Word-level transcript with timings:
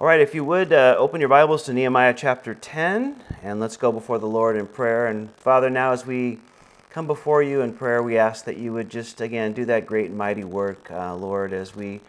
All 0.00 0.06
right, 0.06 0.20
if 0.20 0.34
you 0.34 0.46
would 0.46 0.72
uh, 0.72 0.94
open 0.98 1.20
your 1.20 1.28
Bibles 1.28 1.64
to 1.64 1.74
Nehemiah 1.74 2.14
chapter 2.14 2.54
10, 2.54 3.22
and 3.42 3.60
let's 3.60 3.76
go 3.76 3.92
before 3.92 4.18
the 4.18 4.26
Lord 4.26 4.56
in 4.56 4.66
prayer. 4.66 5.06
And 5.06 5.30
Father, 5.32 5.68
now 5.68 5.92
as 5.92 6.06
we 6.06 6.38
come 6.88 7.06
before 7.06 7.42
you 7.42 7.60
in 7.60 7.74
prayer, 7.74 8.02
we 8.02 8.16
ask 8.16 8.46
that 8.46 8.56
you 8.56 8.72
would 8.72 8.88
just 8.88 9.20
again 9.20 9.52
do 9.52 9.66
that 9.66 9.84
great 9.84 10.06
and 10.06 10.16
mighty 10.16 10.42
work, 10.42 10.90
uh, 10.90 11.14
Lord, 11.14 11.52
as 11.52 11.76
we 11.76 12.00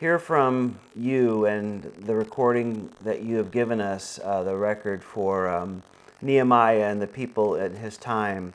hear 0.00 0.18
from 0.18 0.80
you 0.96 1.46
and 1.46 1.84
the 2.00 2.16
recording 2.16 2.90
that 3.02 3.22
you 3.22 3.36
have 3.36 3.52
given 3.52 3.80
us, 3.80 4.18
uh, 4.24 4.42
the 4.42 4.56
record 4.56 5.04
for 5.04 5.48
um, 5.48 5.84
Nehemiah 6.20 6.90
and 6.90 7.00
the 7.00 7.06
people 7.06 7.54
at 7.54 7.70
his 7.70 7.96
time. 7.96 8.54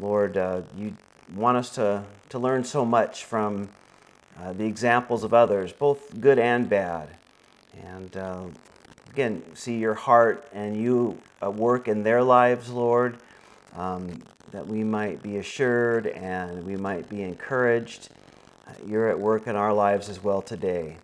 Lord, 0.00 0.38
uh, 0.38 0.62
you 0.74 0.96
want 1.34 1.58
us 1.58 1.68
to, 1.74 2.02
to 2.30 2.38
learn 2.38 2.64
so 2.64 2.82
much 2.82 3.26
from 3.26 3.68
uh, 4.40 4.54
the 4.54 4.64
examples 4.64 5.22
of 5.22 5.34
others, 5.34 5.70
both 5.74 6.18
good 6.18 6.38
and 6.38 6.66
bad. 6.66 7.10
And 7.84 8.16
uh, 8.16 8.44
again, 9.10 9.42
see 9.54 9.78
your 9.78 9.94
heart 9.94 10.48
and 10.52 10.76
you 10.76 11.18
uh, 11.42 11.50
work 11.50 11.88
in 11.88 12.02
their 12.02 12.22
lives, 12.22 12.70
Lord, 12.70 13.16
um, 13.76 14.22
that 14.52 14.66
we 14.66 14.84
might 14.84 15.22
be 15.22 15.38
assured 15.38 16.06
and 16.06 16.64
we 16.64 16.76
might 16.76 17.08
be 17.08 17.22
encouraged. 17.22 18.10
Uh, 18.66 18.72
you're 18.86 19.08
at 19.08 19.18
work 19.18 19.46
in 19.46 19.56
our 19.56 19.72
lives 19.72 20.08
as 20.08 20.22
well 20.22 20.42
today. 20.42 20.96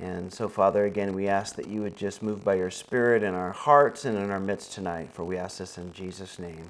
And 0.00 0.32
so, 0.32 0.48
Father, 0.48 0.84
again, 0.84 1.14
we 1.14 1.28
ask 1.28 1.54
that 1.56 1.68
you 1.68 1.82
would 1.82 1.96
just 1.96 2.22
move 2.22 2.42
by 2.42 2.54
your 2.54 2.70
Spirit 2.70 3.22
in 3.22 3.34
our 3.34 3.52
hearts 3.52 4.04
and 4.04 4.18
in 4.18 4.30
our 4.30 4.40
midst 4.40 4.72
tonight, 4.72 5.10
for 5.12 5.24
we 5.24 5.36
ask 5.36 5.58
this 5.58 5.78
in 5.78 5.92
Jesus' 5.92 6.38
name. 6.38 6.68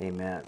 Amen. 0.00 0.44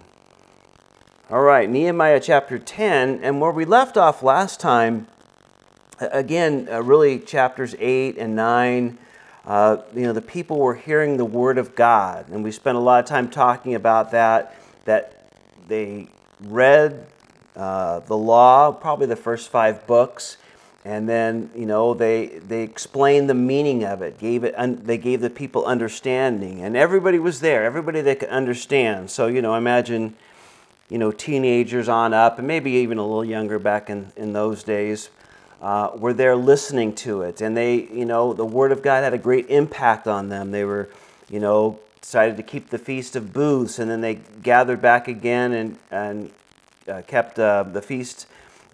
All 1.28 1.42
right, 1.42 1.68
Nehemiah 1.68 2.20
chapter 2.20 2.58
10, 2.58 3.20
and 3.22 3.40
where 3.40 3.50
we 3.50 3.64
left 3.64 3.96
off 3.96 4.22
last 4.22 4.60
time, 4.60 5.08
again, 6.00 6.68
uh, 6.70 6.82
really 6.82 7.18
chapters 7.18 7.74
8 7.78 8.18
and 8.18 8.34
9, 8.34 8.98
uh, 9.46 9.78
you 9.94 10.02
know, 10.02 10.12
the 10.12 10.22
people 10.22 10.58
were 10.58 10.74
hearing 10.74 11.16
the 11.16 11.24
word 11.24 11.58
of 11.58 11.74
God. 11.74 12.28
And 12.28 12.44
we 12.44 12.52
spent 12.52 12.76
a 12.76 12.80
lot 12.80 13.00
of 13.00 13.06
time 13.06 13.28
talking 13.28 13.74
about 13.74 14.10
that, 14.12 14.56
that 14.84 15.28
they 15.68 16.08
read 16.42 17.06
uh, 17.56 18.00
the 18.00 18.16
law, 18.16 18.72
probably 18.72 19.06
the 19.06 19.16
first 19.16 19.50
five 19.50 19.86
books, 19.86 20.36
and 20.84 21.06
then 21.06 21.50
you 21.54 21.66
know 21.66 21.92
they 21.92 22.26
they 22.26 22.62
explained 22.62 23.28
the 23.28 23.34
meaning 23.34 23.84
of 23.84 24.00
it 24.00 24.18
gave 24.18 24.44
it 24.44 24.54
un, 24.56 24.80
they 24.82 24.96
gave 24.96 25.20
the 25.20 25.28
people 25.28 25.66
understanding. 25.66 26.62
And 26.62 26.74
everybody 26.74 27.18
was 27.18 27.40
there 27.40 27.64
everybody 27.64 28.00
that 28.00 28.20
could 28.20 28.30
understand. 28.30 29.10
So 29.10 29.26
you 29.26 29.42
know 29.42 29.56
imagine 29.56 30.16
you 30.88 30.96
know 30.96 31.12
teenagers 31.12 31.88
on 31.88 32.14
up 32.14 32.38
and 32.38 32.48
maybe 32.48 32.70
even 32.70 32.96
a 32.96 33.02
little 33.02 33.24
younger 33.24 33.58
back 33.58 33.90
in 33.90 34.10
in 34.16 34.32
those 34.32 34.62
days 34.62 35.10
uh, 35.60 35.90
were 35.96 36.12
there 36.12 36.36
listening 36.36 36.94
to 36.94 37.22
it. 37.22 37.40
And 37.40 37.56
they, 37.56 37.82
you 37.92 38.04
know, 38.04 38.32
the 38.32 38.44
Word 38.44 38.72
of 38.72 38.82
God 38.82 39.02
had 39.02 39.14
a 39.14 39.18
great 39.18 39.48
impact 39.50 40.06
on 40.06 40.28
them. 40.28 40.50
They 40.50 40.64
were, 40.64 40.88
you 41.28 41.40
know, 41.40 41.78
decided 42.00 42.36
to 42.38 42.42
keep 42.42 42.70
the 42.70 42.78
Feast 42.78 43.14
of 43.14 43.32
Booths, 43.32 43.78
and 43.78 43.90
then 43.90 44.00
they 44.00 44.14
gathered 44.42 44.80
back 44.80 45.06
again 45.06 45.52
and, 45.52 45.78
and 45.90 46.30
uh, 46.88 47.02
kept 47.06 47.38
uh, 47.38 47.62
the 47.64 47.82
Feast 47.82 48.26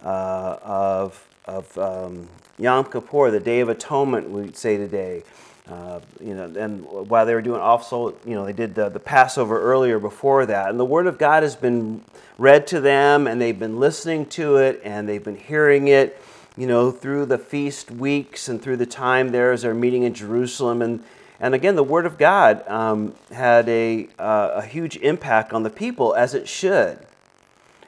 uh, 0.05 0.59
of, 0.63 1.27
of 1.47 1.77
um, 1.77 2.29
Yom 2.59 2.85
Kippur, 2.85 3.31
the 3.31 3.41
Day 3.41 3.61
of 3.61 3.69
Atonement, 3.69 4.31
we'd 4.31 4.57
say 4.57 4.77
today. 4.77 5.25
Uh, 5.69 5.99
you 6.21 6.33
know, 6.33 6.45
and 6.57 6.85
while 6.85 7.27
they 7.27 7.35
were 7.35 7.43
doing 7.43 7.61
also, 7.61 8.15
you 8.25 8.37
know, 8.37 8.45
they 8.45 8.53
did 8.53 8.77
the, 8.77 8.89
the 8.89 9.01
Passover 9.01 9.61
earlier 9.61 9.99
before 9.99 10.47
that. 10.47 10.71
And 10.71 10.79
the 10.79 10.85
Word 10.85 11.09
of 11.09 11.19
God 11.19 11.43
has 11.43 11.57
been 11.57 12.03
read 12.39 12.69
to 12.69 12.81
them, 12.81 13.27
and 13.27 13.41
they've 13.41 13.59
been 13.59 13.81
listening 13.81 14.27
to 14.27 14.59
it, 14.59 14.81
and 14.85 15.09
they've 15.09 15.25
been 15.25 15.37
hearing 15.37 15.89
it 15.89 16.23
you 16.57 16.67
know, 16.67 16.91
through 16.91 17.27
the 17.27 17.39
feast 17.39 17.91
weeks 17.91 18.49
and 18.49 18.61
through 18.63 18.79
the 18.79 18.87
time 18.87 19.31
there 19.31 19.53
as 19.53 19.63
they're 19.63 19.75
meeting 19.75 20.05
in 20.05 20.15
Jerusalem. 20.15 20.81
And, 20.81 21.05
and 21.39 21.55
again, 21.55 21.77
the 21.77 21.85
Word 21.85 22.07
of 22.07 22.17
God 22.17 22.67
um, 22.67 23.15
had 23.31 23.69
a, 23.69 24.09
uh, 24.19 24.53
a 24.55 24.63
huge 24.63 24.97
impact 24.97 25.53
on 25.53 25.63
the 25.63 25.71
people, 25.71 26.15
as 26.15 26.35
it 26.35 26.49
should. 26.49 26.99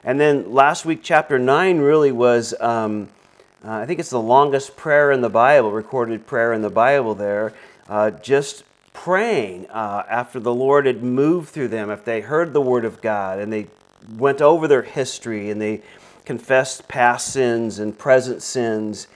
And 0.03 0.19
then 0.19 0.53
last 0.53 0.85
week, 0.85 0.99
chapter 1.01 1.39
9 1.39 1.79
really 1.79 2.11
was, 2.11 2.53
um, 2.59 3.09
uh, 3.65 3.71
I 3.71 3.85
think 3.85 3.99
it's 3.99 4.11
the 4.11 4.21
longest 4.21 4.77
prayer 4.77 5.11
in 5.11 5.21
the 5.21 5.29
Bible, 5.29 5.71
recorded 5.71 6.27
prayer 6.27 6.53
in 6.53 6.61
the 6.61 6.69
Bible 6.69 7.15
there, 7.15 7.53
uh, 7.89 8.11
just 8.11 8.63
praying 8.93 9.67
uh, 9.69 10.03
after 10.07 10.39
the 10.39 10.53
Lord 10.53 10.85
had 10.85 11.03
moved 11.03 11.49
through 11.49 11.69
them, 11.69 11.89
if 11.89 12.05
they 12.05 12.21
heard 12.21 12.53
the 12.53 12.61
Word 12.61 12.85
of 12.85 13.01
God 13.01 13.39
and 13.39 13.51
they 13.51 13.67
went 14.17 14.41
over 14.41 14.67
their 14.67 14.81
history 14.81 15.49
and 15.49 15.61
they 15.61 15.81
confessed 16.29 16.87
past 16.87 17.33
sins 17.33 17.79
and 17.79 17.97
present 17.97 18.43
sins. 18.43 19.07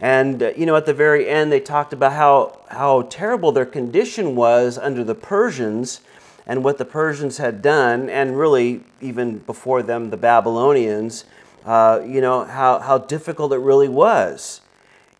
And, 0.00 0.42
uh, 0.42 0.50
you 0.56 0.66
know, 0.66 0.74
at 0.74 0.84
the 0.84 0.92
very 0.92 1.28
end, 1.28 1.52
they 1.52 1.60
talked 1.60 1.92
about 1.92 2.12
how, 2.14 2.58
how 2.70 3.02
terrible 3.02 3.52
their 3.52 3.64
condition 3.64 4.34
was 4.34 4.76
under 4.76 5.04
the 5.04 5.14
Persians 5.14 6.00
and 6.44 6.64
what 6.64 6.78
the 6.78 6.84
Persians 6.84 7.38
had 7.38 7.62
done, 7.62 8.10
and 8.10 8.36
really, 8.36 8.80
even 9.00 9.38
before 9.38 9.80
them, 9.80 10.10
the 10.10 10.16
Babylonians, 10.16 11.24
uh, 11.64 12.00
you 12.04 12.20
know, 12.20 12.42
how, 12.42 12.80
how 12.80 12.98
difficult 12.98 13.52
it 13.52 13.58
really 13.58 13.88
was. 13.88 14.60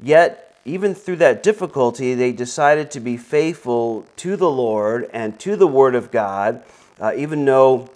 Yet, 0.01 0.53
even 0.65 0.97
through 0.97 1.19
that 1.19 1.45
difficulty, 1.45 2.15
they 2.15 2.33
decided 2.33 2.91
to 2.91 2.99
be 2.99 3.17
faithful 3.17 4.05
to 4.17 4.35
the 4.35 4.51
Lord 4.51 5.09
and 5.13 5.39
to 5.39 5.55
the 5.55 5.69
Word 5.69 5.95
of 5.95 6.11
God, 6.11 6.65
uh, 7.01 7.13
even 7.15 7.45
though, 7.45 7.89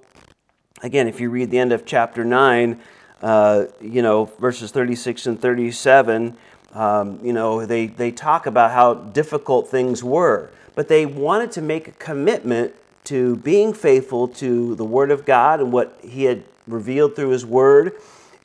again, 0.85 1.09
if 1.09 1.19
you 1.19 1.31
read 1.31 1.51
the 1.51 1.59
end 1.59 1.73
of 1.73 1.85
chapter 1.85 2.25
9, 2.25 2.81
uh, 3.23 3.67
you 3.81 4.03
know, 4.03 4.25
verses 4.39 4.71
36 4.71 5.27
and 5.27 5.41
37, 5.41 6.37
um, 6.75 7.19
you 7.23 7.33
know, 7.33 7.67
they, 7.67 7.87
they 7.87 8.11
talk 8.11 8.47
about 8.47 8.71
how 8.71 8.95
difficult 8.95 9.69
things 9.69 10.03
were. 10.03 10.51
But 10.75 10.89
they 10.89 11.05
wanted 11.05 11.53
to 11.53 11.63
make 11.63 11.89
a 11.89 11.93
commitment 11.93 12.75
to 13.05 13.37
being 13.37 13.73
faithful 13.73 14.29
to 14.29 14.75
the 14.77 14.85
Word 14.85 15.11
of 15.11 15.25
God 15.25 15.61
and 15.61 15.73
what 15.73 15.99
He 16.03 16.25
had 16.25 16.45
revealed 16.67 17.17
through 17.17 17.31
His 17.31 17.45
Word. 17.45 17.93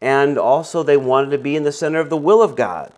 And 0.02 0.38
also, 0.38 0.84
they 0.84 0.98
wanted 0.98 1.32
to 1.32 1.38
be 1.38 1.56
in 1.56 1.64
the 1.64 1.72
center 1.72 2.00
of 2.00 2.10
the 2.10 2.18
will 2.18 2.42
of 2.42 2.56
God. 2.56 2.92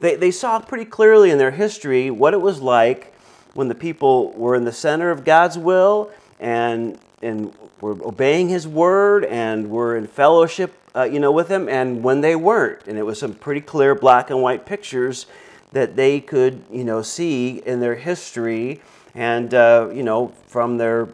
They, 0.00 0.16
they 0.16 0.30
saw 0.30 0.60
pretty 0.60 0.84
clearly 0.84 1.30
in 1.30 1.38
their 1.38 1.50
history 1.50 2.10
what 2.10 2.34
it 2.34 2.40
was 2.40 2.60
like 2.60 3.12
when 3.54 3.68
the 3.68 3.74
people 3.74 4.32
were 4.32 4.54
in 4.54 4.64
the 4.64 4.72
center 4.72 5.10
of 5.10 5.24
God's 5.24 5.56
will 5.56 6.10
and, 6.38 6.98
and 7.22 7.52
were 7.80 7.92
obeying 8.04 8.48
His 8.48 8.68
Word 8.68 9.24
and 9.24 9.70
were 9.70 9.96
in 9.96 10.06
fellowship 10.06 10.74
uh, 10.94 11.04
you 11.04 11.18
know, 11.18 11.32
with 11.32 11.48
them 11.48 11.68
and 11.68 12.02
when 12.02 12.20
they 12.20 12.36
weren't. 12.36 12.86
And 12.86 12.98
it 12.98 13.02
was 13.02 13.18
some 13.18 13.34
pretty 13.34 13.60
clear 13.60 13.94
black 13.94 14.30
and 14.30 14.40
white 14.40 14.64
pictures 14.64 15.26
that 15.72 15.96
they 15.96 16.20
could, 16.20 16.62
you 16.70 16.84
know, 16.84 17.02
see 17.02 17.62
in 17.66 17.80
their 17.80 17.96
history 17.96 18.80
and, 19.14 19.52
uh, 19.52 19.90
you 19.92 20.02
know, 20.02 20.28
from 20.46 20.78
their 20.78 21.08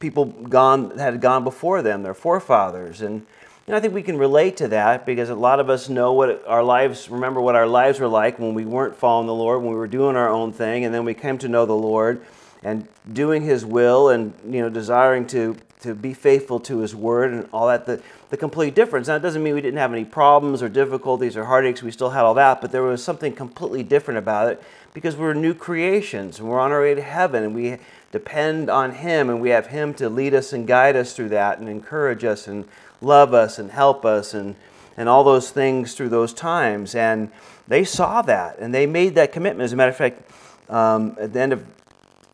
people 0.00 0.24
gone 0.24 0.88
that 0.90 1.12
had 1.12 1.20
gone 1.20 1.44
before 1.44 1.82
them, 1.82 2.02
their 2.02 2.14
forefathers. 2.14 3.02
And, 3.02 3.24
and 3.66 3.76
I 3.76 3.80
think 3.80 3.94
we 3.94 4.02
can 4.02 4.18
relate 4.18 4.56
to 4.58 4.68
that 4.68 5.06
because 5.06 5.28
a 5.28 5.34
lot 5.34 5.60
of 5.60 5.70
us 5.70 5.88
know 5.88 6.12
what 6.12 6.44
our 6.46 6.64
lives, 6.64 7.08
remember 7.08 7.40
what 7.40 7.54
our 7.54 7.66
lives 7.66 8.00
were 8.00 8.08
like 8.08 8.38
when 8.38 8.54
we 8.54 8.64
weren't 8.64 8.96
following 8.96 9.26
the 9.26 9.34
Lord, 9.34 9.62
when 9.62 9.70
we 9.70 9.76
were 9.76 9.86
doing 9.86 10.16
our 10.16 10.28
own 10.28 10.52
thing, 10.52 10.84
and 10.84 10.94
then 10.94 11.04
we 11.04 11.14
came 11.14 11.38
to 11.38 11.48
know 11.48 11.66
the 11.66 11.72
Lord 11.72 12.24
and 12.62 12.88
doing 13.12 13.42
His 13.42 13.64
will 13.64 14.08
and, 14.08 14.34
you 14.44 14.60
know, 14.60 14.68
desiring 14.68 15.26
to, 15.28 15.56
to 15.80 15.94
be 15.94 16.14
faithful 16.14 16.60
to 16.60 16.78
His 16.78 16.94
word 16.94 17.32
and 17.32 17.48
all 17.52 17.68
that. 17.68 17.86
The, 17.86 18.02
the 18.30 18.36
complete 18.36 18.74
difference. 18.74 19.08
Now, 19.08 19.16
it 19.16 19.22
doesn't 19.22 19.42
mean 19.42 19.54
we 19.54 19.60
didn't 19.60 19.78
have 19.78 19.92
any 19.92 20.04
problems 20.04 20.62
or 20.62 20.68
difficulties 20.68 21.36
or 21.36 21.44
heartaches. 21.44 21.82
We 21.82 21.90
still 21.90 22.10
had 22.10 22.22
all 22.22 22.34
that, 22.34 22.60
but 22.60 22.70
there 22.70 22.82
was 22.82 23.02
something 23.02 23.34
completely 23.34 23.82
different 23.82 24.18
about 24.18 24.52
it 24.52 24.62
because 24.94 25.16
we're 25.16 25.34
new 25.34 25.54
creations 25.54 26.38
and 26.38 26.48
we're 26.48 26.60
on 26.60 26.72
our 26.72 26.80
way 26.80 26.94
to 26.94 27.02
heaven 27.02 27.42
and 27.44 27.54
we 27.54 27.78
depend 28.12 28.68
on 28.70 28.92
Him 28.92 29.28
and 29.30 29.40
we 29.40 29.50
have 29.50 29.68
Him 29.68 29.94
to 29.94 30.08
lead 30.08 30.34
us 30.34 30.52
and 30.52 30.66
guide 30.66 30.96
us 30.96 31.14
through 31.14 31.30
that 31.30 31.58
and 31.58 31.68
encourage 31.68 32.24
us 32.24 32.46
and 32.46 32.66
love 33.00 33.34
us 33.34 33.58
and 33.58 33.70
help 33.70 34.04
us 34.04 34.34
and, 34.34 34.56
and 34.96 35.08
all 35.08 35.24
those 35.24 35.50
things 35.50 35.94
through 35.94 36.08
those 36.08 36.32
times. 36.32 36.94
And 36.94 37.30
they 37.68 37.84
saw 37.84 38.22
that 38.22 38.58
and 38.58 38.74
they 38.74 38.86
made 38.86 39.14
that 39.14 39.32
commitment. 39.32 39.64
As 39.64 39.72
a 39.72 39.76
matter 39.76 39.90
of 39.90 39.96
fact, 39.96 40.30
um, 40.68 41.16
at 41.20 41.32
the 41.32 41.40
end 41.40 41.52
of 41.52 41.64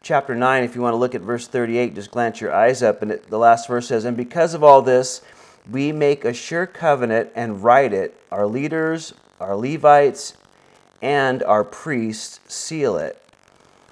chapter 0.06 0.36
9, 0.36 0.62
if 0.62 0.76
you 0.76 0.80
want 0.82 0.92
to 0.92 0.98
look 0.98 1.16
at 1.16 1.20
verse 1.20 1.48
38, 1.48 1.96
just 1.96 2.12
glance 2.12 2.40
your 2.40 2.54
eyes 2.54 2.80
up, 2.80 3.02
and 3.02 3.10
it, 3.10 3.28
the 3.28 3.38
last 3.38 3.66
verse 3.66 3.88
says, 3.88 4.04
And 4.04 4.16
because 4.16 4.54
of 4.54 4.62
all 4.62 4.80
this, 4.80 5.20
we 5.68 5.90
make 5.90 6.24
a 6.24 6.32
sure 6.32 6.64
covenant 6.64 7.30
and 7.34 7.64
write 7.64 7.92
it. 7.92 8.18
Our 8.30 8.46
leaders, 8.46 9.14
our 9.40 9.56
Levites, 9.56 10.34
and 11.02 11.42
our 11.42 11.64
priests 11.64 12.38
seal 12.46 12.96
it. 12.98 13.20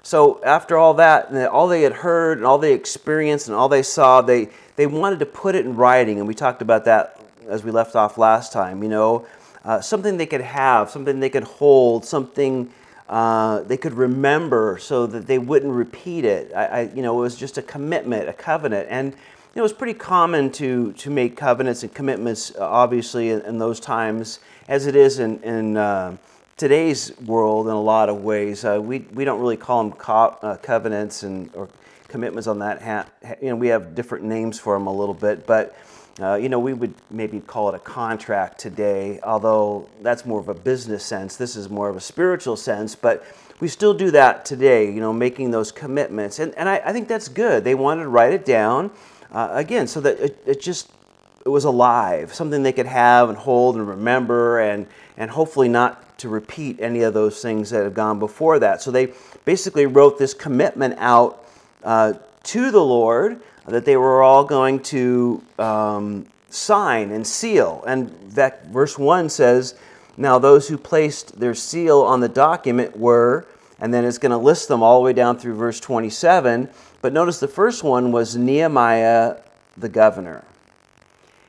So 0.03 0.41
after 0.45 0.77
all 0.77 0.93
that, 0.93 1.33
all 1.47 1.67
they 1.67 1.81
had 1.81 1.91
heard 1.91 2.37
and 2.37 2.47
all 2.47 2.59
they 2.59 2.73
experienced 2.73 3.49
and 3.49 3.55
all 3.55 3.67
they 3.67 3.83
saw, 3.83 4.21
they, 4.21 4.49
they 4.77 4.87
wanted 4.87 5.19
to 5.19 5.25
put 5.25 5.53
it 5.53 5.65
in 5.65 5.75
writing. 5.75 6.19
And 6.19 6.27
we 6.27 6.33
talked 6.33 6.61
about 6.61 6.85
that 6.85 7.19
as 7.49 7.65
we 7.65 7.71
left 7.71 7.93
off 7.93 8.17
last 8.17 8.53
time. 8.53 8.83
You 8.83 8.89
know, 8.89 9.27
uh, 9.65 9.81
something 9.81 10.15
they 10.15 10.27
could 10.27 10.41
have, 10.41 10.89
something 10.89 11.19
they 11.19 11.29
could 11.29 11.43
hold, 11.43 12.05
something 12.05 12.71
uh, 13.07 13.61
they 13.61 13.77
could 13.77 13.93
remember 13.93 14.77
so 14.79 15.05
that 15.07 15.27
they 15.27 15.37
wouldn't 15.37 15.73
repeat 15.73 16.25
it. 16.25 16.51
I, 16.55 16.65
I, 16.65 16.81
you 16.93 17.01
know, 17.01 17.17
it 17.19 17.21
was 17.21 17.35
just 17.35 17.57
a 17.57 17.61
commitment, 17.61 18.27
a 18.27 18.33
covenant. 18.33 18.87
And 18.89 19.15
it 19.53 19.61
was 19.61 19.73
pretty 19.73 19.93
common 19.93 20.51
to, 20.53 20.91
to 20.93 21.09
make 21.09 21.37
covenants 21.37 21.83
and 21.83 21.93
commitments, 21.93 22.53
uh, 22.55 22.67
obviously, 22.67 23.29
in, 23.29 23.41
in, 23.41 23.57
those 23.59 23.79
times, 23.79 24.39
as 24.67 24.87
it 24.87 24.95
is 24.95 25.19
in, 25.19 25.41
in, 25.43 25.77
uh, 25.77 26.17
today's 26.57 27.17
world 27.21 27.67
in 27.67 27.73
a 27.73 27.81
lot 27.81 28.09
of 28.09 28.23
ways. 28.23 28.63
Uh, 28.63 28.79
we, 28.81 28.99
we 29.13 29.25
don't 29.25 29.39
really 29.39 29.57
call 29.57 29.83
them 29.83 29.91
co- 29.91 30.57
covenants 30.61 31.23
and 31.23 31.53
or 31.53 31.67
commitments 32.07 32.47
on 32.47 32.59
that. 32.59 32.81
Ha- 32.81 33.35
you 33.41 33.49
know, 33.49 33.55
we 33.55 33.67
have 33.67 33.93
different 33.93 34.23
names 34.23 34.57
for 34.57 34.73
them 34.73 34.87
a 34.87 34.93
little 34.93 35.13
bit, 35.13 35.45
but 35.45 35.75
uh, 36.19 36.35
you 36.35 36.47
know, 36.47 36.59
we 36.59 36.73
would 36.73 36.93
maybe 37.11 37.41
call 37.41 37.69
it 37.69 37.75
a 37.75 37.79
contract 37.79 38.57
today, 38.57 39.19
although 39.23 39.89
that's 40.01 40.25
more 40.25 40.39
of 40.39 40.47
a 40.47 40.53
business 40.53 41.03
sense. 41.03 41.35
This 41.35 41.55
is 41.55 41.69
more 41.69 41.89
of 41.89 41.97
a 41.97 42.01
spiritual 42.01 42.55
sense, 42.55 42.95
but 42.95 43.25
we 43.59 43.67
still 43.67 43.93
do 43.93 44.11
that 44.11 44.45
today, 44.45 44.85
you 44.85 45.01
know, 45.01 45.11
making 45.11 45.51
those 45.51 45.71
commitments. 45.71 46.39
And, 46.39 46.55
and 46.55 46.69
I, 46.69 46.81
I 46.85 46.93
think 46.93 47.07
that's 47.07 47.27
good. 47.27 47.63
They 47.63 47.75
wanted 47.75 48.03
to 48.03 48.09
write 48.09 48.33
it 48.33 48.45
down, 48.45 48.91
uh, 49.31 49.49
again, 49.51 49.87
so 49.87 49.99
that 50.01 50.19
it, 50.19 50.37
it 50.45 50.61
just 50.61 50.89
it 51.45 51.49
was 51.49 51.65
alive, 51.65 52.33
something 52.33 52.63
they 52.63 52.73
could 52.73 52.87
have 52.87 53.29
and 53.29 53.37
hold 53.37 53.75
and 53.75 53.87
remember, 53.87 54.59
and, 54.59 54.87
and 55.15 55.29
hopefully 55.29 55.69
not 55.69 56.17
to 56.17 56.29
repeat 56.29 56.79
any 56.79 57.01
of 57.01 57.13
those 57.13 57.39
things 57.41 57.69
that 57.69 57.83
have 57.83 57.93
gone 57.93 58.17
before 58.17 58.57
that. 58.59 58.81
So 58.81 58.89
they 58.89 59.13
basically 59.43 59.85
wrote 59.85 60.17
this 60.17 60.33
commitment 60.33 60.95
out 60.97 61.45
uh, 61.83 62.13
to 62.43 62.71
the 62.71 62.81
Lord 62.81 63.41
that 63.67 63.85
they 63.85 63.97
were 63.97 64.21
all 64.21 64.43
going 64.43 64.79
to 64.79 65.43
um, 65.57 66.27
sign 66.49 67.11
and 67.11 67.25
seal. 67.25 67.83
And 67.87 68.09
that 68.31 68.67
verse 68.67 68.97
1 68.97 69.29
says, 69.29 69.75
Now 70.17 70.39
those 70.39 70.67
who 70.67 70.77
placed 70.77 71.39
their 71.39 71.55
seal 71.55 72.01
on 72.01 72.19
the 72.19 72.29
document 72.29 72.97
were, 72.97 73.47
and 73.79 73.93
then 73.93 74.05
it's 74.05 74.17
going 74.17 74.31
to 74.31 74.37
list 74.37 74.67
them 74.67 74.83
all 74.83 74.99
the 74.99 75.05
way 75.05 75.13
down 75.13 75.37
through 75.37 75.55
verse 75.55 75.79
27. 75.79 76.69
But 77.01 77.13
notice 77.13 77.39
the 77.39 77.47
first 77.47 77.83
one 77.83 78.11
was 78.11 78.35
Nehemiah 78.35 79.37
the 79.77 79.89
governor. 79.89 80.43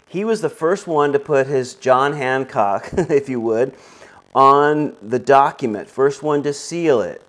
He 0.09 0.25
was 0.25 0.41
the 0.41 0.51
first 0.51 0.87
one 0.87 1.13
to 1.13 1.19
put 1.19 1.47
his 1.47 1.75
John 1.75 2.13
Hancock, 2.13 2.89
if 2.93 3.29
you 3.29 3.41
would, 3.41 3.75
on 4.35 4.97
the 5.03 5.19
document, 5.19 5.89
first 5.89 6.23
one 6.23 6.43
to 6.43 6.53
seal 6.53 7.01
it. 7.01 7.23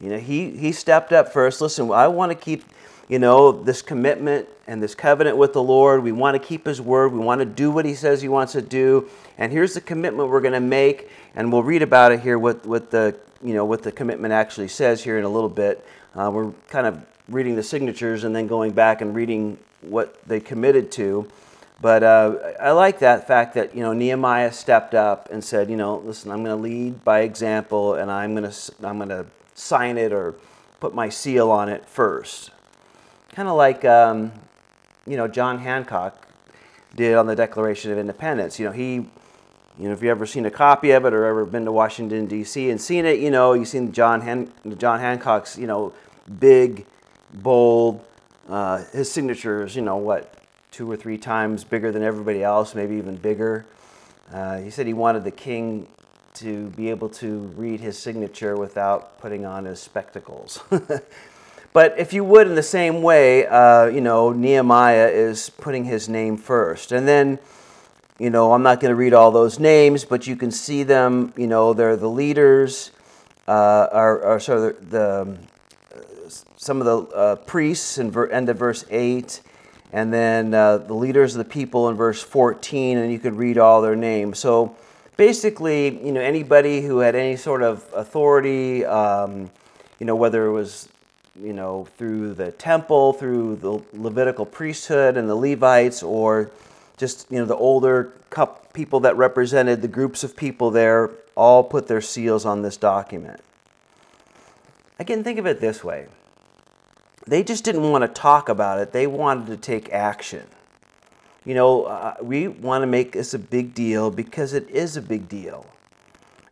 You 0.00 0.10
know, 0.10 0.18
he, 0.18 0.50
he 0.50 0.72
stepped 0.72 1.12
up 1.12 1.32
first. 1.32 1.60
Listen, 1.60 1.90
I 1.92 2.08
want 2.08 2.32
to 2.32 2.34
keep 2.34 2.64
you 3.08 3.18
know, 3.18 3.52
this 3.52 3.82
commitment 3.82 4.48
and 4.66 4.82
this 4.82 4.94
covenant 4.94 5.36
with 5.36 5.52
the 5.52 5.62
Lord. 5.62 6.02
We 6.02 6.12
want 6.12 6.40
to 6.40 6.46
keep 6.46 6.66
His 6.66 6.80
word. 6.80 7.12
We 7.12 7.18
want 7.18 7.40
to 7.40 7.44
do 7.44 7.70
what 7.70 7.84
He 7.84 7.94
says 7.94 8.22
He 8.22 8.28
wants 8.28 8.52
to 8.52 8.62
do. 8.62 9.08
And 9.38 9.52
here's 9.52 9.74
the 9.74 9.80
commitment 9.80 10.28
we're 10.28 10.40
going 10.40 10.52
to 10.54 10.60
make. 10.60 11.10
And 11.34 11.52
we'll 11.52 11.62
read 11.62 11.82
about 11.82 12.12
it 12.12 12.20
here. 12.20 12.38
What, 12.38 12.64
what 12.64 12.90
the 12.90 13.16
you 13.42 13.54
know 13.54 13.64
what 13.64 13.82
the 13.82 13.92
commitment 13.92 14.32
actually 14.32 14.68
says 14.68 15.02
here 15.02 15.18
in 15.18 15.24
a 15.24 15.28
little 15.28 15.48
bit. 15.48 15.84
Uh, 16.14 16.30
we're 16.32 16.52
kind 16.68 16.86
of 16.86 17.04
reading 17.28 17.56
the 17.56 17.62
signatures 17.62 18.24
and 18.24 18.34
then 18.34 18.46
going 18.46 18.72
back 18.72 19.00
and 19.00 19.14
reading 19.14 19.58
what 19.80 20.22
they 20.26 20.38
committed 20.38 20.92
to. 20.92 21.28
But 21.80 22.04
uh, 22.04 22.52
I 22.60 22.70
like 22.70 23.00
that 23.00 23.26
fact 23.26 23.54
that 23.54 23.74
you 23.74 23.82
know 23.82 23.92
Nehemiah 23.92 24.52
stepped 24.52 24.94
up 24.94 25.28
and 25.32 25.42
said, 25.42 25.68
you 25.68 25.76
know, 25.76 25.98
listen, 25.98 26.30
I'm 26.30 26.44
going 26.44 26.56
to 26.56 26.62
lead 26.62 27.02
by 27.02 27.20
example, 27.20 27.94
and 27.94 28.10
I'm 28.10 28.36
going 28.36 28.48
to 28.48 28.72
I'm 28.84 28.98
going 28.98 29.08
to 29.08 29.26
sign 29.54 29.98
it 29.98 30.12
or 30.12 30.36
put 30.78 30.94
my 30.94 31.08
seal 31.08 31.50
on 31.50 31.68
it 31.68 31.88
first 31.88 32.51
kind 33.32 33.48
of 33.48 33.56
like 33.56 33.84
um, 33.84 34.32
you 35.06 35.16
know 35.16 35.26
John 35.26 35.58
Hancock 35.58 36.28
did 36.94 37.16
on 37.16 37.26
the 37.26 37.34
Declaration 37.34 37.90
of 37.90 37.98
Independence. 37.98 38.58
You 38.58 38.66
know, 38.66 38.72
he, 38.72 38.94
you 38.94 39.08
know, 39.78 39.92
if 39.92 40.02
you 40.02 40.10
ever 40.10 40.26
seen 40.26 40.46
a 40.46 40.50
copy 40.50 40.90
of 40.90 41.04
it 41.04 41.14
or 41.14 41.24
ever 41.24 41.44
been 41.44 41.64
to 41.64 41.72
Washington 41.72 42.26
D.C. 42.26 42.70
and 42.70 42.80
seen 42.80 43.06
it, 43.06 43.18
you 43.18 43.30
know, 43.30 43.54
you've 43.54 43.68
seen 43.68 43.92
John 43.92 44.20
Han- 44.20 44.52
John 44.78 45.00
Hancock's, 45.00 45.58
you 45.58 45.66
know, 45.66 45.92
big, 46.38 46.86
bold, 47.32 48.04
uh, 48.48 48.84
his 48.92 49.10
signatures, 49.10 49.74
you 49.74 49.82
know, 49.82 49.96
what 49.96 50.34
two 50.70 50.90
or 50.90 50.96
three 50.96 51.18
times 51.18 51.64
bigger 51.64 51.92
than 51.92 52.02
everybody 52.02 52.42
else, 52.42 52.74
maybe 52.74 52.96
even 52.96 53.16
bigger. 53.16 53.64
Uh, 54.32 54.58
he 54.58 54.70
said 54.70 54.86
he 54.86 54.94
wanted 54.94 55.24
the 55.24 55.30
king 55.30 55.86
to 56.34 56.68
be 56.70 56.88
able 56.88 57.10
to 57.10 57.40
read 57.56 57.78
his 57.78 57.98
signature 57.98 58.56
without 58.56 59.20
putting 59.20 59.44
on 59.44 59.66
his 59.66 59.80
spectacles. 59.80 60.60
But 61.72 61.98
if 61.98 62.12
you 62.12 62.22
would, 62.24 62.46
in 62.46 62.54
the 62.54 62.62
same 62.62 63.00
way, 63.00 63.46
uh, 63.46 63.86
you 63.86 64.02
know, 64.02 64.30
Nehemiah 64.30 65.08
is 65.08 65.48
putting 65.48 65.84
his 65.84 66.08
name 66.08 66.36
first. 66.36 66.92
And 66.92 67.08
then, 67.08 67.38
you 68.18 68.28
know, 68.28 68.52
I'm 68.52 68.62
not 68.62 68.80
going 68.80 68.90
to 68.90 68.94
read 68.94 69.14
all 69.14 69.30
those 69.30 69.58
names, 69.58 70.04
but 70.04 70.26
you 70.26 70.36
can 70.36 70.50
see 70.50 70.82
them. 70.82 71.32
You 71.36 71.46
know, 71.46 71.72
they're 71.72 71.96
the 71.96 72.10
leaders, 72.10 72.90
uh, 73.48 73.88
are, 73.90 74.22
are 74.22 74.40
sort 74.40 74.76
of 74.76 74.90
the, 74.90 75.38
some 76.56 76.82
of 76.82 76.86
the 76.86 77.16
uh, 77.16 77.36
priests 77.36 77.96
in 77.96 78.10
ver- 78.10 78.28
end 78.28 78.50
of 78.50 78.58
verse 78.58 78.84
8, 78.90 79.40
and 79.94 80.12
then 80.12 80.52
uh, 80.52 80.76
the 80.76 80.94
leaders 80.94 81.34
of 81.34 81.38
the 81.38 81.50
people 81.50 81.88
in 81.88 81.96
verse 81.96 82.22
14, 82.22 82.98
and 82.98 83.10
you 83.10 83.18
could 83.18 83.34
read 83.34 83.56
all 83.56 83.80
their 83.80 83.96
names. 83.96 84.38
So 84.38 84.76
basically, 85.16 86.04
you 86.04 86.12
know, 86.12 86.20
anybody 86.20 86.82
who 86.82 86.98
had 86.98 87.14
any 87.14 87.36
sort 87.36 87.62
of 87.62 87.82
authority, 87.94 88.84
um, 88.84 89.50
you 89.98 90.04
know, 90.04 90.16
whether 90.16 90.44
it 90.46 90.52
was 90.52 90.90
you 91.40 91.52
know, 91.52 91.86
through 91.96 92.34
the 92.34 92.52
temple, 92.52 93.12
through 93.12 93.56
the 93.56 93.80
Levitical 93.92 94.44
priesthood 94.44 95.16
and 95.16 95.28
the 95.28 95.34
Levites, 95.34 96.02
or 96.02 96.50
just, 96.96 97.30
you 97.30 97.38
know, 97.38 97.44
the 97.46 97.56
older 97.56 98.12
people 98.72 99.00
that 99.00 99.16
represented 99.16 99.82
the 99.82 99.88
groups 99.88 100.24
of 100.24 100.36
people 100.36 100.70
there 100.70 101.10
all 101.34 101.64
put 101.64 101.86
their 101.86 102.00
seals 102.00 102.44
on 102.44 102.62
this 102.62 102.76
document. 102.76 103.40
Again, 104.98 105.24
think 105.24 105.38
of 105.38 105.46
it 105.46 105.60
this 105.60 105.82
way 105.82 106.06
they 107.26 107.42
just 107.44 107.64
didn't 107.64 107.88
want 107.88 108.02
to 108.02 108.08
talk 108.08 108.48
about 108.48 108.80
it, 108.80 108.92
they 108.92 109.06
wanted 109.06 109.46
to 109.46 109.56
take 109.56 109.92
action. 109.92 110.44
You 111.44 111.54
know, 111.54 111.84
uh, 111.84 112.14
we 112.20 112.48
want 112.48 112.82
to 112.82 112.86
make 112.86 113.12
this 113.12 113.34
a 113.34 113.38
big 113.38 113.74
deal 113.74 114.10
because 114.10 114.52
it 114.52 114.68
is 114.70 114.96
a 114.96 115.02
big 115.02 115.28
deal. 115.28 115.66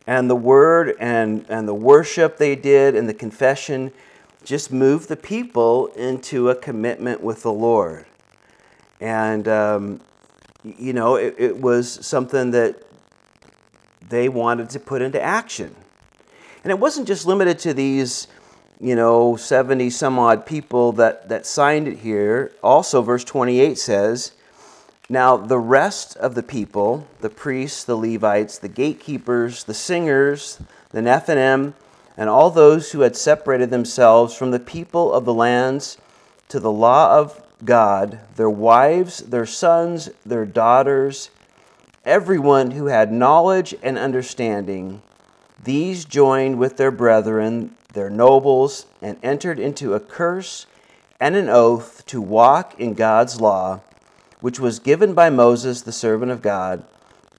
And 0.07 0.29
the 0.29 0.35
word 0.35 0.95
and, 0.99 1.45
and 1.47 1.67
the 1.67 1.73
worship 1.73 2.37
they 2.37 2.55
did 2.55 2.95
and 2.95 3.07
the 3.07 3.13
confession 3.13 3.91
just 4.43 4.71
move 4.71 5.07
the 5.07 5.15
people 5.15 5.87
into 5.87 6.49
a 6.49 6.55
commitment 6.55 7.21
with 7.21 7.43
the 7.43 7.53
Lord. 7.53 8.05
And, 8.99 9.47
um, 9.47 10.01
you 10.63 10.93
know, 10.93 11.15
it, 11.15 11.35
it 11.37 11.57
was 11.59 12.05
something 12.05 12.51
that 12.51 12.81
they 14.09 14.29
wanted 14.29 14.69
to 14.71 14.79
put 14.79 15.01
into 15.01 15.21
action. 15.21 15.75
And 16.63 16.71
it 16.71 16.79
wasn't 16.79 17.07
just 17.07 17.25
limited 17.25 17.57
to 17.59 17.73
these, 17.73 18.27
you 18.79 18.95
know, 18.95 19.35
70 19.35 19.89
some 19.89 20.19
odd 20.19 20.45
people 20.45 20.91
that, 20.93 21.29
that 21.29 21.45
signed 21.45 21.87
it 21.87 21.99
here. 21.99 22.51
Also, 22.61 23.01
verse 23.01 23.23
28 23.23 23.77
says, 23.77 24.33
Now 25.09 25.37
the 25.37 25.57
rest 25.57 26.15
of 26.17 26.35
the 26.35 26.43
people, 26.43 27.07
the 27.21 27.29
priests, 27.29 27.83
the 27.83 27.95
Levites, 27.95 28.59
the 28.59 28.69
gatekeepers, 28.69 29.63
the 29.63 29.73
singers, 29.73 30.59
the 30.91 31.01
Nethinim, 31.01 31.73
and 32.17 32.29
all 32.29 32.49
those 32.49 32.91
who 32.91 33.01
had 33.01 33.15
separated 33.15 33.69
themselves 33.69 34.35
from 34.35 34.51
the 34.51 34.59
people 34.59 35.13
of 35.13 35.25
the 35.25 35.33
lands 35.33 35.97
to 36.49 36.59
the 36.59 36.71
law 36.71 37.17
of 37.17 37.41
God, 37.63 38.19
their 38.35 38.49
wives, 38.49 39.19
their 39.19 39.45
sons, 39.45 40.09
their 40.25 40.45
daughters, 40.45 41.29
everyone 42.05 42.71
who 42.71 42.87
had 42.87 43.11
knowledge 43.11 43.75
and 43.83 43.97
understanding, 43.97 45.01
these 45.63 46.05
joined 46.05 46.57
with 46.57 46.77
their 46.77 46.91
brethren, 46.91 47.75
their 47.93 48.09
nobles, 48.09 48.87
and 49.01 49.17
entered 49.21 49.59
into 49.59 49.93
a 49.93 49.99
curse 49.99 50.65
and 51.19 51.35
an 51.35 51.49
oath 51.49 52.03
to 52.07 52.19
walk 52.19 52.79
in 52.79 52.95
God's 52.95 53.39
law, 53.39 53.81
which 54.39 54.59
was 54.59 54.79
given 54.79 55.13
by 55.13 55.29
Moses, 55.29 55.81
the 55.81 55.91
servant 55.91 56.31
of 56.31 56.41
God, 56.41 56.83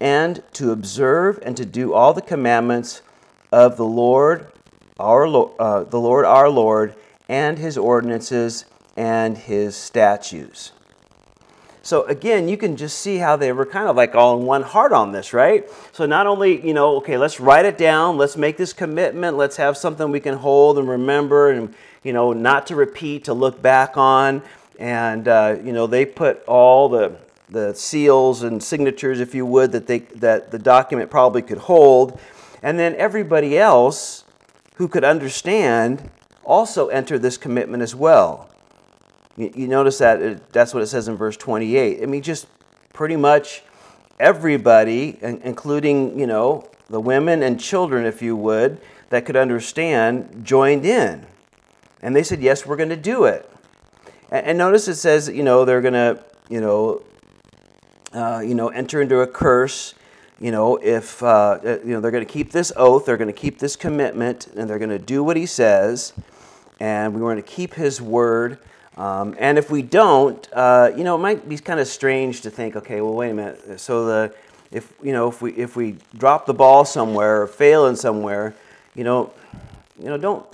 and 0.00 0.42
to 0.52 0.70
observe 0.70 1.40
and 1.42 1.56
to 1.56 1.66
do 1.66 1.92
all 1.92 2.12
the 2.12 2.22
commandments 2.22 3.02
of 3.50 3.76
the 3.76 3.84
Lord 3.84 4.51
our 5.02 5.26
uh, 5.58 5.84
the 5.84 6.00
Lord 6.00 6.24
our 6.24 6.48
Lord 6.48 6.94
and 7.28 7.58
his 7.58 7.76
ordinances 7.76 8.64
and 8.96 9.36
his 9.36 9.74
statutes. 9.74 10.72
So 11.84 12.04
again, 12.04 12.48
you 12.48 12.56
can 12.56 12.76
just 12.76 13.00
see 13.00 13.16
how 13.16 13.34
they 13.34 13.50
were 13.50 13.66
kind 13.66 13.88
of 13.88 13.96
like 13.96 14.14
all 14.14 14.38
in 14.38 14.46
one 14.46 14.62
heart 14.62 14.92
on 14.92 15.10
this, 15.10 15.32
right? 15.32 15.68
So 15.90 16.06
not 16.06 16.28
only, 16.28 16.64
you 16.64 16.74
know, 16.74 16.96
okay, 16.98 17.18
let's 17.18 17.40
write 17.40 17.64
it 17.64 17.76
down, 17.76 18.16
let's 18.18 18.36
make 18.36 18.56
this 18.56 18.72
commitment, 18.72 19.36
let's 19.36 19.56
have 19.56 19.76
something 19.76 20.10
we 20.12 20.20
can 20.20 20.36
hold 20.36 20.78
and 20.78 20.88
remember 20.88 21.50
and, 21.50 21.74
you 22.04 22.12
know, 22.12 22.32
not 22.32 22.68
to 22.68 22.76
repeat, 22.76 23.24
to 23.24 23.34
look 23.34 23.60
back 23.60 23.96
on. 23.96 24.42
And, 24.78 25.26
uh, 25.26 25.56
you 25.64 25.72
know, 25.72 25.88
they 25.88 26.06
put 26.06 26.44
all 26.44 26.88
the, 26.88 27.16
the 27.48 27.74
seals 27.74 28.44
and 28.44 28.62
signatures, 28.62 29.18
if 29.18 29.34
you 29.34 29.44
would, 29.44 29.72
that, 29.72 29.88
they, 29.88 30.00
that 30.16 30.52
the 30.52 30.60
document 30.60 31.10
probably 31.10 31.42
could 31.42 31.58
hold. 31.58 32.20
And 32.62 32.78
then 32.78 32.94
everybody 32.94 33.58
else 33.58 34.21
who 34.74 34.88
could 34.88 35.04
understand 35.04 36.10
also 36.44 36.88
enter 36.88 37.18
this 37.18 37.36
commitment 37.36 37.82
as 37.82 37.94
well. 37.94 38.48
You, 39.36 39.66
notice 39.68 39.98
that 39.98 40.20
it, 40.20 40.52
that's 40.52 40.74
what 40.74 40.82
it 40.82 40.86
says 40.86 41.08
in 41.08 41.16
verse 41.16 41.36
28. 41.36 42.02
I 42.02 42.06
mean, 42.06 42.22
just 42.22 42.46
pretty 42.92 43.16
much 43.16 43.62
everybody, 44.20 45.18
including, 45.22 46.18
you 46.18 46.26
know, 46.26 46.68
the 46.90 47.00
women 47.00 47.42
and 47.42 47.58
children, 47.58 48.04
if 48.04 48.20
you 48.20 48.36
would, 48.36 48.80
that 49.08 49.24
could 49.24 49.36
understand, 49.36 50.44
joined 50.44 50.84
in. 50.84 51.26
And 52.02 52.14
they 52.14 52.22
said, 52.22 52.42
yes, 52.42 52.66
we're 52.66 52.76
going 52.76 52.90
to 52.90 52.96
do 52.96 53.24
it. 53.24 53.48
And, 54.30 54.46
and 54.46 54.58
notice 54.58 54.88
it 54.88 54.96
says, 54.96 55.28
you 55.28 55.42
know, 55.42 55.64
they're 55.64 55.80
going 55.80 55.94
to, 55.94 56.22
you 56.50 56.60
know, 56.60 57.02
uh, 58.12 58.42
you 58.44 58.54
know, 58.54 58.68
enter 58.68 59.00
into 59.00 59.20
a 59.20 59.26
curse 59.26 59.94
you 60.42 60.50
know, 60.50 60.76
if 60.76 61.22
uh, 61.22 61.60
uh 61.64 61.78
you 61.84 61.92
know 61.92 62.00
they're 62.00 62.10
going 62.10 62.26
to 62.26 62.30
keep 62.30 62.50
this 62.50 62.72
oath, 62.76 63.06
they're 63.06 63.16
going 63.16 63.32
to 63.32 63.40
keep 63.40 63.60
this 63.60 63.76
commitment, 63.76 64.48
and 64.48 64.68
they're 64.68 64.80
going 64.80 64.90
to 64.90 64.98
do 64.98 65.22
what 65.22 65.36
he 65.36 65.46
says, 65.46 66.12
and 66.80 67.14
we 67.14 67.22
want 67.22 67.38
to 67.38 67.42
keep 67.42 67.74
his 67.74 68.02
word. 68.02 68.58
Um, 68.96 69.36
and 69.38 69.56
if 69.56 69.70
we 69.70 69.82
don't, 69.82 70.46
uh, 70.52 70.90
you 70.96 71.04
know, 71.04 71.14
it 71.14 71.20
might 71.20 71.48
be 71.48 71.56
kind 71.58 71.78
of 71.78 71.86
strange 71.86 72.40
to 72.42 72.50
think, 72.50 72.74
okay, 72.74 73.00
well, 73.00 73.14
wait 73.14 73.30
a 73.30 73.34
minute. 73.34 73.80
So 73.80 74.04
the 74.04 74.34
if 74.72 74.92
you 75.00 75.12
know 75.12 75.28
if 75.28 75.40
we 75.40 75.52
if 75.52 75.76
we 75.76 75.96
drop 76.18 76.46
the 76.46 76.54
ball 76.54 76.84
somewhere 76.84 77.42
or 77.42 77.46
fail 77.46 77.86
in 77.86 77.94
somewhere, 77.94 78.52
you 78.96 79.04
know, 79.04 79.32
you 79.96 80.06
know, 80.06 80.18
don't. 80.18 80.44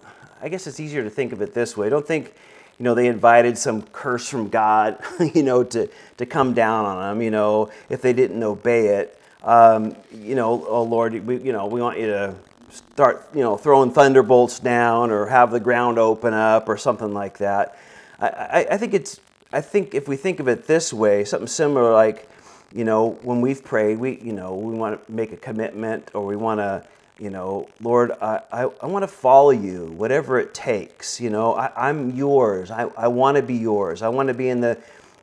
I 0.43 0.51
guess 0.51 0.67
it's 0.67 0.81
easier 0.81 1.03
to 1.03 1.11
think 1.11 1.33
of 1.33 1.41
it 1.41 1.55
this 1.55 1.77
way. 1.77 1.89
Don't 1.89 2.07
think, 2.07 2.33
you 2.79 2.85
know, 2.85 2.95
they 2.95 3.09
invited 3.09 3.59
some 3.59 3.83
curse 3.83 4.29
from 4.29 4.51
God, 4.51 5.03
you 5.35 5.43
know, 5.43 5.65
to 5.65 5.89
to 6.19 6.27
come 6.27 6.53
down 6.53 6.85
on 6.85 7.01
them. 7.01 7.23
You 7.23 7.31
know, 7.31 7.71
if 7.89 8.03
they 8.03 8.13
didn't 8.13 8.43
obey 8.43 8.89
it 8.89 9.18
um, 9.49 9.97
you 10.13 10.35
know, 10.35 10.67
oh 10.69 10.83
Lord, 10.83 11.15
we, 11.27 11.39
you 11.39 11.53
know, 11.53 11.67
we 11.67 11.81
want 11.81 11.99
you 11.99 12.09
to 12.09 12.35
start, 12.69 13.27
you 13.35 13.41
know, 13.41 13.57
throwing 13.57 13.91
thunderbolts 13.91 14.61
down 14.61 15.11
or 15.11 15.25
have 15.25 15.51
the 15.51 15.59
ground 15.59 15.99
open 15.99 16.35
up 16.35 16.69
or 16.69 16.77
something 16.77 17.15
like 17.15 17.39
that. 17.39 17.75
I, 18.21 18.29
I, 18.29 18.67
I 18.73 18.77
think 18.77 18.93
it's, 18.93 19.21
I 19.51 19.63
think 19.63 19.95
if 19.95 20.07
we 20.07 20.17
think 20.17 20.39
of 20.39 20.49
it 20.49 20.67
this 20.67 20.93
way, 20.93 21.25
something 21.25 21.47
similar 21.47 21.95
like, 21.95 22.29
you 22.75 22.85
know, 22.85 23.13
when 23.23 23.41
we've 23.41 23.65
prayed, 23.65 23.99
we, 23.99 24.21
you 24.21 24.35
know, 24.35 24.55
we 24.55 24.75
want 24.75 25.07
to 25.07 25.11
make 25.11 25.33
a 25.33 25.37
commitment 25.39 26.11
or 26.13 26.27
we 26.27 26.37
want 26.37 26.61
to, 26.61 26.85
you 27.19 27.31
know, 27.31 27.71
Lord, 27.81 28.13
I, 28.21 28.43
I, 28.53 28.63
I 28.83 28.87
want 28.87 29.03
to 29.03 29.09
follow 29.09 29.51
you, 29.51 29.87
whatever 29.97 30.39
it 30.39 30.53
takes. 30.53 31.23
You 31.23 31.31
know, 31.31 31.55
I, 31.55 31.89
I'm 31.89 32.11
yours. 32.11 32.71
I, 32.71 32.83
I 32.99 33.09
want 33.09 33.39
to 33.39 33.43
be 33.43 33.57
yours. 33.57 34.03
I 34.03 34.09
want 34.09 34.29
to 34.29 34.35
be 34.35 34.51
in 34.51 34.61
the 34.61 34.77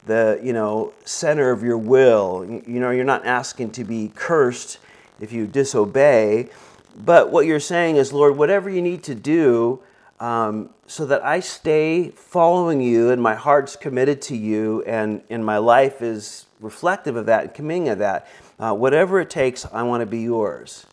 the 0.05 0.39
you 0.43 0.53
know 0.53 0.93
center 1.03 1.51
of 1.51 1.63
your 1.63 1.77
will. 1.77 2.45
You 2.45 2.79
know, 2.79 2.91
you're 2.91 3.03
not 3.03 3.25
asking 3.25 3.71
to 3.71 3.83
be 3.83 4.11
cursed 4.15 4.79
if 5.19 5.31
you 5.31 5.47
disobey, 5.47 6.49
but 6.97 7.31
what 7.31 7.45
you're 7.45 7.59
saying 7.59 7.97
is, 7.97 8.13
Lord, 8.13 8.37
whatever 8.37 8.69
you 8.69 8.81
need 8.81 9.03
to 9.03 9.15
do. 9.15 9.81
Um, 10.17 10.69
so 10.87 11.05
that 11.07 11.25
I 11.25 11.39
stay 11.39 12.09
following 12.09 12.79
you 12.79 13.09
and 13.09 13.21
my 13.21 13.35
heart's 13.35 13.75
committed 13.75 14.21
to 14.23 14.37
you 14.37 14.83
and, 14.83 15.21
and 15.29 15.43
my 15.45 15.57
life 15.57 16.01
is 16.01 16.45
reflective 16.59 17.15
of 17.15 17.25
that 17.25 17.43
and 17.43 17.53
committing 17.53 17.89
of 17.89 17.99
that. 17.99 18.27
Uh, 18.59 18.73
whatever 18.73 19.19
it 19.19 19.29
takes, 19.29 19.65
I 19.65 19.83
want 19.83 20.01
to 20.01 20.05
be 20.05 20.21
yours. 20.21 20.85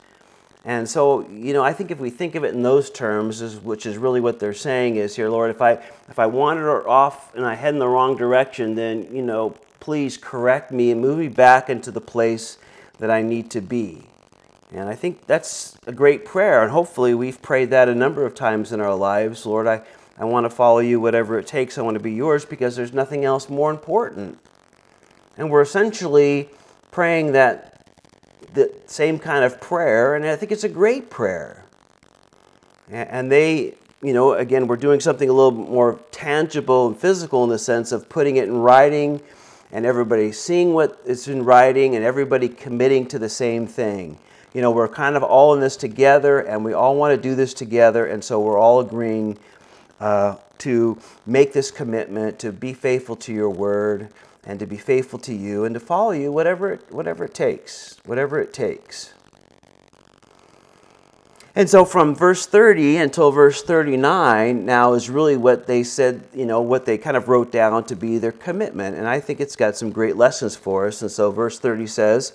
And 0.64 0.88
so, 0.88 1.28
you 1.28 1.52
know, 1.52 1.64
I 1.64 1.72
think 1.72 1.90
if 1.90 1.98
we 1.98 2.10
think 2.10 2.36
of 2.36 2.44
it 2.44 2.54
in 2.54 2.62
those 2.62 2.88
terms, 2.88 3.42
which 3.60 3.84
is 3.84 3.98
really 3.98 4.20
what 4.20 4.38
they're 4.38 4.54
saying 4.54 4.96
is 4.96 5.16
here, 5.16 5.28
Lord, 5.28 5.50
if 5.50 5.60
I 5.60 5.72
if 6.08 6.18
I 6.18 6.26
wander 6.26 6.88
off 6.88 7.34
and 7.34 7.44
I 7.44 7.54
head 7.54 7.74
in 7.74 7.80
the 7.80 7.88
wrong 7.88 8.16
direction, 8.16 8.76
then 8.76 9.08
you 9.14 9.22
know, 9.22 9.56
please 9.80 10.16
correct 10.16 10.70
me 10.70 10.92
and 10.92 11.00
move 11.00 11.18
me 11.18 11.28
back 11.28 11.68
into 11.68 11.90
the 11.90 12.00
place 12.00 12.58
that 12.98 13.10
I 13.10 13.22
need 13.22 13.50
to 13.50 13.60
be. 13.60 14.04
And 14.70 14.88
I 14.88 14.94
think 14.94 15.26
that's 15.26 15.76
a 15.86 15.92
great 15.92 16.24
prayer, 16.24 16.62
and 16.62 16.70
hopefully 16.70 17.12
we've 17.12 17.42
prayed 17.42 17.70
that 17.70 17.88
a 17.88 17.94
number 17.94 18.24
of 18.24 18.34
times 18.34 18.72
in 18.72 18.80
our 18.80 18.94
lives. 18.94 19.44
Lord, 19.44 19.66
I, 19.66 19.82
I 20.16 20.24
want 20.24 20.44
to 20.44 20.50
follow 20.50 20.78
you 20.78 20.98
whatever 20.98 21.38
it 21.38 21.46
takes. 21.46 21.76
I 21.76 21.82
want 21.82 21.96
to 21.96 22.02
be 22.02 22.12
yours 22.12 22.44
because 22.44 22.74
there's 22.74 22.92
nothing 22.92 23.24
else 23.24 23.50
more 23.50 23.70
important. 23.70 24.38
And 25.36 25.50
we're 25.50 25.60
essentially 25.60 26.48
praying 26.90 27.32
that 27.32 27.71
the 28.54 28.72
same 28.86 29.18
kind 29.18 29.44
of 29.44 29.60
prayer, 29.60 30.14
and 30.14 30.26
I 30.26 30.36
think 30.36 30.52
it's 30.52 30.64
a 30.64 30.68
great 30.68 31.10
prayer. 31.10 31.64
And 32.90 33.32
they, 33.32 33.74
you 34.02 34.12
know, 34.12 34.34
again, 34.34 34.66
we're 34.66 34.76
doing 34.76 35.00
something 35.00 35.28
a 35.28 35.32
little 35.32 35.52
more 35.52 35.98
tangible 36.10 36.88
and 36.88 36.96
physical 36.96 37.42
in 37.44 37.50
the 37.50 37.58
sense 37.58 37.92
of 37.92 38.08
putting 38.08 38.36
it 38.36 38.48
in 38.48 38.58
writing 38.58 39.22
and 39.70 39.86
everybody 39.86 40.30
seeing 40.32 40.74
what 40.74 41.00
is 41.06 41.28
in 41.28 41.44
writing 41.44 41.96
and 41.96 42.04
everybody 42.04 42.48
committing 42.48 43.06
to 43.06 43.18
the 43.18 43.28
same 43.28 43.66
thing. 43.66 44.18
You 44.52 44.60
know, 44.60 44.70
we're 44.70 44.88
kind 44.88 45.16
of 45.16 45.22
all 45.22 45.54
in 45.54 45.60
this 45.60 45.76
together 45.76 46.40
and 46.40 46.62
we 46.62 46.74
all 46.74 46.96
want 46.96 47.16
to 47.16 47.20
do 47.20 47.34
this 47.34 47.54
together, 47.54 48.06
and 48.06 48.22
so 48.22 48.40
we're 48.40 48.58
all 48.58 48.80
agreeing 48.80 49.38
uh, 49.98 50.36
to 50.58 50.98
make 51.24 51.54
this 51.54 51.70
commitment 51.70 52.38
to 52.40 52.52
be 52.52 52.74
faithful 52.74 53.16
to 53.16 53.32
your 53.32 53.50
word 53.50 54.10
and 54.44 54.58
to 54.58 54.66
be 54.66 54.76
faithful 54.76 55.18
to 55.20 55.34
you 55.34 55.64
and 55.64 55.74
to 55.74 55.80
follow 55.80 56.10
you 56.10 56.32
whatever 56.32 56.72
it, 56.72 56.92
whatever 56.92 57.24
it 57.24 57.34
takes, 57.34 57.98
whatever 58.04 58.40
it 58.40 58.52
takes. 58.52 59.14
And 61.54 61.68
so 61.68 61.84
from 61.84 62.14
verse 62.14 62.46
30 62.46 62.96
until 62.96 63.30
verse 63.30 63.62
39 63.62 64.64
now 64.64 64.94
is 64.94 65.10
really 65.10 65.36
what 65.36 65.66
they 65.66 65.82
said, 65.82 66.24
you 66.32 66.46
know, 66.46 66.62
what 66.62 66.86
they 66.86 66.96
kind 66.96 67.16
of 67.16 67.28
wrote 67.28 67.52
down 67.52 67.84
to 67.84 67.96
be 67.96 68.16
their 68.16 68.32
commitment. 68.32 68.96
And 68.96 69.06
I 69.06 69.20
think 69.20 69.38
it's 69.38 69.54
got 69.54 69.76
some 69.76 69.90
great 69.90 70.16
lessons 70.16 70.56
for 70.56 70.86
us. 70.86 71.02
And 71.02 71.10
so 71.10 71.30
verse 71.30 71.58
30 71.58 71.86
says, 71.86 72.32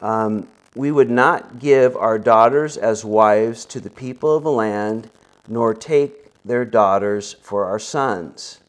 um, 0.00 0.46
We 0.76 0.92
would 0.92 1.10
not 1.10 1.58
give 1.58 1.96
our 1.96 2.16
daughters 2.16 2.76
as 2.76 3.04
wives 3.04 3.64
to 3.66 3.80
the 3.80 3.90
people 3.90 4.36
of 4.36 4.44
the 4.44 4.52
land, 4.52 5.10
nor 5.48 5.74
take 5.74 6.30
their 6.44 6.64
daughters 6.64 7.32
for 7.42 7.64
our 7.64 7.80
sons. 7.80 8.60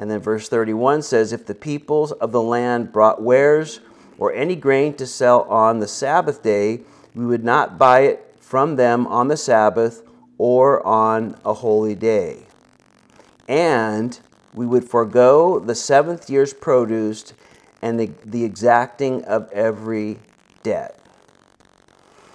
And 0.00 0.10
then 0.10 0.20
verse 0.20 0.48
31 0.48 1.02
says, 1.02 1.30
If 1.30 1.44
the 1.44 1.54
peoples 1.54 2.10
of 2.10 2.32
the 2.32 2.40
land 2.40 2.90
brought 2.90 3.20
wares 3.20 3.80
or 4.16 4.32
any 4.32 4.56
grain 4.56 4.94
to 4.94 5.06
sell 5.06 5.42
on 5.42 5.78
the 5.78 5.86
Sabbath 5.86 6.42
day, 6.42 6.80
we 7.14 7.26
would 7.26 7.44
not 7.44 7.76
buy 7.76 8.00
it 8.00 8.34
from 8.40 8.76
them 8.76 9.06
on 9.06 9.28
the 9.28 9.36
Sabbath 9.36 10.02
or 10.38 10.84
on 10.86 11.36
a 11.44 11.52
holy 11.52 11.94
day. 11.94 12.46
And 13.46 14.18
we 14.54 14.64
would 14.64 14.88
forego 14.88 15.58
the 15.58 15.74
seventh 15.74 16.30
year's 16.30 16.54
produce 16.54 17.34
and 17.82 18.00
the, 18.00 18.10
the 18.24 18.42
exacting 18.42 19.22
of 19.24 19.52
every 19.52 20.18
debt. 20.62 20.98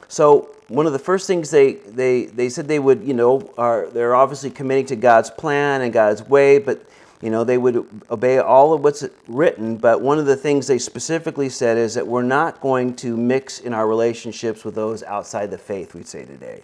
So 0.08 0.52
one 0.68 0.86
of 0.86 0.94
the 0.94 1.00
first 1.00 1.26
things 1.26 1.50
they, 1.50 1.74
they, 1.74 2.26
they 2.26 2.50
said 2.50 2.68
they 2.68 2.80
would, 2.80 3.04
you 3.04 3.16
know, 3.16 3.52
are 3.58 3.88
they're 3.88 4.16
obviously 4.16 4.52
committing 4.52 4.86
to 4.88 4.96
God's 4.96 5.32
plan 5.32 5.82
and 5.82 5.92
God's 5.92 6.22
way, 6.22 6.60
but 6.60 6.86
you 7.22 7.30
know, 7.30 7.44
they 7.44 7.58
would 7.58 7.88
obey 8.12 8.40
all 8.40 8.74
of 8.74 8.84
what's 8.84 9.06
written, 9.28 9.78
but 9.78 10.02
one 10.02 10.20
of 10.20 10.26
the 10.26 10.36
things 10.36 10.68
they 10.68 10.78
specifically 10.78 11.50
said 11.50 11.78
is 11.78 11.94
that 11.94 12.06
we're 12.06 12.22
not 12.22 12.60
going 12.60 12.96
to 12.98 13.16
mix 13.16 13.60
in 13.60 13.74
our 13.74 13.88
relationships 13.88 14.66
with 14.66 14.76
those 14.76 15.02
outside 15.04 15.50
the 15.50 15.58
faith, 15.58 15.94
we'd 15.94 16.08
say 16.08 16.26
today. 16.26 16.62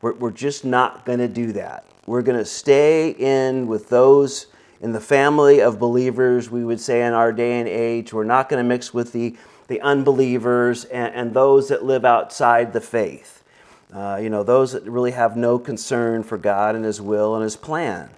We're, 0.00 0.14
we're 0.14 0.30
just 0.32 0.64
not 0.64 1.04
going 1.04 1.20
to 1.20 1.28
do 1.28 1.52
that. 1.52 1.86
We're 2.06 2.22
going 2.22 2.38
to 2.38 2.44
stay 2.44 3.10
in 3.10 3.68
with 3.68 3.88
those 3.88 4.46
in 4.80 4.90
the 4.90 5.00
family 5.00 5.60
of 5.60 5.78
believers, 5.78 6.50
we 6.50 6.64
would 6.64 6.80
say 6.80 7.06
in 7.06 7.12
our 7.12 7.32
day 7.32 7.60
and 7.60 7.68
age. 7.68 8.12
We're 8.12 8.24
not 8.24 8.48
going 8.48 8.62
to 8.62 8.68
mix 8.68 8.92
with 8.92 9.12
the, 9.12 9.36
the 9.68 9.80
unbelievers 9.80 10.84
and, 10.86 11.14
and 11.14 11.34
those 11.34 11.68
that 11.68 11.84
live 11.84 12.04
outside 12.04 12.72
the 12.72 12.80
faith. 12.80 13.44
Uh, 13.92 14.18
you 14.20 14.28
know, 14.28 14.42
those 14.42 14.72
that 14.72 14.82
really 14.82 15.12
have 15.12 15.36
no 15.36 15.58
concern 15.58 16.24
for 16.24 16.36
God 16.36 16.74
and 16.74 16.84
His 16.84 17.00
will 17.00 17.36
and 17.36 17.44
His 17.44 17.56
plan. 17.56 18.10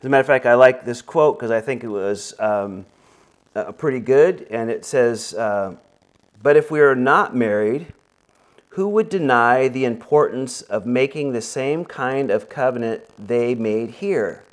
As 0.00 0.04
a 0.04 0.08
matter 0.08 0.20
of 0.20 0.26
fact, 0.26 0.46
I 0.46 0.54
like 0.54 0.84
this 0.84 1.02
quote 1.02 1.38
because 1.38 1.50
I 1.50 1.60
think 1.60 1.82
it 1.82 1.88
was 1.88 2.32
um, 2.38 2.86
uh, 3.56 3.72
pretty 3.72 3.98
good. 3.98 4.46
And 4.48 4.70
it 4.70 4.84
says, 4.84 5.34
uh, 5.34 5.74
But 6.40 6.56
if 6.56 6.70
we 6.70 6.80
are 6.80 6.94
not 6.94 7.34
married, 7.34 7.92
who 8.70 8.88
would 8.90 9.08
deny 9.08 9.66
the 9.66 9.84
importance 9.84 10.62
of 10.62 10.86
making 10.86 11.32
the 11.32 11.40
same 11.40 11.84
kind 11.84 12.30
of 12.30 12.48
covenant 12.48 13.02
they 13.18 13.56
made 13.56 13.90
here? 13.90 14.44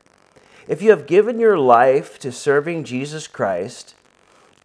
If 0.68 0.82
you 0.82 0.90
have 0.90 1.06
given 1.06 1.40
your 1.40 1.60
life 1.60 2.18
to 2.20 2.32
serving 2.32 2.86
Jesus 2.86 3.28
Christ, 3.28 3.94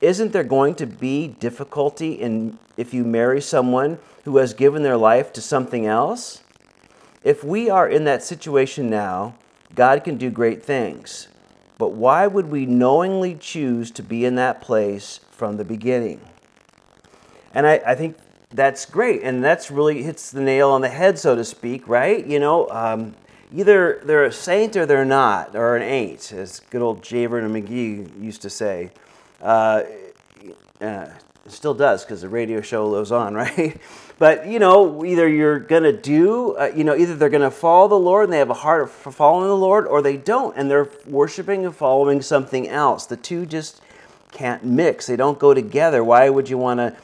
isn't 0.01 0.33
there 0.33 0.45
going 0.45 0.77
to 0.77 0.87
be 0.87 1.29
difficulty 1.29 2.13
in 2.13 2.59
if 2.79 2.95
you 2.95 3.05
marry 3.05 3.43
someone 3.43 3.99
who 4.25 4.39
has 4.39 4.55
given 4.55 4.83
their 4.83 4.97
life 4.97 5.31
to 5.35 5.43
something 5.43 5.85
else? 5.85 6.43
If 7.23 7.45
we 7.45 7.69
are 7.69 7.87
in 7.87 8.05
that 8.05 8.23
situation 8.23 8.89
now, 8.89 9.35
God 9.75 10.05
can 10.05 10.17
do 10.17 10.31
great 10.31 10.63
things. 10.63 11.29
But 11.79 11.93
why 11.93 12.27
would 12.27 12.51
we 12.51 12.67
knowingly 12.67 13.35
choose 13.35 13.91
to 13.93 14.03
be 14.03 14.25
in 14.25 14.35
that 14.35 14.61
place 14.61 15.21
from 15.31 15.57
the 15.57 15.65
beginning? 15.65 16.21
And 17.55 17.67
I, 17.67 17.81
I 17.87 17.95
think 17.95 18.17
that's 18.51 18.85
great. 18.85 19.23
And 19.23 19.43
that's 19.43 19.71
really 19.71 20.03
hits 20.03 20.31
the 20.31 20.41
nail 20.41 20.71
on 20.71 20.83
the 20.83 20.89
head, 20.89 21.19
so 21.19 21.35
to 21.37 21.45
speak, 21.45 21.89
right? 21.89 22.25
You 22.27 22.39
know, 22.39 22.69
um, 22.71 23.15
either 23.55 24.01
they're 24.05 24.25
a 24.25 24.33
saint 24.33 24.77
or 24.77 24.87
they're 24.87 25.05
not, 25.05 25.57
or 25.57 25.77
an 25.77 25.83
ain't, 25.83 26.33
as 26.33 26.61
good 26.71 26.83
old 26.83 27.03
J. 27.03 27.27
Vernon 27.27 27.53
McGee 27.53 28.23
used 28.23 28.43
to 28.43 28.51
say. 28.51 28.91
Uh, 29.41 29.85
uh, 30.81 31.07
still 31.51 31.75
does 31.75 32.05
because 32.05 32.21
the 32.23 32.29
radio 32.29 32.61
show 32.61 32.91
goes 32.91 33.13
on, 33.13 33.35
right? 33.45 33.77
But 34.19 34.47
you 34.47 34.59
know, 34.59 35.05
either 35.05 35.29
you're 35.29 35.59
gonna 35.59 35.93
do, 35.93 36.57
uh, 36.57 36.73
you 36.75 36.85
know, 36.85 36.97
either 36.97 37.15
they're 37.15 37.29
gonna 37.29 37.51
follow 37.51 37.89
the 37.89 37.99
Lord 37.99 38.25
and 38.25 38.33
they 38.33 38.39
have 38.39 38.51
a 38.51 38.55
heart 38.55 38.91
for 38.91 39.13
following 39.13 39.49
the 39.49 39.57
Lord, 39.57 39.87
or 39.87 40.03
they 40.03 40.17
don't 40.17 40.57
and 40.57 40.71
they're 40.71 40.89
worshiping 41.07 41.65
and 41.65 41.75
following 41.75 42.23
something 42.23 42.69
else. 42.69 43.07
The 43.07 43.17
two 43.17 43.47
just 43.47 43.81
can't 44.33 44.65
mix. 44.65 45.07
They 45.07 45.17
don't 45.17 45.39
go 45.39 45.55
together. 45.55 46.05
Why 46.05 46.29
would 46.29 46.49
you 46.49 46.59
want 46.59 46.79
to, 46.79 46.97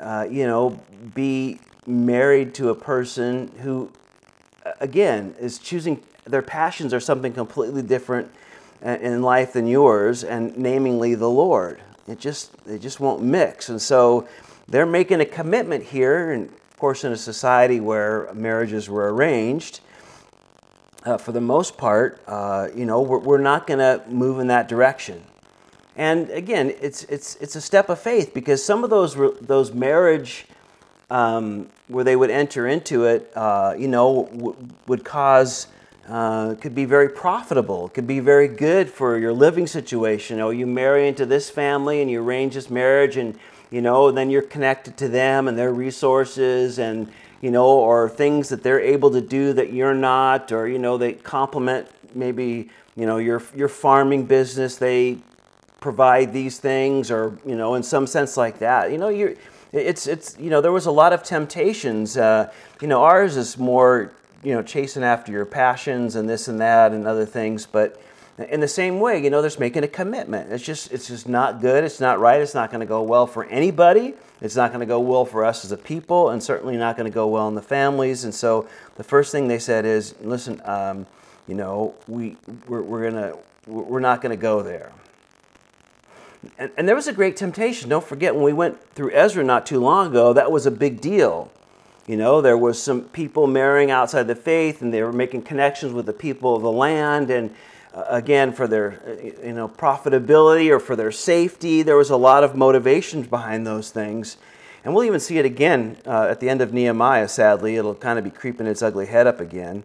uh, 0.00 0.24
you 0.30 0.46
know, 0.46 0.80
be 1.14 1.60
married 1.86 2.54
to 2.54 2.70
a 2.70 2.74
person 2.74 3.48
who, 3.60 3.90
again, 4.80 5.34
is 5.38 5.58
choosing 5.58 6.02
their 6.26 6.42
passions 6.42 6.94
are 6.94 7.00
something 7.00 7.32
completely 7.32 7.82
different 7.82 8.30
uh, 8.84 8.96
in 9.00 9.22
life 9.22 9.52
than 9.52 9.66
yours, 9.66 10.24
and 10.24 10.56
namingly 10.56 11.14
the 11.14 11.28
Lord. 11.28 11.80
It 12.06 12.18
just 12.18 12.52
they 12.64 12.78
just 12.78 13.00
won't 13.00 13.22
mix, 13.22 13.68
and 13.68 13.80
so 13.80 14.28
they're 14.68 14.86
making 14.86 15.20
a 15.20 15.26
commitment 15.26 15.84
here, 15.84 16.32
and 16.32 16.48
of 16.48 16.76
course, 16.78 17.04
in 17.04 17.12
a 17.12 17.16
society 17.16 17.80
where 17.80 18.32
marriages 18.34 18.88
were 18.88 19.12
arranged, 19.12 19.80
uh, 21.04 21.18
for 21.18 21.32
the 21.32 21.40
most 21.40 21.76
part, 21.76 22.22
uh, 22.26 22.68
you 22.74 22.86
know, 22.86 23.00
we're, 23.02 23.18
we're 23.18 23.38
not 23.38 23.66
going 23.66 23.78
to 23.78 24.02
move 24.08 24.38
in 24.38 24.46
that 24.48 24.68
direction. 24.68 25.22
And 25.96 26.30
again, 26.30 26.74
it's, 26.80 27.04
it's, 27.04 27.36
it's 27.36 27.56
a 27.56 27.60
step 27.60 27.88
of 27.88 28.00
faith 28.00 28.32
because 28.34 28.64
some 28.64 28.84
of 28.84 28.90
those, 28.90 29.14
those 29.40 29.72
marriage 29.72 30.46
um, 31.10 31.68
where 31.88 32.04
they 32.04 32.16
would 32.16 32.30
enter 32.30 32.66
into 32.66 33.04
it, 33.04 33.30
uh, 33.36 33.74
you 33.78 33.86
know, 33.86 34.28
w- 34.32 34.56
would 34.86 35.04
cause, 35.04 35.68
uh, 36.08 36.54
could 36.56 36.74
be 36.74 36.84
very 36.84 37.08
profitable, 37.08 37.88
could 37.88 38.06
be 38.06 38.20
very 38.20 38.48
good 38.48 38.90
for 38.90 39.18
your 39.18 39.32
living 39.32 39.66
situation. 39.66 40.38
Know, 40.38 40.50
you 40.50 40.66
marry 40.66 41.08
into 41.08 41.24
this 41.26 41.50
family 41.50 42.02
and 42.02 42.10
you 42.10 42.22
arrange 42.22 42.54
this 42.54 42.68
marriage 42.68 43.16
and, 43.16 43.38
you 43.70 43.80
know, 43.80 44.10
then 44.10 44.30
you're 44.30 44.42
connected 44.42 44.96
to 44.98 45.08
them 45.08 45.48
and 45.48 45.58
their 45.58 45.72
resources 45.72 46.78
and, 46.78 47.10
you 47.40 47.50
know, 47.50 47.66
or 47.66 48.08
things 48.08 48.48
that 48.50 48.62
they're 48.62 48.80
able 48.80 49.10
to 49.12 49.20
do 49.20 49.52
that 49.54 49.72
you're 49.72 49.94
not, 49.94 50.52
or, 50.52 50.68
you 50.68 50.78
know, 50.78 50.98
they 50.98 51.14
complement 51.14 51.88
maybe, 52.14 52.70
you 52.96 53.06
know, 53.06 53.16
your, 53.18 53.42
your 53.54 53.68
farming 53.68 54.26
business. 54.26 54.76
They 54.76 55.18
provide 55.84 56.32
these 56.32 56.58
things 56.58 57.10
or 57.10 57.36
you 57.44 57.54
know 57.54 57.74
in 57.74 57.82
some 57.82 58.06
sense 58.06 58.38
like 58.38 58.58
that 58.58 58.90
you 58.90 58.96
know 58.96 59.10
you 59.10 59.36
it's 59.70 60.06
it's 60.06 60.34
you 60.38 60.48
know 60.48 60.62
there 60.62 60.72
was 60.72 60.86
a 60.86 60.90
lot 60.90 61.12
of 61.12 61.22
temptations 61.22 62.16
uh, 62.16 62.50
you 62.80 62.88
know 62.88 63.02
ours 63.02 63.36
is 63.36 63.58
more 63.58 64.10
you 64.44 64.54
know 64.54 64.62
chasing 64.62 65.02
after 65.02 65.32
your 65.32 65.46
passions 65.46 66.16
and 66.16 66.28
this 66.28 66.48
and 66.48 66.60
that 66.60 66.92
and 66.92 67.06
other 67.06 67.26
things 67.26 67.66
but 67.66 68.00
in 68.38 68.60
the 68.60 68.68
same 68.68 69.00
way 69.00 69.22
you 69.22 69.30
know 69.30 69.40
there's 69.40 69.58
making 69.58 69.84
a 69.84 69.88
commitment. 69.88 70.52
It's 70.52 70.64
just 70.64 70.92
it's 70.92 71.08
just 71.08 71.28
not 71.28 71.60
good. 71.60 71.84
It's 71.84 72.00
not 72.00 72.18
right. 72.18 72.40
It's 72.40 72.54
not 72.54 72.70
going 72.70 72.80
to 72.80 72.86
go 72.86 73.02
well 73.02 73.26
for 73.26 73.44
anybody. 73.44 74.14
It's 74.40 74.56
not 74.56 74.70
going 74.70 74.80
to 74.80 74.86
go 74.86 75.00
well 75.00 75.24
for 75.24 75.44
us 75.44 75.64
as 75.64 75.72
a 75.72 75.76
people 75.76 76.30
and 76.30 76.42
certainly 76.42 76.76
not 76.76 76.96
going 76.96 77.10
to 77.10 77.14
go 77.14 77.28
well 77.28 77.48
in 77.48 77.54
the 77.54 77.62
families. 77.62 78.24
And 78.24 78.34
so 78.34 78.68
the 78.96 79.04
first 79.04 79.30
thing 79.30 79.48
they 79.48 79.60
said 79.60 79.84
is 79.84 80.14
listen 80.20 80.60
um, 80.64 81.06
you 81.46 81.54
know 81.54 81.94
we 82.08 82.36
we're, 82.66 82.82
we're 82.82 83.10
to 83.10 83.38
we're 83.66 84.00
not 84.00 84.20
going 84.20 84.36
to 84.36 84.40
go 84.40 84.62
there. 84.62 84.92
And, 86.58 86.70
and 86.76 86.86
there 86.86 86.94
was 86.94 87.06
a 87.06 87.12
great 87.12 87.36
temptation. 87.36 87.88
Don't 87.88 88.04
forget, 88.04 88.34
when 88.34 88.44
we 88.44 88.52
went 88.52 88.82
through 88.94 89.12
Ezra 89.12 89.42
not 89.42 89.64
too 89.64 89.80
long 89.80 90.08
ago, 90.08 90.34
that 90.34 90.52
was 90.52 90.66
a 90.66 90.70
big 90.70 91.00
deal. 91.00 91.50
You 92.06 92.16
know, 92.16 92.40
there 92.40 92.58
was 92.58 92.82
some 92.82 93.02
people 93.02 93.46
marrying 93.46 93.90
outside 93.90 94.24
the 94.24 94.34
faith, 94.34 94.82
and 94.82 94.92
they 94.92 95.02
were 95.02 95.12
making 95.12 95.42
connections 95.42 95.92
with 95.92 96.06
the 96.06 96.12
people 96.12 96.54
of 96.54 96.62
the 96.62 96.70
land, 96.70 97.30
and 97.30 97.54
uh, 97.94 98.04
again, 98.08 98.52
for 98.52 98.66
their 98.66 99.00
you 99.42 99.52
know 99.52 99.68
profitability 99.68 100.70
or 100.70 100.78
for 100.78 100.96
their 100.96 101.12
safety. 101.12 101.82
There 101.82 101.96
was 101.96 102.10
a 102.10 102.16
lot 102.16 102.44
of 102.44 102.54
motivations 102.54 103.26
behind 103.26 103.66
those 103.66 103.90
things, 103.90 104.36
and 104.84 104.94
we'll 104.94 105.04
even 105.04 105.20
see 105.20 105.38
it 105.38 105.46
again 105.46 105.96
uh, 106.06 106.26
at 106.30 106.40
the 106.40 106.50
end 106.50 106.60
of 106.60 106.72
Nehemiah. 106.74 107.28
Sadly, 107.28 107.76
it'll 107.76 107.94
kind 107.94 108.18
of 108.18 108.24
be 108.24 108.30
creeping 108.30 108.66
its 108.66 108.82
ugly 108.82 109.06
head 109.06 109.26
up 109.26 109.40
again. 109.40 109.82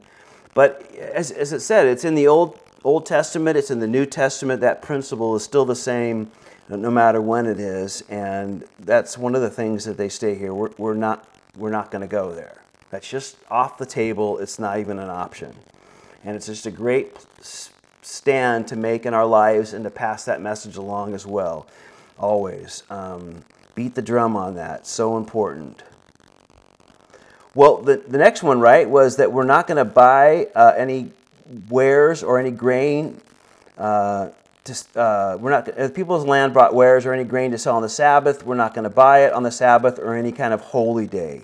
But 0.53 0.91
as, 0.95 1.31
as 1.31 1.53
it 1.53 1.61
said, 1.61 1.87
it's 1.87 2.03
in 2.03 2.15
the 2.15 2.27
Old 2.27 2.59
Old 2.83 3.05
Testament, 3.05 3.57
it's 3.57 3.71
in 3.71 3.79
the 3.79 3.87
New 3.87 4.05
Testament. 4.05 4.61
That 4.61 4.81
principle 4.81 5.35
is 5.35 5.43
still 5.43 5.65
the 5.65 5.75
same 5.75 6.31
no 6.69 6.91
matter 6.91 7.21
when 7.21 7.45
it 7.45 7.59
is. 7.59 8.03
And 8.09 8.63
that's 8.79 9.17
one 9.17 9.35
of 9.35 9.41
the 9.41 9.49
things 9.49 9.85
that 9.85 9.97
they 9.97 10.09
stay 10.09 10.35
here. 10.35 10.53
We're, 10.53 10.69
we're 10.77 10.93
not, 10.93 11.27
we're 11.57 11.71
not 11.71 11.91
going 11.91 12.01
to 12.01 12.07
go 12.07 12.33
there. 12.33 12.61
That's 12.89 13.07
just 13.07 13.37
off 13.49 13.77
the 13.77 13.85
table. 13.85 14.39
It's 14.39 14.59
not 14.59 14.79
even 14.79 14.99
an 14.99 15.09
option. 15.09 15.55
And 16.23 16.35
it's 16.35 16.47
just 16.47 16.65
a 16.65 16.71
great 16.71 17.15
stand 18.01 18.67
to 18.67 18.75
make 18.75 19.05
in 19.05 19.13
our 19.13 19.25
lives 19.25 19.73
and 19.73 19.83
to 19.83 19.89
pass 19.89 20.25
that 20.25 20.41
message 20.41 20.75
along 20.75 21.13
as 21.13 21.25
well. 21.25 21.67
Always. 22.17 22.83
Um, 22.89 23.43
beat 23.75 23.95
the 23.95 24.01
drum 24.01 24.35
on 24.35 24.55
that. 24.55 24.87
So 24.87 25.17
important. 25.17 25.83
Well, 27.55 27.77
the, 27.77 27.97
the 27.97 28.17
next 28.17 28.43
one, 28.43 28.59
right, 28.59 28.89
was 28.89 29.17
that 29.17 29.31
we're 29.31 29.43
not 29.43 29.67
going 29.67 29.77
to 29.77 29.85
buy 29.85 30.47
uh, 30.55 30.73
any 30.77 31.11
wares 31.69 32.23
or 32.23 32.39
any 32.39 32.51
grain 32.51 33.19
uh, 33.77 34.29
uh, 34.95 35.37
we're 35.39 35.51
not 35.51 35.67
if 35.67 35.93
people's 35.93 36.25
land 36.25 36.53
brought 36.53 36.73
wares 36.73 37.05
or 37.05 37.13
any 37.13 37.23
grain 37.23 37.51
to 37.51 37.57
sell 37.57 37.75
on 37.75 37.81
the 37.81 37.89
Sabbath, 37.89 38.45
we're 38.45 38.55
not 38.55 38.73
going 38.73 38.83
to 38.83 38.89
buy 38.89 39.25
it 39.25 39.33
on 39.33 39.43
the 39.43 39.51
Sabbath 39.51 39.99
or 39.99 40.15
any 40.15 40.31
kind 40.31 40.53
of 40.53 40.61
holy 40.61 41.07
day. 41.07 41.43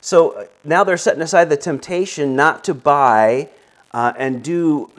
So 0.00 0.32
uh, 0.32 0.44
now 0.64 0.84
they're 0.84 0.96
setting 0.96 1.22
aside 1.22 1.48
the 1.48 1.56
temptation 1.56 2.36
not 2.36 2.64
to 2.64 2.74
buy 2.74 3.48
uh, 3.92 4.12
and 4.18 4.42
do 4.42 4.90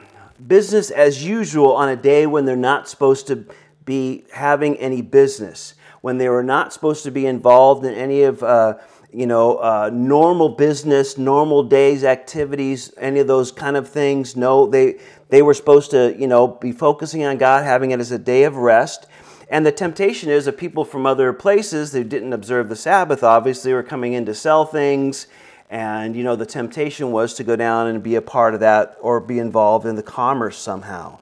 business 0.46 0.90
as 0.90 1.24
usual 1.24 1.72
on 1.76 1.88
a 1.88 1.96
day 1.96 2.26
when 2.26 2.44
they're 2.44 2.56
not 2.56 2.88
supposed 2.88 3.26
to 3.28 3.44
be 3.84 4.24
having 4.32 4.76
any 4.78 5.00
business, 5.00 5.74
when 6.00 6.18
they 6.18 6.28
were 6.28 6.42
not 6.42 6.72
supposed 6.72 7.04
to 7.04 7.10
be 7.10 7.26
involved 7.26 7.84
in 7.84 7.94
any 7.94 8.22
of 8.24 8.42
uh, 8.42 8.74
you 9.12 9.26
know 9.26 9.56
uh, 9.58 9.90
normal 9.92 10.50
business, 10.50 11.16
normal 11.16 11.62
days 11.62 12.04
activities, 12.04 12.92
any 12.98 13.20
of 13.20 13.26
those 13.26 13.52
kind 13.52 13.76
of 13.76 13.88
things. 13.88 14.36
No, 14.36 14.66
they 14.66 14.98
they 15.28 15.42
were 15.42 15.54
supposed 15.54 15.90
to, 15.90 16.14
you 16.18 16.26
know, 16.26 16.46
be 16.46 16.72
focusing 16.72 17.24
on 17.24 17.38
God, 17.38 17.64
having 17.64 17.90
it 17.90 18.00
as 18.00 18.12
a 18.12 18.18
day 18.18 18.44
of 18.44 18.56
rest. 18.56 19.06
And 19.48 19.64
the 19.64 19.72
temptation 19.72 20.30
is 20.30 20.46
that 20.46 20.56
people 20.56 20.84
from 20.84 21.06
other 21.06 21.32
places 21.32 21.92
who 21.92 22.04
didn't 22.04 22.32
observe 22.32 22.68
the 22.68 22.76
Sabbath 22.76 23.22
obviously 23.22 23.72
were 23.72 23.82
coming 23.82 24.12
in 24.12 24.26
to 24.26 24.34
sell 24.34 24.64
things. 24.64 25.26
And, 25.70 26.14
you 26.14 26.22
know, 26.22 26.36
the 26.36 26.46
temptation 26.46 27.10
was 27.10 27.34
to 27.34 27.44
go 27.44 27.56
down 27.56 27.88
and 27.88 28.02
be 28.02 28.14
a 28.14 28.22
part 28.22 28.54
of 28.54 28.60
that 28.60 28.96
or 29.00 29.20
be 29.20 29.38
involved 29.38 29.86
in 29.86 29.96
the 29.96 30.02
commerce 30.02 30.58
somehow. 30.58 31.18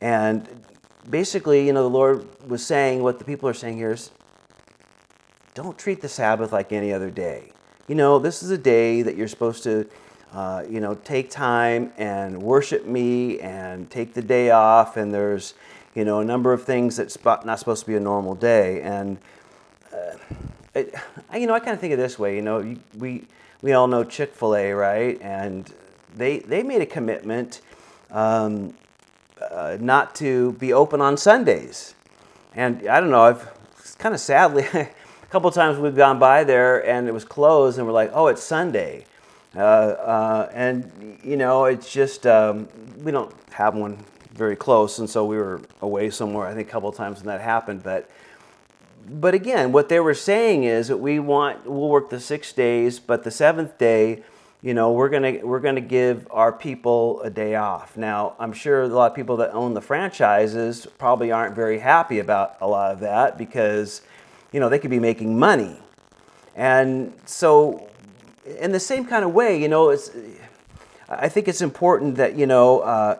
And 0.00 0.48
basically, 1.08 1.66
you 1.66 1.72
know, 1.72 1.82
the 1.82 1.90
Lord 1.90 2.26
was 2.48 2.64
saying 2.64 3.02
what 3.02 3.18
the 3.18 3.24
people 3.24 3.48
are 3.48 3.54
saying 3.54 3.76
here 3.76 3.92
is 3.92 4.10
don't 5.54 5.78
treat 5.78 6.02
the 6.02 6.08
Sabbath 6.08 6.52
like 6.52 6.72
any 6.72 6.92
other 6.92 7.10
day. 7.10 7.50
You 7.88 7.94
know, 7.94 8.18
this 8.18 8.42
is 8.42 8.50
a 8.50 8.58
day 8.58 9.02
that 9.02 9.16
you're 9.16 9.28
supposed 9.28 9.62
to 9.64 9.88
uh, 10.32 10.64
you 10.68 10.80
know, 10.80 10.94
take 10.94 11.30
time 11.30 11.92
and 11.96 12.42
worship 12.42 12.86
me 12.86 13.40
and 13.40 13.90
take 13.90 14.14
the 14.14 14.22
day 14.22 14.50
off. 14.50 14.96
And 14.96 15.12
there's, 15.12 15.54
you 15.94 16.04
know, 16.04 16.20
a 16.20 16.24
number 16.24 16.52
of 16.52 16.64
things 16.64 16.96
that's 16.96 17.22
not 17.24 17.58
supposed 17.58 17.82
to 17.82 17.86
be 17.86 17.96
a 17.96 18.00
normal 18.00 18.34
day. 18.34 18.82
And, 18.82 19.18
uh, 19.92 20.16
it, 20.74 20.94
I, 21.30 21.38
you 21.38 21.46
know, 21.46 21.54
I 21.54 21.60
kind 21.60 21.72
of 21.72 21.80
think 21.80 21.92
of 21.92 21.98
this 21.98 22.18
way. 22.18 22.36
You 22.36 22.42
know, 22.42 22.76
we 22.98 23.24
we 23.62 23.72
all 23.72 23.86
know 23.86 24.04
Chick 24.04 24.34
Fil 24.34 24.54
A, 24.54 24.72
right? 24.72 25.20
And 25.22 25.72
they 26.14 26.40
they 26.40 26.62
made 26.62 26.82
a 26.82 26.86
commitment 26.86 27.62
um, 28.10 28.74
uh, 29.40 29.78
not 29.80 30.14
to 30.16 30.52
be 30.52 30.72
open 30.72 31.00
on 31.00 31.16
Sundays. 31.16 31.94
And 32.54 32.86
I 32.88 33.00
don't 33.00 33.10
know. 33.10 33.22
I've 33.22 33.50
kind 33.98 34.14
of 34.14 34.20
sadly. 34.20 34.66
a 35.26 35.28
couple 35.30 35.50
times 35.50 35.78
we've 35.78 35.96
gone 35.96 36.18
by 36.18 36.44
there 36.44 36.86
and 36.86 37.08
it 37.08 37.12
was 37.12 37.24
closed, 37.24 37.78
and 37.78 37.86
we're 37.86 37.92
like, 37.92 38.10
"Oh, 38.14 38.28
it's 38.28 38.42
Sunday," 38.42 39.04
Uh, 39.56 39.60
uh, 39.60 40.50
and 40.52 41.18
you 41.24 41.36
know, 41.36 41.64
it's 41.64 41.90
just 41.90 42.26
um, 42.26 42.68
we 43.02 43.10
don't 43.10 43.34
have 43.52 43.74
one 43.74 43.98
very 44.34 44.56
close, 44.56 44.98
and 44.98 45.08
so 45.08 45.24
we 45.24 45.36
were 45.36 45.62
away 45.80 46.10
somewhere. 46.10 46.46
I 46.46 46.54
think 46.54 46.68
a 46.68 46.70
couple 46.70 46.90
of 46.90 46.96
times 46.96 47.18
when 47.18 47.26
that 47.26 47.40
happened, 47.40 47.82
but 47.82 48.10
but 49.08 49.34
again, 49.34 49.72
what 49.72 49.88
they 49.88 50.00
were 50.00 50.14
saying 50.14 50.64
is 50.64 50.88
that 50.88 50.98
we 50.98 51.18
want 51.18 51.64
we'll 51.64 51.88
work 51.88 52.10
the 52.10 52.20
six 52.20 52.52
days, 52.52 52.98
but 52.98 53.24
the 53.24 53.30
seventh 53.30 53.78
day, 53.78 54.22
you 54.62 54.74
know, 54.74 54.92
we're 54.92 55.08
gonna 55.08 55.38
we're 55.42 55.60
gonna 55.60 55.80
give 55.80 56.26
our 56.30 56.52
people 56.52 57.22
a 57.22 57.30
day 57.30 57.54
off. 57.54 57.96
Now, 57.96 58.34
I'm 58.38 58.52
sure 58.52 58.82
a 58.82 58.88
lot 58.88 59.10
of 59.12 59.16
people 59.16 59.38
that 59.38 59.52
own 59.52 59.72
the 59.72 59.80
franchises 59.80 60.86
probably 60.98 61.32
aren't 61.32 61.54
very 61.54 61.78
happy 61.78 62.18
about 62.18 62.56
a 62.60 62.66
lot 62.66 62.92
of 62.92 63.00
that 63.00 63.38
because, 63.38 64.02
you 64.52 64.60
know, 64.60 64.68
they 64.68 64.78
could 64.78 64.90
be 64.90 64.98
making 65.00 65.38
money, 65.38 65.78
and 66.54 67.14
so 67.24 67.88
in 68.60 68.72
the 68.72 68.80
same 68.80 69.04
kind 69.04 69.24
of 69.24 69.32
way, 69.32 69.60
you 69.60 69.68
know, 69.68 69.90
it's, 69.90 70.10
I 71.08 71.28
think 71.28 71.48
it's 71.48 71.60
important 71.60 72.16
that, 72.16 72.36
you 72.36 72.46
know, 72.46 72.80
uh, 72.80 73.18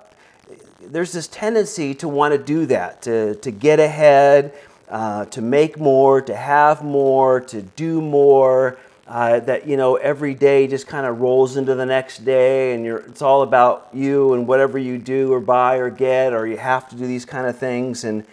there's 0.81 1.13
this 1.13 1.29
tendency 1.29 1.95
to 1.97 2.09
want 2.09 2.33
to 2.33 2.39
do 2.39 2.67
that, 2.67 3.03
to, 3.03 3.35
to 3.37 3.51
get 3.51 3.81
ahead, 3.81 4.55
uh, 4.89 5.25
to 5.27 5.43
make 5.43 5.79
more, 5.79 6.21
to 6.23 6.35
have 6.35 6.85
more, 6.85 7.41
to 7.41 7.63
do 7.63 8.01
more. 8.01 8.79
Uh, 9.09 9.39
that 9.39 9.69
you 9.69 9.77
know 9.77 9.95
every 9.95 10.35
day 10.35 10.67
just 10.67 10.89
kind 10.89 11.07
of 11.07 11.21
rolls 11.21 11.57
into 11.57 11.77
the 11.77 11.87
next 11.87 12.25
day, 12.25 12.75
and 12.75 12.85
it's 12.85 13.23
all 13.23 13.43
about 13.43 13.87
you 13.93 14.35
and 14.35 14.49
whatever 14.49 14.79
you 14.79 14.99
do 14.99 15.33
or 15.33 15.39
buy 15.39 15.77
or 15.77 15.91
get, 15.91 16.33
or 16.33 16.45
you 16.45 16.57
have 16.57 16.89
to 16.89 16.97
do 16.97 17.07
these 17.07 17.25
kind 17.25 17.47
of 17.47 17.57
things. 17.57 18.03
And 18.03 18.25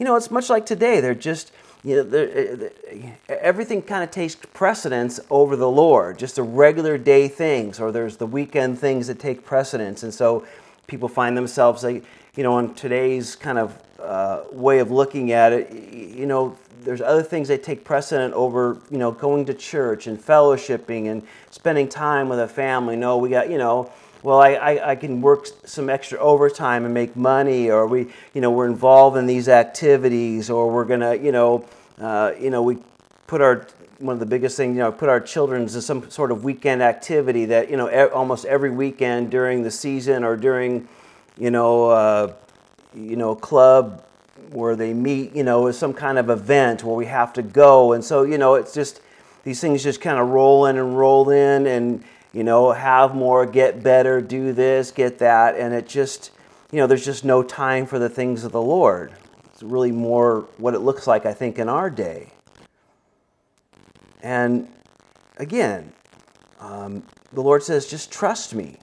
you 0.00 0.04
know, 0.04 0.16
it's 0.16 0.28
much 0.28 0.50
like 0.50 0.66
today. 0.66 1.00
They're 1.00 1.14
just 1.14 1.52
you 1.86 2.02
know, 2.02 2.68
uh, 3.30 3.34
everything 3.40 3.80
kind 3.80 4.02
of 4.02 4.10
takes 4.10 4.34
precedence 4.34 5.20
over 5.30 5.54
the 5.54 5.70
Lord, 5.70 6.18
just 6.18 6.34
the 6.34 6.42
regular 6.42 6.98
day 6.98 7.28
things, 7.28 7.78
or 7.78 7.92
there's 7.92 8.16
the 8.16 8.26
weekend 8.26 8.80
things 8.80 9.06
that 9.06 9.20
take 9.20 9.44
precedence. 9.44 10.02
And 10.02 10.12
so 10.12 10.44
people 10.88 11.08
find 11.08 11.36
themselves, 11.36 11.84
you 11.84 12.02
know, 12.38 12.58
in 12.58 12.74
today's 12.74 13.36
kind 13.36 13.56
of 13.56 13.80
uh, 14.00 14.42
way 14.50 14.80
of 14.80 14.90
looking 14.90 15.30
at 15.30 15.52
it, 15.52 15.72
you 15.72 16.26
know, 16.26 16.58
there's 16.82 17.00
other 17.00 17.22
things 17.22 17.46
that 17.48 17.62
take 17.62 17.84
precedent 17.84 18.34
over, 18.34 18.78
you 18.90 18.98
know, 18.98 19.12
going 19.12 19.44
to 19.44 19.54
church 19.54 20.08
and 20.08 20.18
fellowshipping 20.18 21.08
and 21.08 21.22
spending 21.50 21.88
time 21.88 22.28
with 22.28 22.40
a 22.40 22.48
family. 22.48 22.96
No, 22.96 23.16
we 23.16 23.28
got, 23.28 23.48
you 23.48 23.58
know, 23.58 23.92
well, 24.24 24.40
I, 24.40 24.54
I, 24.54 24.90
I, 24.90 24.96
can 24.96 25.20
work 25.20 25.46
some 25.66 25.88
extra 25.88 26.18
overtime 26.18 26.84
and 26.84 26.92
make 26.92 27.14
money, 27.14 27.70
or 27.70 27.86
we, 27.86 28.08
you 28.34 28.40
know, 28.40 28.50
we're 28.50 28.66
involved 28.66 29.16
in 29.16 29.26
these 29.26 29.48
activities, 29.48 30.50
or 30.50 30.68
we're 30.68 30.84
gonna, 30.84 31.14
you 31.14 31.30
know, 31.30 31.64
uh, 32.00 32.32
you 32.38 32.50
know, 32.50 32.62
we 32.62 32.78
put 33.26 33.40
our 33.40 33.66
one 33.98 34.12
of 34.12 34.20
the 34.20 34.26
biggest 34.26 34.56
things, 34.56 34.76
you 34.76 34.82
know, 34.82 34.92
put 34.92 35.08
our 35.08 35.20
children 35.20 35.62
in 35.62 35.68
some 35.68 36.10
sort 36.10 36.30
of 36.30 36.44
weekend 36.44 36.82
activity 36.82 37.46
that, 37.46 37.70
you 37.70 37.76
know, 37.76 37.90
e- 37.90 38.10
almost 38.10 38.44
every 38.44 38.70
weekend 38.70 39.30
during 39.30 39.62
the 39.62 39.70
season 39.70 40.22
or 40.22 40.36
during, 40.36 40.86
you 41.38 41.50
know, 41.50 41.86
uh, 41.86 42.32
you 42.94 43.16
know, 43.16 43.34
club 43.34 44.04
where 44.50 44.76
they 44.76 44.92
meet, 44.92 45.34
you 45.34 45.42
know, 45.42 45.66
is 45.66 45.78
some 45.78 45.94
kind 45.94 46.18
of 46.18 46.28
event 46.28 46.84
where 46.84 46.94
we 46.94 47.06
have 47.06 47.32
to 47.32 47.42
go. 47.42 47.94
And 47.94 48.04
so, 48.04 48.22
you 48.22 48.38
know, 48.38 48.54
it's 48.54 48.74
just 48.74 49.00
these 49.44 49.60
things 49.60 49.82
just 49.82 50.00
kind 50.00 50.18
of 50.18 50.28
roll 50.28 50.66
in 50.66 50.76
and 50.76 50.96
roll 50.98 51.30
in 51.30 51.66
and, 51.66 52.04
you 52.32 52.44
know, 52.44 52.72
have 52.72 53.14
more, 53.14 53.46
get 53.46 53.82
better, 53.82 54.20
do 54.20 54.52
this, 54.52 54.90
get 54.90 55.18
that. 55.20 55.56
And 55.56 55.72
it 55.72 55.88
just, 55.88 56.32
you 56.70 56.78
know, 56.78 56.86
there's 56.86 57.04
just 57.04 57.24
no 57.24 57.42
time 57.42 57.86
for 57.86 57.98
the 57.98 58.08
things 58.08 58.44
of 58.44 58.52
the 58.52 58.60
Lord. 58.60 59.12
It's 59.56 59.62
really 59.62 59.90
more 59.90 60.40
what 60.58 60.74
it 60.74 60.80
looks 60.80 61.06
like, 61.06 61.24
I 61.24 61.32
think, 61.32 61.58
in 61.58 61.66
our 61.66 61.88
day. 61.88 62.28
And 64.22 64.68
again, 65.38 65.94
um, 66.60 67.02
the 67.32 67.40
Lord 67.40 67.62
says, 67.62 67.86
just 67.86 68.12
trust 68.12 68.54
me. 68.54 68.76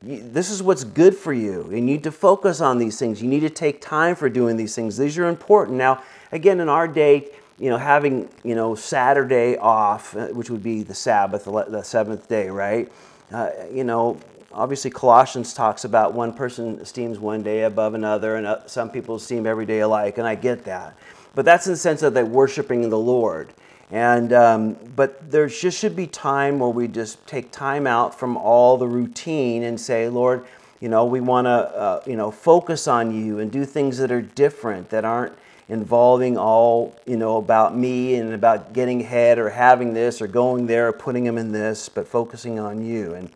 This 0.00 0.50
is 0.50 0.62
what's 0.62 0.84
good 0.84 1.16
for 1.16 1.32
you. 1.32 1.68
You 1.68 1.80
need 1.80 2.04
to 2.04 2.12
focus 2.12 2.60
on 2.60 2.78
these 2.78 2.96
things. 2.96 3.20
You 3.20 3.28
need 3.28 3.40
to 3.40 3.50
take 3.50 3.80
time 3.80 4.14
for 4.14 4.28
doing 4.28 4.56
these 4.56 4.72
things. 4.72 4.96
These 4.96 5.18
are 5.18 5.26
important. 5.26 5.76
Now, 5.76 6.04
again, 6.30 6.60
in 6.60 6.68
our 6.68 6.86
day, 6.86 7.30
you 7.58 7.68
know, 7.68 7.76
having, 7.76 8.28
you 8.44 8.54
know, 8.54 8.76
Saturday 8.76 9.56
off, 9.56 10.16
uh, 10.16 10.28
which 10.28 10.48
would 10.48 10.62
be 10.62 10.84
the 10.84 10.94
Sabbath, 10.94 11.46
the 11.46 11.82
seventh 11.82 12.28
day, 12.28 12.50
right? 12.50 12.88
Uh, 13.32 13.50
you 13.72 13.82
know, 13.82 14.20
obviously 14.58 14.90
Colossians 14.90 15.54
talks 15.54 15.84
about 15.84 16.14
one 16.14 16.32
person 16.32 16.80
esteems 16.80 17.20
one 17.20 17.42
day 17.44 17.62
above 17.62 17.94
another, 17.94 18.34
and 18.34 18.44
uh, 18.44 18.66
some 18.66 18.90
people 18.90 19.14
esteem 19.14 19.46
every 19.46 19.64
day 19.64 19.80
alike, 19.80 20.18
and 20.18 20.26
I 20.26 20.34
get 20.34 20.64
that. 20.64 20.98
But 21.34 21.44
that's 21.44 21.66
in 21.68 21.74
the 21.74 21.78
sense 21.78 22.02
of 22.02 22.12
they're 22.12 22.26
worshiping 22.26 22.90
the 22.90 22.98
Lord. 22.98 23.54
And 23.92 24.32
um, 24.32 24.76
but 24.96 25.30
there 25.30 25.46
just 25.46 25.78
should 25.78 25.94
be 25.94 26.08
time 26.08 26.58
where 26.58 26.68
we 26.68 26.88
just 26.88 27.24
take 27.26 27.52
time 27.52 27.86
out 27.86 28.18
from 28.18 28.36
all 28.36 28.76
the 28.76 28.88
routine 28.88 29.62
and 29.62 29.80
say, 29.80 30.08
Lord, 30.08 30.44
you 30.80 30.88
know, 30.88 31.06
we 31.06 31.20
want 31.20 31.46
to 31.46 31.50
uh, 31.50 32.02
you 32.04 32.16
know 32.16 32.30
focus 32.30 32.88
on 32.88 33.14
you 33.14 33.38
and 33.38 33.50
do 33.50 33.64
things 33.64 33.96
that 33.98 34.10
are 34.10 34.20
different 34.20 34.90
that 34.90 35.04
aren't 35.04 35.32
involving 35.68 36.36
all 36.36 36.96
you 37.06 37.16
know 37.16 37.36
about 37.36 37.76
me 37.76 38.16
and 38.16 38.34
about 38.34 38.72
getting 38.72 39.00
ahead 39.02 39.38
or 39.38 39.50
having 39.50 39.94
this 39.94 40.20
or 40.20 40.26
going 40.26 40.66
there 40.66 40.88
or 40.88 40.92
putting 40.92 41.24
them 41.24 41.38
in 41.38 41.52
this, 41.52 41.88
but 41.88 42.08
focusing 42.08 42.58
on 42.58 42.84
you. 42.84 43.14
And 43.14 43.30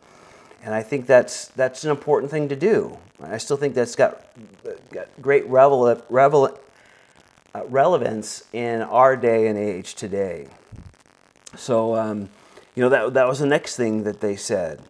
and 0.62 0.74
I 0.74 0.82
think 0.82 1.06
that's 1.06 1.48
that's 1.48 1.84
an 1.84 1.90
important 1.90 2.30
thing 2.30 2.48
to 2.48 2.56
do. 2.56 2.96
I 3.22 3.38
still 3.38 3.56
think 3.56 3.74
that's 3.74 3.94
got, 3.94 4.24
got 4.90 5.08
great 5.20 5.46
revel, 5.46 6.02
revel, 6.08 6.58
uh, 7.54 7.64
relevance 7.66 8.44
in 8.52 8.82
our 8.82 9.16
day 9.16 9.46
and 9.46 9.58
age 9.58 9.94
today. 9.94 10.48
So, 11.56 11.94
um, 11.94 12.30
you 12.74 12.82
know, 12.82 12.88
that, 12.88 13.14
that 13.14 13.28
was 13.28 13.38
the 13.38 13.46
next 13.46 13.76
thing 13.76 14.04
that 14.04 14.20
they 14.20 14.36
said. 14.36 14.82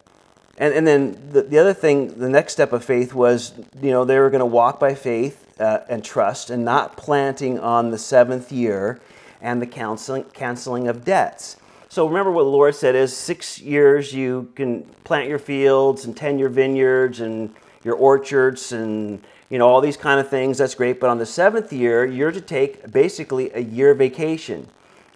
And, 0.57 0.73
and 0.73 0.87
then 0.87 1.29
the, 1.31 1.43
the 1.43 1.59
other 1.59 1.73
thing, 1.73 2.19
the 2.19 2.29
next 2.29 2.53
step 2.53 2.73
of 2.73 2.83
faith 2.83 3.13
was, 3.13 3.53
you 3.81 3.91
know, 3.91 4.05
they 4.05 4.17
were 4.17 4.29
going 4.29 4.39
to 4.39 4.45
walk 4.45 4.79
by 4.79 4.95
faith 4.95 5.59
uh, 5.59 5.79
and 5.89 6.03
trust 6.03 6.49
and 6.49 6.63
not 6.63 6.97
planting 6.97 7.59
on 7.59 7.91
the 7.91 7.97
seventh 7.97 8.51
year 8.51 8.99
and 9.41 9.61
the 9.61 9.67
canceling, 9.67 10.23
canceling 10.25 10.87
of 10.87 11.03
debts. 11.03 11.57
So 11.93 12.07
remember 12.07 12.31
what 12.31 12.45
the 12.45 12.49
Lord 12.49 12.73
said 12.73 12.95
is 12.95 13.15
six 13.15 13.59
years 13.59 14.11
you 14.11 14.51
can 14.55 14.81
plant 15.03 15.29
your 15.29 15.37
fields 15.37 16.05
and 16.05 16.17
tend 16.17 16.39
your 16.39 16.49
vineyards 16.49 17.19
and 17.19 17.53
your 17.83 17.93
orchards 17.93 18.71
and 18.71 19.21
you 19.47 19.59
know, 19.59 19.69
all 19.69 19.79
these 19.79 19.95
kind 19.95 20.19
of 20.19 20.27
things. 20.27 20.57
That's 20.57 20.73
great. 20.73 20.99
But 20.99 21.11
on 21.11 21.19
the 21.19 21.27
seventh 21.27 21.71
year, 21.71 22.03
you're 22.03 22.31
to 22.31 22.41
take 22.41 22.91
basically 22.91 23.51
a 23.51 23.59
year 23.59 23.93
vacation. 23.93 24.69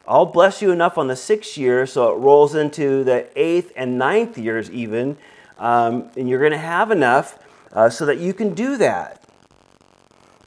I'll 0.08 0.28
bless 0.28 0.62
you 0.62 0.70
enough 0.70 1.00
on 1.00 1.08
the 1.08 1.16
sixth 1.16 1.58
year 1.58 1.88
so 1.88 2.14
it 2.14 2.18
rolls 2.18 2.54
into 2.54 3.04
the 3.04 3.28
eighth 3.36 3.74
and 3.76 3.98
ninth 3.98 4.38
years, 4.38 4.70
even. 4.70 5.18
Um, 5.58 6.12
and 6.16 6.30
you're 6.30 6.38
going 6.38 6.52
to 6.52 6.60
have 6.60 6.92
enough 6.92 7.40
uh, 7.74 7.90
so 7.90 8.06
that 8.06 8.20
you 8.20 8.36
can 8.36 8.54
do 8.54 8.78
that. 8.78 9.28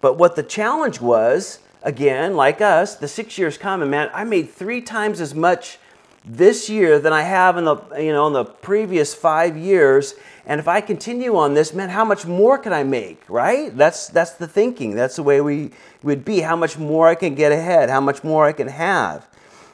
But 0.01 0.17
what 0.17 0.37
the 0.37 0.45
challenge 0.45 1.01
was, 1.01 1.59
again, 1.83 2.37
like 2.37 2.61
us, 2.61 2.95
the 2.95 3.09
six 3.09 3.37
years 3.37 3.59
come, 3.59 3.83
and 3.83 3.91
man, 3.91 4.11
I 4.15 4.23
made 4.23 4.51
three 4.51 4.81
times 4.81 5.21
as 5.21 5.35
much 5.35 5.80
this 6.25 6.69
year 6.69 6.99
than 6.99 7.13
I 7.13 7.23
have 7.23 7.57
in 7.57 7.65
the 7.65 7.77
you 7.99 8.13
know 8.13 8.27
in 8.27 8.33
the 8.33 8.45
previous 8.45 9.15
five 9.15 9.57
years. 9.57 10.15
And 10.47 10.59
if 10.59 10.67
I 10.67 10.81
continue 10.81 11.37
on 11.37 11.55
this, 11.55 11.73
man, 11.73 11.91
how 11.91 12.05
much 12.05 12.27
more 12.27 12.59
can 12.59 12.73
I 12.73 12.83
make? 12.83 13.23
Right? 13.29 13.77
That's 13.77 14.09
that's 14.09 14.33
the 14.33 14.49
thinking. 14.49 14.95
That's 14.95 15.17
the 15.17 15.23
way 15.23 15.41
we 15.41 15.71
would 16.03 16.25
be. 16.25 16.41
How 16.41 16.57
much 16.57 16.79
more 16.79 17.09
I 17.09 17.15
can 17.15 17.35
get 17.35 17.53
ahead? 17.53 17.91
How 17.91 18.01
much 18.01 18.25
more 18.25 18.47
I 18.47 18.53
can 18.53 18.69
have? 18.69 19.27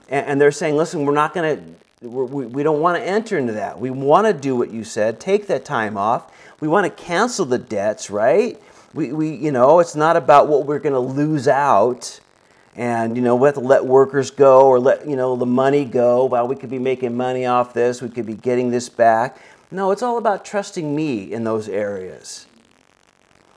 And, 0.08 0.26
and 0.26 0.40
they're 0.40 0.52
saying, 0.52 0.76
listen, 0.76 1.04
we're 1.04 1.14
not 1.14 1.34
going 1.34 1.56
to. 1.56 2.06
We, 2.06 2.44
we 2.46 2.62
don't 2.62 2.80
want 2.80 2.98
to 2.98 3.08
enter 3.08 3.38
into 3.38 3.54
that. 3.54 3.80
We 3.80 3.90
want 3.90 4.26
to 4.26 4.34
do 4.34 4.54
what 4.54 4.70
you 4.70 4.84
said. 4.84 5.18
Take 5.18 5.46
that 5.46 5.64
time 5.64 5.96
off. 5.96 6.30
We 6.60 6.68
want 6.68 6.84
to 6.84 7.02
cancel 7.02 7.46
the 7.46 7.58
debts, 7.58 8.10
right? 8.10 8.60
We, 8.92 9.12
we 9.12 9.34
you 9.34 9.50
know, 9.50 9.80
it's 9.80 9.96
not 9.96 10.16
about 10.16 10.46
what 10.46 10.66
we're 10.66 10.78
going 10.78 10.92
to 10.92 11.00
lose 11.00 11.48
out 11.48 12.20
and 12.76 13.16
you 13.16 13.22
know 13.22 13.34
we 13.34 13.46
have 13.46 13.54
to 13.54 13.60
let 13.60 13.84
workers 13.84 14.30
go 14.30 14.66
or 14.66 14.78
let 14.78 15.08
you 15.08 15.16
know 15.16 15.34
the 15.34 15.46
money 15.46 15.84
go 15.84 16.26
well 16.26 16.46
we 16.46 16.54
could 16.54 16.70
be 16.70 16.78
making 16.78 17.16
money 17.16 17.46
off 17.46 17.72
this 17.72 18.02
we 18.02 18.08
could 18.08 18.26
be 18.26 18.34
getting 18.34 18.70
this 18.70 18.88
back. 18.88 19.38
No 19.70 19.90
it's 19.90 20.02
all 20.02 20.18
about 20.18 20.44
trusting 20.44 20.94
me 20.94 21.32
in 21.32 21.42
those 21.44 21.68
areas. 21.68 22.46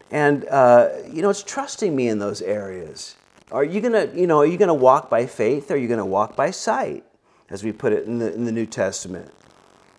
And 0.10 0.48
uh, 0.48 0.90
you 1.12 1.22
know 1.22 1.30
it's 1.30 1.44
trusting 1.44 1.96
me 1.96 2.08
in 2.08 2.20
those 2.20 2.42
areas. 2.42 3.16
Are 3.52 3.64
you 3.64 3.82
gonna 3.82 4.10
you 4.16 4.26
know 4.26 4.40
are 4.40 4.46
you 4.46 4.58
gonna 4.58 4.74
walk 4.74 5.10
by 5.10 5.26
faith 5.26 5.70
or 5.70 5.74
are 5.74 5.78
you 5.78 5.88
gonna 5.88 6.06
walk 6.06 6.36
by 6.36 6.52
sight 6.52 7.04
as 7.50 7.64
we 7.64 7.72
put 7.72 7.92
it 7.92 8.06
in 8.06 8.20
the, 8.20 8.34
in 8.34 8.46
the 8.46 8.52
new 8.52 8.66
testament? 8.66 9.32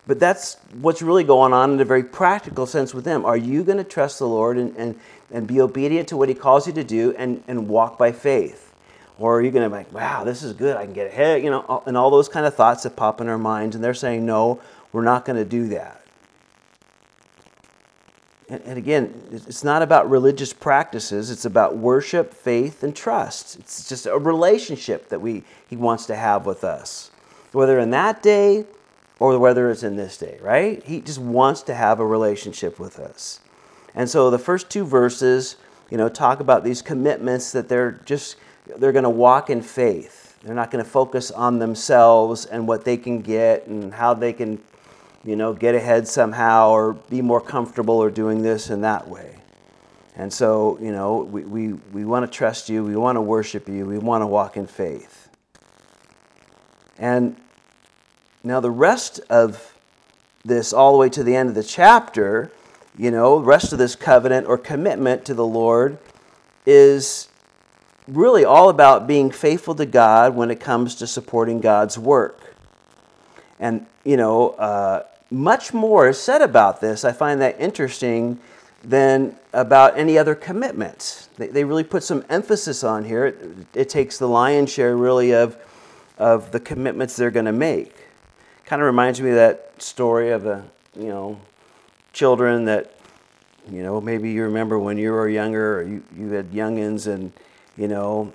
But 0.07 0.19
that's 0.19 0.57
what's 0.81 1.03
really 1.03 1.23
going 1.23 1.53
on 1.53 1.71
in 1.71 1.79
a 1.79 1.85
very 1.85 2.03
practical 2.03 2.65
sense 2.65 2.91
with 2.91 3.05
them. 3.05 3.23
Are 3.23 3.37
you 3.37 3.63
going 3.63 3.77
to 3.77 3.83
trust 3.83 4.17
the 4.17 4.27
lord 4.27 4.57
and, 4.57 4.75
and, 4.75 4.99
and 5.29 5.45
be 5.45 5.61
obedient 5.61 6.07
to 6.07 6.17
what 6.17 6.27
he 6.27 6.33
calls 6.33 6.65
you 6.65 6.73
to 6.73 6.83
do 6.83 7.13
and, 7.19 7.43
and 7.47 7.69
walk 7.69 7.99
by 7.99 8.11
faith 8.11 8.70
or 9.21 9.37
are 9.37 9.41
you 9.41 9.51
going 9.51 9.63
to 9.63 9.69
be 9.69 9.75
like, 9.75 9.93
wow, 9.93 10.23
this 10.23 10.41
is 10.41 10.53
good, 10.53 10.75
I 10.75 10.85
can 10.85 10.93
get 10.93 11.07
ahead, 11.07 11.43
you 11.43 11.51
know, 11.51 11.83
and 11.85 11.95
all 11.95 12.09
those 12.09 12.27
kind 12.27 12.45
of 12.45 12.55
thoughts 12.55 12.83
that 12.83 12.95
pop 12.95 13.21
in 13.21 13.27
our 13.27 13.37
minds. 13.37 13.75
And 13.75 13.83
they're 13.83 13.93
saying, 13.93 14.25
no, 14.25 14.59
we're 14.91 15.03
not 15.03 15.25
going 15.25 15.37
to 15.37 15.45
do 15.45 15.67
that. 15.67 16.03
And, 18.49 18.61
and 18.63 18.77
again, 18.79 19.13
it's 19.31 19.63
not 19.63 19.83
about 19.83 20.09
religious 20.09 20.53
practices, 20.53 21.29
it's 21.29 21.45
about 21.45 21.77
worship, 21.77 22.33
faith, 22.33 22.81
and 22.81 22.95
trust. 22.95 23.59
It's 23.59 23.87
just 23.87 24.07
a 24.07 24.17
relationship 24.17 25.09
that 25.09 25.21
we, 25.21 25.43
He 25.69 25.75
wants 25.75 26.07
to 26.07 26.15
have 26.15 26.47
with 26.47 26.63
us, 26.63 27.11
whether 27.51 27.77
in 27.79 27.91
that 27.91 28.23
day 28.23 28.65
or 29.19 29.37
whether 29.37 29.69
it's 29.69 29.83
in 29.83 29.97
this 29.97 30.17
day, 30.17 30.39
right? 30.41 30.81
He 30.83 30.99
just 30.99 31.19
wants 31.19 31.61
to 31.63 31.75
have 31.75 31.99
a 31.99 32.05
relationship 32.05 32.79
with 32.79 32.99
us. 32.99 33.39
And 33.93 34.09
so 34.09 34.31
the 34.31 34.39
first 34.39 34.71
two 34.71 34.83
verses, 34.83 35.57
you 35.91 35.97
know, 35.97 36.09
talk 36.09 36.39
about 36.39 36.63
these 36.63 36.81
commitments 36.81 37.51
that 37.51 37.69
they're 37.69 37.91
just 38.05 38.37
they're 38.77 38.91
going 38.91 39.03
to 39.03 39.09
walk 39.09 39.49
in 39.49 39.61
faith. 39.61 40.37
They're 40.43 40.55
not 40.55 40.71
going 40.71 40.83
to 40.83 40.89
focus 40.89 41.31
on 41.31 41.59
themselves 41.59 42.45
and 42.45 42.67
what 42.67 42.83
they 42.83 42.97
can 42.97 43.21
get 43.21 43.67
and 43.67 43.93
how 43.93 44.13
they 44.13 44.33
can, 44.33 44.59
you 45.23 45.35
know, 45.35 45.53
get 45.53 45.75
ahead 45.75 46.07
somehow 46.07 46.71
or 46.71 46.93
be 46.93 47.21
more 47.21 47.41
comfortable 47.41 47.95
or 47.95 48.09
doing 48.09 48.41
this 48.41 48.69
and 48.69 48.83
that 48.83 49.07
way. 49.07 49.35
And 50.15 50.31
so, 50.31 50.77
you 50.81 50.91
know, 50.91 51.19
we, 51.19 51.43
we, 51.43 51.73
we 51.93 52.05
want 52.05 52.29
to 52.29 52.37
trust 52.37 52.69
you, 52.69 52.83
we 52.83 52.95
want 52.95 53.15
to 53.15 53.21
worship 53.21 53.69
you, 53.69 53.85
we 53.85 53.97
want 53.97 54.23
to 54.23 54.27
walk 54.27 54.57
in 54.57 54.67
faith. 54.67 55.29
And 56.97 57.35
now 58.43 58.59
the 58.59 58.71
rest 58.71 59.21
of 59.29 59.73
this, 60.43 60.73
all 60.73 60.91
the 60.91 60.97
way 60.97 61.09
to 61.09 61.23
the 61.23 61.35
end 61.35 61.49
of 61.49 61.55
the 61.55 61.63
chapter, 61.63 62.51
you 62.97 63.11
know, 63.11 63.37
rest 63.37 63.71
of 63.73 63.79
this 63.79 63.95
covenant 63.95 64.47
or 64.47 64.57
commitment 64.57 65.23
to 65.25 65.33
the 65.33 65.45
Lord 65.45 65.97
is 66.65 67.27
really 68.07 68.45
all 68.45 68.69
about 68.69 69.07
being 69.07 69.31
faithful 69.31 69.75
to 69.75 69.85
God 69.85 70.35
when 70.35 70.51
it 70.51 70.59
comes 70.59 70.95
to 70.95 71.07
supporting 71.07 71.61
God's 71.61 71.97
work. 71.97 72.55
And, 73.59 73.85
you 74.03 74.17
know, 74.17 74.49
uh, 74.51 75.03
much 75.29 75.73
more 75.73 76.09
is 76.09 76.19
said 76.19 76.41
about 76.41 76.81
this. 76.81 77.05
I 77.05 77.11
find 77.11 77.39
that 77.41 77.59
interesting 77.59 78.39
than 78.83 79.35
about 79.53 79.97
any 79.97 80.17
other 80.17 80.33
commitments. 80.33 81.29
They, 81.37 81.47
they 81.47 81.63
really 81.63 81.83
put 81.83 82.03
some 82.03 82.25
emphasis 82.29 82.83
on 82.83 83.05
here. 83.05 83.27
It, 83.27 83.67
it 83.73 83.89
takes 83.89 84.17
the 84.17 84.27
lion's 84.27 84.71
share, 84.71 84.97
really, 84.97 85.33
of, 85.33 85.55
of 86.17 86.51
the 86.51 86.59
commitments 86.59 87.15
they're 87.15 87.31
going 87.31 87.45
to 87.45 87.51
make. 87.51 87.95
Kind 88.65 88.81
of 88.81 88.87
reminds 88.87 89.21
me 89.21 89.29
of 89.29 89.35
that 89.35 89.81
story 89.81 90.31
of 90.31 90.43
the, 90.43 90.63
you 90.97 91.07
know, 91.07 91.39
children 92.13 92.65
that, 92.65 92.93
you 93.69 93.83
know, 93.83 94.01
maybe 94.01 94.31
you 94.31 94.43
remember 94.43 94.79
when 94.79 94.97
you 94.97 95.11
were 95.11 95.29
younger 95.29 95.79
or 95.79 95.83
you, 95.83 96.03
you 96.17 96.29
had 96.31 96.51
youngins 96.51 97.05
and 97.07 97.31
you 97.77 97.87
know, 97.87 98.33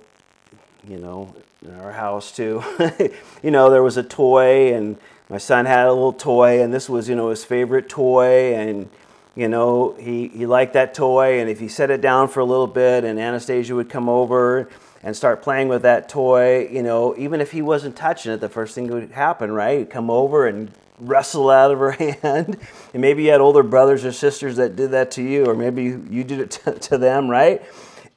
you 0.87 0.97
know, 0.97 1.33
in 1.61 1.73
our 1.79 1.91
house 1.91 2.31
too. 2.31 2.63
you 3.43 3.51
know, 3.51 3.69
there 3.69 3.83
was 3.83 3.97
a 3.97 4.03
toy, 4.03 4.73
and 4.73 4.97
my 5.29 5.37
son 5.37 5.65
had 5.65 5.87
a 5.87 5.93
little 5.93 6.13
toy, 6.13 6.61
and 6.61 6.73
this 6.73 6.89
was, 6.89 7.09
you 7.09 7.15
know, 7.15 7.29
his 7.29 7.43
favorite 7.43 7.89
toy, 7.89 8.53
and 8.53 8.89
you 9.35 9.47
know, 9.47 9.95
he, 9.99 10.29
he 10.29 10.47
liked 10.47 10.73
that 10.73 10.95
toy, 10.95 11.39
and 11.39 11.49
if 11.49 11.59
he 11.59 11.67
set 11.67 11.91
it 11.91 12.01
down 12.01 12.27
for 12.27 12.39
a 12.39 12.45
little 12.45 12.65
bit, 12.65 13.03
and 13.03 13.19
Anastasia 13.19 13.75
would 13.75 13.89
come 13.89 14.09
over, 14.09 14.67
and 15.03 15.15
start 15.15 15.41
playing 15.41 15.67
with 15.67 15.83
that 15.83 16.09
toy, 16.09 16.67
you 16.67 16.83
know, 16.83 17.15
even 17.17 17.39
if 17.39 17.51
he 17.51 17.61
wasn't 17.61 17.95
touching 17.95 18.31
it, 18.31 18.41
the 18.41 18.49
first 18.49 18.75
thing 18.75 18.87
that 18.87 18.93
would 18.93 19.11
happen, 19.11 19.51
right? 19.51 19.79
He'd 19.79 19.89
come 19.89 20.09
over 20.09 20.47
and 20.47 20.71
wrestle 20.99 21.49
out 21.49 21.71
of 21.71 21.79
her 21.79 21.91
hand. 22.21 22.57
And 22.93 23.01
maybe 23.01 23.23
you 23.23 23.31
had 23.31 23.41
older 23.41 23.63
brothers 23.63 24.03
or 24.03 24.11
sisters 24.11 24.57
that 24.57 24.75
did 24.75 24.91
that 24.91 25.11
to 25.11 25.23
you, 25.23 25.45
or 25.45 25.55
maybe 25.55 25.83
you 25.83 26.23
did 26.23 26.39
it 26.39 26.51
to, 26.65 26.73
to 26.73 26.97
them, 26.97 27.29
right? 27.29 27.61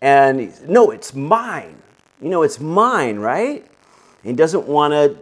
And 0.00 0.68
no, 0.68 0.90
it's 0.90 1.14
mine. 1.14 1.76
You 2.20 2.28
know, 2.28 2.42
it's 2.42 2.60
mine, 2.60 3.18
right? 3.18 3.66
He 4.22 4.32
doesn't 4.32 4.66
want 4.66 4.92
to, 4.92 5.16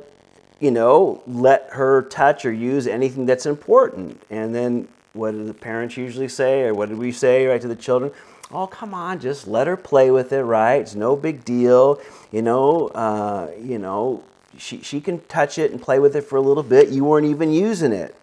you 0.60 0.70
know, 0.70 1.22
let 1.26 1.68
her 1.70 2.02
touch 2.02 2.44
or 2.44 2.52
use 2.52 2.86
anything 2.86 3.26
that's 3.26 3.46
important. 3.46 4.20
And 4.30 4.54
then 4.54 4.88
what 5.12 5.32
do 5.32 5.44
the 5.44 5.54
parents 5.54 5.96
usually 5.96 6.28
say, 6.28 6.62
or 6.62 6.74
what 6.74 6.88
did 6.88 6.98
we 6.98 7.12
say, 7.12 7.46
right, 7.46 7.60
to 7.60 7.68
the 7.68 7.76
children? 7.76 8.12
Oh, 8.50 8.66
come 8.66 8.94
on, 8.94 9.20
just 9.20 9.46
let 9.46 9.66
her 9.66 9.76
play 9.76 10.10
with 10.10 10.32
it, 10.32 10.42
right? 10.42 10.76
It's 10.80 10.94
no 10.94 11.16
big 11.16 11.44
deal. 11.44 12.00
You 12.32 12.42
know, 12.42 12.88
uh, 12.88 13.50
you 13.60 13.78
know, 13.78 14.24
she, 14.56 14.80
she 14.82 15.00
can 15.00 15.20
touch 15.26 15.58
it 15.58 15.70
and 15.70 15.80
play 15.80 15.98
with 15.98 16.16
it 16.16 16.22
for 16.22 16.36
a 16.36 16.40
little 16.40 16.62
bit. 16.62 16.88
You 16.88 17.04
weren't 17.04 17.26
even 17.26 17.52
using 17.52 17.92
it. 17.92 18.14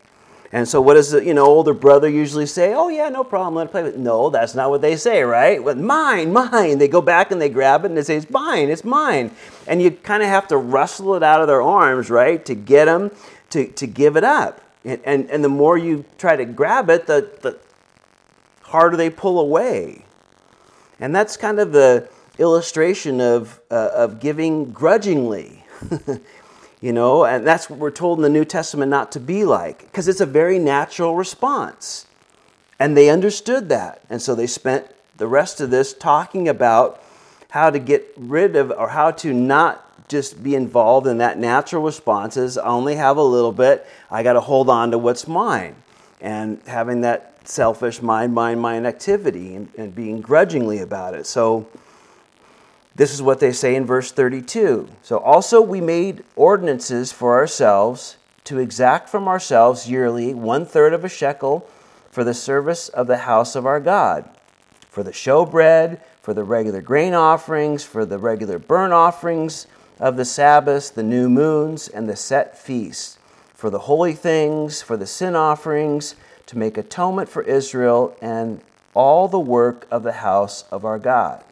And 0.52 0.68
so, 0.68 0.80
what 0.80 0.94
does 0.94 1.12
the 1.12 1.24
you 1.24 1.34
know 1.34 1.46
older 1.46 1.74
brother 1.74 2.08
usually 2.08 2.46
say? 2.46 2.74
Oh 2.74 2.90
yeah, 2.90 3.10
no 3.10 3.24
problem. 3.24 3.56
Let 3.56 3.68
it 3.68 3.72
play 3.72 3.84
with. 3.84 3.96
It. 3.96 4.00
No, 4.00 4.30
that's 4.30 4.56
not 4.56 4.70
what 4.70 4.82
they 4.82 4.96
say, 4.96 5.24
right? 5.24 5.62
Well, 5.62 5.76
mine, 5.76 6.32
mine. 6.32 6.78
They 6.78 6.88
go 6.88 7.02
back 7.02 7.32
and 7.32 7.42
they 7.42 7.50
grab 7.50 7.84
it 7.84 7.88
and 7.88 7.98
they 7.98 8.04
say 8.04 8.18
it's 8.18 8.30
mine, 8.30 8.70
it's 8.70 8.84
mine. 8.84 9.32
And 9.68 9.82
you 9.82 9.92
kind 9.92 10.24
of 10.24 10.30
have 10.30 10.48
to 10.50 10.58
wrestle 10.58 11.16
it 11.16 11.24
out 11.24 11.42
of 11.42 11.48
their 11.48 11.62
arms, 11.62 12.10
right, 12.10 12.44
to 12.46 12.56
get 12.56 12.86
them 12.86 13.12
to, 13.50 13.68
to 13.68 13.88
give 13.88 14.16
it 14.16 14.24
up. 14.24 14.62
And, 14.84 15.02
and 15.04 15.30
and 15.30 15.44
the 15.44 15.50
more 15.50 15.78
you 15.78 16.06
try 16.18 16.36
to 16.36 16.46
grab 16.46 16.90
it, 16.90 17.08
the 17.08 17.30
the 17.42 17.58
harder 18.62 18.98
they 18.98 19.10
pull 19.10 19.40
away. 19.40 20.06
And 21.00 21.14
that's 21.16 21.38
kind 21.38 21.60
of 21.60 21.72
the 21.72 22.10
illustration 22.38 23.20
of 23.20 23.60
uh, 23.72 23.90
of 23.94 24.20
giving 24.20 24.72
grudgingly. 24.72 25.64
you 26.82 26.94
know, 26.94 27.26
and 27.26 27.46
that's 27.46 27.70
what 27.70 27.80
we're 27.80 27.92
told 27.92 28.20
in 28.20 28.24
the 28.24 28.30
New 28.30 28.46
Testament 28.46 28.90
not 28.90 29.12
to 29.14 29.20
be 29.20 29.46
like, 29.46 29.80
because 29.80 30.08
it's 30.08 30.22
a 30.22 30.26
very 30.26 30.60
natural 30.60 31.16
response. 31.16 32.06
And 32.80 32.96
they 32.96 33.10
understood 33.10 33.70
that. 33.70 34.02
And 34.10 34.22
so 34.22 34.36
they 34.36 34.48
spent 34.48 34.88
the 35.18 35.28
rest 35.28 35.62
of 35.62 35.72
this 35.72 35.94
talking 35.94 36.50
about 36.50 37.02
how 37.50 37.70
to 37.70 37.80
get 37.80 38.06
rid 38.18 38.56
of 38.56 38.72
or 38.72 38.90
how 38.90 39.12
to 39.12 39.34
not 39.34 39.82
just 40.10 40.44
be 40.44 40.56
involved 40.56 41.08
in 41.08 41.18
that 41.20 41.40
natural 41.40 41.82
responses. 41.82 42.58
I 42.58 42.66
only 42.66 42.96
have 42.96 43.18
a 43.18 43.24
little 43.24 43.54
bit. 43.54 43.88
I 44.12 44.24
got 44.24 44.34
to 44.34 44.42
hold 44.42 44.70
on 44.70 44.92
to 44.92 44.98
what's 44.98 45.28
mine. 45.28 45.76
And 46.22 46.62
having 46.68 47.02
that 47.02 47.48
selfish 47.48 48.02
mind, 48.02 48.34
mind, 48.34 48.60
mind 48.60 48.86
activity 48.86 49.56
and, 49.56 49.70
and 49.78 49.96
being 49.96 50.22
grudgingly 50.22 50.80
about 50.80 51.14
it. 51.14 51.26
So, 51.26 51.68
this 52.96 53.14
is 53.14 53.22
what 53.22 53.40
they 53.40 53.52
say 53.52 53.76
in 53.76 53.86
verse 53.86 54.12
32. 54.12 54.88
So 55.02 55.18
also 55.18 55.62
we 55.62 55.82
made 55.82 56.24
ordinances 56.36 57.12
for 57.12 57.36
ourselves 57.36 58.18
to 58.46 58.60
exact 58.60 59.10
from 59.10 59.28
ourselves 59.28 59.90
yearly 59.90 60.34
one 60.34 60.66
third 60.66 60.94
of 60.94 61.04
a 61.04 61.10
shekel 61.10 61.68
for 62.10 62.24
the 62.24 62.34
service 62.34 62.88
of 62.88 63.08
the 63.08 63.18
house 63.18 63.56
of 63.56 63.66
our 63.66 63.82
God, 63.82 64.30
for 64.90 65.04
the 65.04 65.12
showbread, 65.12 66.00
for 66.22 66.34
the 66.34 66.44
regular 66.46 66.82
grain 66.82 67.14
offerings, 67.14 67.84
for 67.84 68.06
the 68.06 68.18
regular 68.18 68.58
burnt 68.58 68.94
offerings 68.94 69.68
of 70.00 70.16
the 70.16 70.24
Sabbaths, 70.24 70.90
the 70.90 71.04
new 71.04 71.30
moons, 71.30 71.90
and 71.90 72.08
the 72.08 72.16
set 72.16 72.58
feasts, 72.58 73.18
for 73.54 73.70
the 73.70 73.80
holy 73.80 74.14
things, 74.14 74.82
for 74.82 74.96
the 74.96 75.06
sin 75.06 75.36
offerings, 75.36 76.16
to 76.46 76.58
make 76.58 76.78
atonement 76.78 77.28
for 77.28 77.42
Israel, 77.44 78.16
and 78.22 78.62
all 78.94 79.28
the 79.28 79.40
work 79.40 79.86
of 79.92 80.04
the 80.04 80.14
house 80.14 80.64
of 80.72 80.86
our 80.86 81.00
God. 81.00 81.44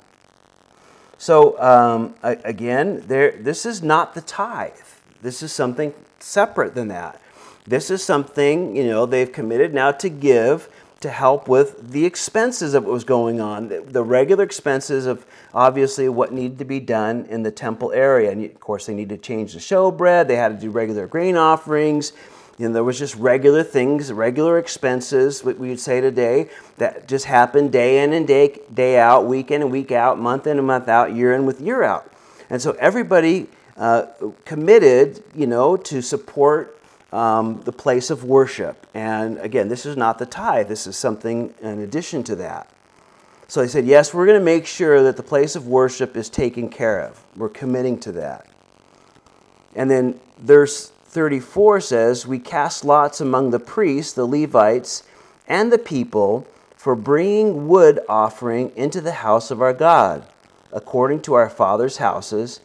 So 1.24 1.58
um, 1.62 2.16
again, 2.22 3.02
there, 3.08 3.32
this 3.32 3.66
is 3.66 3.82
not 3.82 4.14
the 4.14 4.20
tithe. 4.20 4.74
This 5.22 5.42
is 5.42 5.54
something 5.54 5.94
separate 6.20 6.76
than 6.76 6.90
that. 6.90 7.22
This 7.66 7.90
is 7.90 8.04
something 8.04 8.76
you 8.76 8.84
know 8.84 9.06
they've 9.06 9.32
committed 9.32 9.74
now 9.74 9.94
to 9.94 10.10
give 10.10 10.68
to 11.00 11.10
help 11.10 11.48
with 11.48 11.92
the 11.92 12.06
expenses 12.06 12.74
of 12.74 12.84
what 12.84 12.92
was 12.92 13.06
going 13.06 13.40
on, 13.40 13.70
the, 13.70 14.04
regular 14.04 14.44
expenses 14.44 15.06
of 15.06 15.26
obviously 15.54 16.10
what 16.10 16.34
needed 16.34 16.60
to 16.60 16.66
be 16.66 16.82
done 16.82 17.26
in 17.30 17.42
the 17.42 17.52
temple 17.52 17.94
area. 17.94 18.30
And 18.30 18.44
of 18.44 18.60
course, 18.60 18.88
they 18.88 18.94
needed 18.94 19.24
to 19.24 19.26
change 19.26 19.54
the 19.54 19.60
showbread. 19.60 20.28
They 20.28 20.36
had 20.36 20.50
to 20.50 20.58
do 20.60 20.72
regular 20.72 21.08
grain 21.08 21.38
offerings. 21.38 22.12
You 22.58 22.68
know, 22.68 22.74
there 22.74 22.84
was 22.84 23.00
just 23.00 23.16
regular 23.16 23.64
things, 23.64 24.12
regular 24.14 24.60
expenses, 24.60 25.44
what 25.44 25.58
we 25.58 25.70
would 25.70 25.80
say 25.80 26.02
today, 26.02 26.50
that 26.78 27.08
just 27.08 27.26
happened 27.26 27.72
day 27.72 28.04
in 28.04 28.14
and 28.14 28.28
day, 28.28 28.60
day 28.72 29.00
out, 29.00 29.26
week 29.26 29.50
in 29.50 29.64
and 29.64 29.72
week 29.72 29.92
out, 29.92 30.20
month 30.20 30.46
in 30.46 30.60
and 30.60 30.68
month 30.68 30.88
out, 30.88 31.16
year 31.16 31.34
in 31.34 31.46
with 31.48 31.60
year 31.60 31.82
out. 31.82 32.12
And 32.52 32.62
so 32.62 32.74
everybody 32.74 33.48
uh, 33.76 34.06
committed, 34.46 35.24
you 35.34 35.48
know, 35.48 35.76
to 35.78 36.02
support 36.02 36.80
um, 37.12 37.62
the 37.62 37.72
place 37.72 38.12
of 38.12 38.24
worship. 38.24 38.86
And 38.94 39.40
again, 39.40 39.68
this 39.68 39.86
is 39.86 39.98
not 39.98 40.20
the 40.20 40.26
tithe, 40.28 40.68
this 40.68 40.86
is 40.86 40.96
something 40.96 41.54
in 41.62 41.80
addition 41.80 42.24
to 42.26 42.36
that. 42.38 42.70
So 43.48 43.62
they 43.62 43.68
said, 43.68 43.86
yes, 43.86 44.14
we're 44.14 44.26
going 44.26 44.40
to 44.40 44.46
make 44.46 44.66
sure 44.66 45.04
that 45.04 45.18
the 45.18 45.24
place 45.24 45.56
of 45.56 45.68
worship 45.68 46.16
is 46.16 46.30
taken 46.30 46.70
care 46.70 47.02
of. 47.02 47.24
We're 47.36 47.50
committing 47.50 48.00
to 48.02 48.12
that. 48.14 48.48
And 49.76 49.90
then 49.90 50.20
there's 50.40 50.93
34 51.14 51.80
says, 51.80 52.26
We 52.26 52.40
cast 52.40 52.84
lots 52.84 53.22
among 53.22 53.52
the 53.52 53.60
priests, 53.60 54.14
the 54.14 54.26
Levites, 54.26 55.04
and 55.48 55.72
the 55.72 55.78
people 55.78 56.48
for 56.76 56.96
bringing 56.96 57.68
wood 57.68 58.00
offering 58.10 58.72
into 58.76 59.00
the 59.00 59.14
house 59.14 59.52
of 59.52 59.62
our 59.62 59.74
God, 59.74 60.26
according 60.72 61.22
to 61.22 61.36
our 61.36 61.50
fathers' 61.50 61.98
houses, 61.98 62.60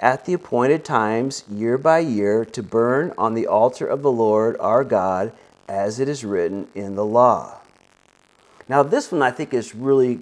at 0.00 0.26
the 0.26 0.34
appointed 0.34 0.84
times, 0.84 1.44
year 1.50 1.78
by 1.78 2.00
year, 2.00 2.44
to 2.44 2.62
burn 2.62 3.14
on 3.16 3.32
the 3.32 3.46
altar 3.46 3.86
of 3.86 4.02
the 4.02 4.12
Lord 4.12 4.56
our 4.60 4.84
God, 4.84 5.32
as 5.66 5.98
it 5.98 6.08
is 6.08 6.24
written 6.24 6.68
in 6.74 6.94
the 6.94 7.04
law. 7.04 7.58
Now, 8.68 8.82
this 8.82 9.10
one 9.10 9.22
I 9.22 9.30
think 9.30 9.54
is 9.54 9.74
really 9.74 10.20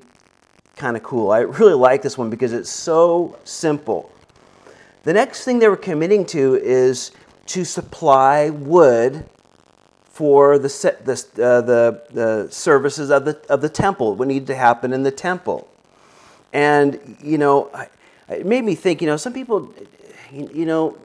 kind 0.76 0.96
of 0.96 1.02
cool. 1.02 1.32
I 1.32 1.40
really 1.40 1.74
like 1.74 2.02
this 2.02 2.16
one 2.16 2.30
because 2.30 2.52
it's 2.52 2.70
so 2.70 3.38
simple. 3.42 4.12
The 5.02 5.12
next 5.12 5.44
thing 5.44 5.58
they 5.58 5.68
were 5.68 5.76
committing 5.76 6.24
to 6.26 6.54
is 6.62 7.10
to 7.46 7.64
supply 7.64 8.50
wood 8.50 9.24
for 10.04 10.58
the, 10.58 10.68
the, 11.04 11.44
uh, 11.44 11.60
the, 11.62 12.02
the 12.12 12.48
services 12.50 13.10
of 13.10 13.24
the, 13.24 13.40
of 13.48 13.62
the 13.62 13.68
temple, 13.68 14.14
what 14.14 14.28
needed 14.28 14.46
to 14.46 14.54
happen 14.54 14.92
in 14.92 15.02
the 15.02 15.10
temple. 15.10 15.68
And, 16.52 17.16
you 17.22 17.38
know, 17.38 17.70
it 18.28 18.44
made 18.44 18.62
me 18.62 18.74
think, 18.74 19.00
you 19.00 19.06
know, 19.06 19.16
some 19.16 19.32
people, 19.32 19.72
you 20.30 20.66
know, 20.66 20.98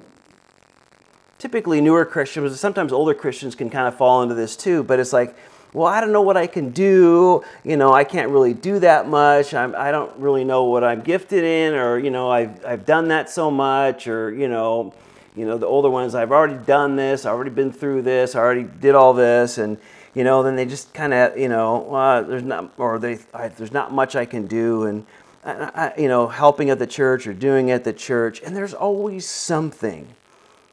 typically 1.39 1.79
newer 1.79 2.03
Christians, 2.03 2.59
sometimes 2.59 2.91
older 2.91 3.13
Christians 3.13 3.55
can 3.55 3.69
kind 3.69 3.87
of 3.87 3.95
fall 3.95 4.23
into 4.23 4.35
this 4.35 4.55
too, 4.55 4.83
but 4.83 4.99
it's 4.99 5.13
like, 5.13 5.35
well, 5.73 5.87
I 5.87 6.01
don't 6.01 6.11
know 6.11 6.21
what 6.21 6.37
I 6.37 6.47
can 6.47 6.71
do. 6.71 7.43
You 7.63 7.77
know, 7.77 7.93
I 7.93 8.03
can't 8.03 8.29
really 8.29 8.53
do 8.53 8.79
that 8.79 9.07
much. 9.07 9.53
I'm, 9.53 9.75
I 9.75 9.91
don't 9.91 10.15
really 10.17 10.43
know 10.43 10.63
what 10.63 10.83
I'm 10.83 11.01
gifted 11.01 11.43
in, 11.43 11.75
or, 11.75 11.99
you 11.99 12.09
know, 12.09 12.29
I've, 12.29 12.65
I've 12.65 12.85
done 12.85 13.09
that 13.09 13.29
so 13.29 13.51
much, 13.51 14.07
or, 14.07 14.33
you 14.33 14.47
know, 14.47 14.93
you 15.37 15.45
know, 15.45 15.57
the 15.57 15.67
older 15.67 15.89
ones, 15.89 16.15
I've 16.15 16.31
already 16.31 16.57
done 16.65 16.95
this, 16.95 17.25
I've 17.25 17.33
already 17.33 17.51
been 17.51 17.71
through 17.71 18.01
this, 18.01 18.35
I 18.35 18.39
already 18.39 18.63
did 18.63 18.95
all 18.95 19.13
this, 19.13 19.57
and 19.57 19.77
you 20.13 20.23
know, 20.23 20.41
then 20.41 20.55
they 20.55 20.65
just 20.65 20.93
kind 20.95 21.13
of, 21.13 21.37
you 21.37 21.47
know, 21.47 22.23
there's 22.27 22.41
not, 22.41 22.73
or 22.77 22.97
they, 22.97 23.19
I, 23.35 23.49
there's 23.49 23.71
not 23.71 23.93
much 23.93 24.15
I 24.15 24.25
can 24.25 24.47
do, 24.47 24.85
and 24.85 25.05
I, 25.45 25.93
I, 25.95 26.01
you 26.01 26.07
know, 26.07 26.27
helping 26.27 26.71
at 26.71 26.79
the 26.79 26.87
church 26.87 27.27
or 27.27 27.33
doing 27.33 27.69
at 27.69 27.83
the 27.83 27.93
church, 27.93 28.41
and 28.41 28.55
there's 28.55 28.73
always 28.73 29.27
something 29.27 30.07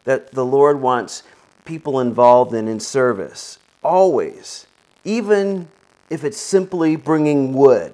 that 0.05 0.33
the 0.33 0.45
Lord 0.45 0.81
wants 0.81 1.25
people 1.67 2.01
involved 2.01 2.55
in 2.55 2.69
in 2.69 2.81
service, 2.81 3.59
always, 3.83 4.67
even 5.05 5.69
if 6.09 6.25
it's 6.25 6.39
simply 6.39 6.97
bringing 6.97 7.53
wood. 7.53 7.93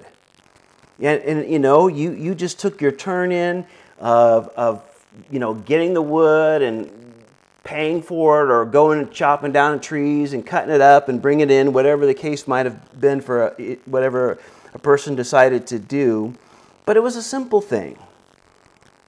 And, 0.99 1.21
and 1.23 1.51
you 1.51 1.59
know, 1.59 1.87
you, 1.87 2.11
you 2.11 2.35
just 2.35 2.59
took 2.59 2.79
your 2.79 2.91
turn 2.91 3.31
in 3.31 3.65
of, 3.99 4.47
of 4.49 4.83
you 5.29 5.39
know, 5.39 5.53
getting 5.53 5.93
the 5.93 6.01
wood 6.01 6.61
and 6.61 6.89
paying 7.63 8.01
for 8.01 8.43
it 8.43 8.51
or 8.51 8.65
going 8.65 8.99
and 8.99 9.11
chopping 9.11 9.51
down 9.51 9.79
trees 9.79 10.33
and 10.33 10.45
cutting 10.45 10.73
it 10.73 10.81
up 10.81 11.09
and 11.09 11.21
bringing 11.21 11.49
it 11.49 11.51
in, 11.51 11.73
whatever 11.73 12.05
the 12.05 12.13
case 12.13 12.47
might 12.47 12.65
have 12.65 12.99
been 12.99 13.21
for 13.21 13.47
a, 13.47 13.75
whatever 13.85 14.39
a 14.73 14.79
person 14.79 15.15
decided 15.15 15.67
to 15.67 15.77
do. 15.79 16.33
But 16.85 16.97
it 16.97 17.01
was 17.01 17.15
a 17.15 17.21
simple 17.21 17.61
thing. 17.61 17.97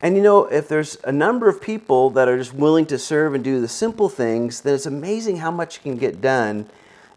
And 0.01 0.15
you 0.17 0.21
know, 0.21 0.45
if 0.45 0.67
there's 0.67 0.97
a 1.05 1.11
number 1.11 1.47
of 1.47 1.61
people 1.61 2.09
that 2.11 2.27
are 2.27 2.37
just 2.37 2.53
willing 2.53 2.85
to 2.87 2.99
serve 2.99 3.33
and 3.33 3.43
do 3.43 3.61
the 3.61 3.67
simple 3.69 4.09
things, 4.09 4.61
then 4.61 4.75
it's 4.75 4.85
amazing 4.85 5.37
how 5.37 5.49
much 5.49 5.81
can 5.81 5.95
get 5.95 6.19
done 6.19 6.69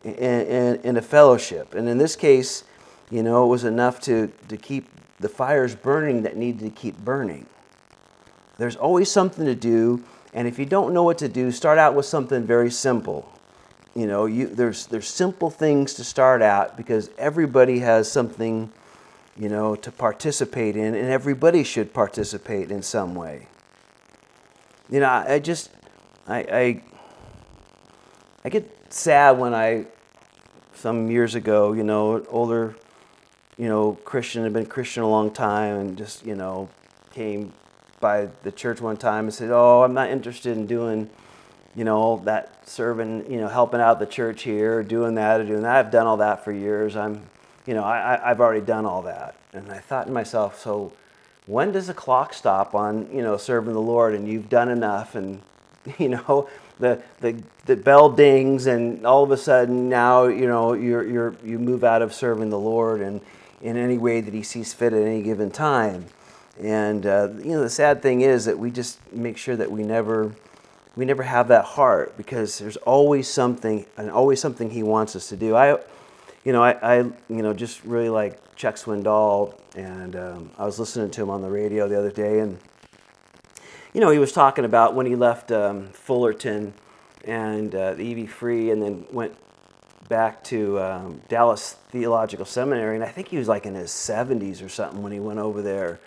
in, 0.04 0.14
in, 0.14 0.80
in 0.82 0.96
a 0.96 1.02
fellowship. 1.02 1.74
And 1.74 1.88
in 1.88 1.98
this 1.98 2.14
case, 2.14 2.62
you 3.10 3.22
know, 3.22 3.44
it 3.44 3.48
was 3.48 3.64
enough 3.64 4.00
to, 4.02 4.32
to 4.48 4.56
keep 4.56 4.88
the 5.18 5.28
fires 5.28 5.74
burning 5.74 6.22
that 6.22 6.36
needed 6.36 6.60
to 6.60 6.70
keep 6.70 6.96
burning. 6.98 7.46
There's 8.58 8.76
always 8.76 9.10
something 9.10 9.44
to 9.44 9.54
do, 9.54 10.02
and 10.32 10.48
if 10.48 10.58
you 10.58 10.66
don't 10.66 10.94
know 10.94 11.02
what 11.02 11.18
to 11.18 11.28
do, 11.28 11.50
start 11.50 11.78
out 11.78 11.94
with 11.94 12.06
something 12.06 12.44
very 12.44 12.70
simple. 12.70 13.30
You 13.94 14.06
know, 14.06 14.26
you, 14.26 14.46
there's, 14.46 14.86
there's 14.86 15.08
simple 15.08 15.50
things 15.50 15.94
to 15.94 16.04
start 16.04 16.42
out 16.42 16.76
because 16.76 17.10
everybody 17.18 17.78
has 17.80 18.10
something 18.10 18.70
you 19.38 19.48
know, 19.48 19.76
to 19.76 19.92
participate 19.92 20.76
in, 20.76 20.94
and 20.94 21.08
everybody 21.08 21.62
should 21.62 21.92
participate 21.92 22.70
in 22.70 22.82
some 22.82 23.14
way. 23.14 23.48
You 24.88 25.00
know, 25.00 25.06
I, 25.06 25.34
I 25.34 25.38
just, 25.38 25.70
I, 26.26 26.38
I, 26.38 26.82
I 28.44 28.48
get 28.48 28.92
sad 28.92 29.38
when 29.38 29.52
I, 29.52 29.86
some 30.74 31.10
years 31.10 31.34
ago, 31.34 31.72
you 31.72 31.82
know, 31.82 32.24
older, 32.30 32.76
you 33.58 33.68
know, 33.68 33.98
Christian 34.04 34.42
had 34.42 34.52
been 34.52 34.66
Christian 34.66 35.02
a 35.02 35.08
long 35.08 35.30
time, 35.30 35.78
and 35.80 35.98
just, 35.98 36.24
you 36.24 36.34
know, 36.34 36.68
came 37.12 37.52
by 38.00 38.28
the 38.42 38.52
church 38.52 38.80
one 38.80 38.96
time 38.96 39.24
and 39.24 39.34
said, 39.34 39.50
"Oh, 39.50 39.82
I'm 39.82 39.94
not 39.94 40.10
interested 40.10 40.56
in 40.56 40.66
doing." 40.66 41.10
you 41.76 41.84
know, 41.84 42.22
that 42.24 42.66
serving, 42.66 43.30
you 43.30 43.38
know, 43.38 43.48
helping 43.48 43.80
out 43.80 43.98
the 43.98 44.06
church 44.06 44.42
here, 44.42 44.82
doing 44.82 45.14
that 45.16 45.42
or 45.42 45.44
doing 45.44 45.62
that. 45.62 45.76
I've 45.76 45.90
done 45.90 46.06
all 46.06 46.16
that 46.16 46.42
for 46.42 46.50
years. 46.50 46.96
I'm, 46.96 47.22
you 47.66 47.74
know, 47.74 47.84
I, 47.84 48.18
I've 48.30 48.40
already 48.40 48.64
done 48.64 48.86
all 48.86 49.02
that. 49.02 49.36
And 49.52 49.70
I 49.70 49.78
thought 49.78 50.06
to 50.06 50.12
myself, 50.12 50.58
so 50.58 50.92
when 51.44 51.72
does 51.72 51.86
the 51.86 51.94
clock 51.94 52.32
stop 52.32 52.74
on, 52.74 53.08
you 53.12 53.22
know, 53.22 53.36
serving 53.36 53.74
the 53.74 53.80
Lord 53.80 54.14
and 54.14 54.26
you've 54.26 54.48
done 54.48 54.70
enough 54.70 55.14
and, 55.14 55.42
you 55.98 56.08
know, 56.08 56.48
the, 56.80 57.02
the, 57.20 57.42
the 57.66 57.76
bell 57.76 58.08
dings 58.08 58.66
and 58.66 59.06
all 59.06 59.22
of 59.22 59.30
a 59.30 59.36
sudden 59.36 59.90
now, 59.90 60.24
you 60.24 60.46
know, 60.46 60.72
you're, 60.72 61.06
you're, 61.06 61.34
you 61.44 61.58
move 61.58 61.84
out 61.84 62.00
of 62.00 62.14
serving 62.14 62.48
the 62.48 62.58
Lord 62.58 63.02
and 63.02 63.20
in 63.60 63.76
any 63.76 63.98
way 63.98 64.22
that 64.22 64.32
he 64.32 64.42
sees 64.42 64.72
fit 64.72 64.94
at 64.94 65.02
any 65.02 65.22
given 65.22 65.50
time. 65.50 66.06
And, 66.60 67.04
uh, 67.04 67.28
you 67.38 67.50
know, 67.50 67.60
the 67.60 67.70
sad 67.70 68.02
thing 68.02 68.22
is 68.22 68.46
that 68.46 68.58
we 68.58 68.70
just 68.70 68.98
make 69.12 69.36
sure 69.36 69.56
that 69.56 69.70
we 69.70 69.82
never, 69.82 70.32
we 70.96 71.04
never 71.04 71.22
have 71.22 71.48
that 71.48 71.64
heart 71.64 72.16
because 72.16 72.58
there's 72.58 72.78
always 72.78 73.28
something 73.28 73.84
and 73.96 74.10
always 74.10 74.40
something 74.40 74.70
he 74.70 74.82
wants 74.82 75.14
us 75.14 75.28
to 75.28 75.36
do. 75.36 75.54
I, 75.54 75.78
you 76.44 76.52
know, 76.52 76.62
I, 76.62 76.72
I 76.80 76.96
you 76.98 77.42
know, 77.42 77.52
just 77.52 77.84
really 77.84 78.08
like 78.08 78.54
Chuck 78.56 78.76
Swindoll, 78.76 79.58
and 79.74 80.16
um, 80.16 80.50
I 80.56 80.64
was 80.64 80.78
listening 80.78 81.10
to 81.10 81.22
him 81.22 81.28
on 81.28 81.42
the 81.42 81.50
radio 81.50 81.88
the 81.88 81.98
other 81.98 82.10
day, 82.10 82.38
and 82.38 82.58
you 83.92 84.00
know, 84.00 84.10
he 84.10 84.18
was 84.18 84.32
talking 84.32 84.64
about 84.64 84.94
when 84.94 85.06
he 85.06 85.16
left 85.16 85.50
um, 85.52 85.88
Fullerton 85.88 86.72
and 87.24 87.74
uh, 87.74 87.94
the 87.94 88.22
EV 88.22 88.30
Free, 88.30 88.70
and 88.70 88.80
then 88.80 89.04
went 89.10 89.34
back 90.08 90.42
to 90.44 90.80
um, 90.80 91.20
Dallas 91.28 91.74
Theological 91.90 92.46
Seminary, 92.46 92.94
and 92.94 93.04
I 93.04 93.08
think 93.08 93.28
he 93.28 93.36
was 93.36 93.48
like 93.48 93.66
in 93.66 93.74
his 93.74 93.90
70s 93.90 94.64
or 94.64 94.68
something 94.68 95.02
when 95.02 95.12
he 95.12 95.20
went 95.20 95.38
over 95.38 95.60
there 95.60 96.00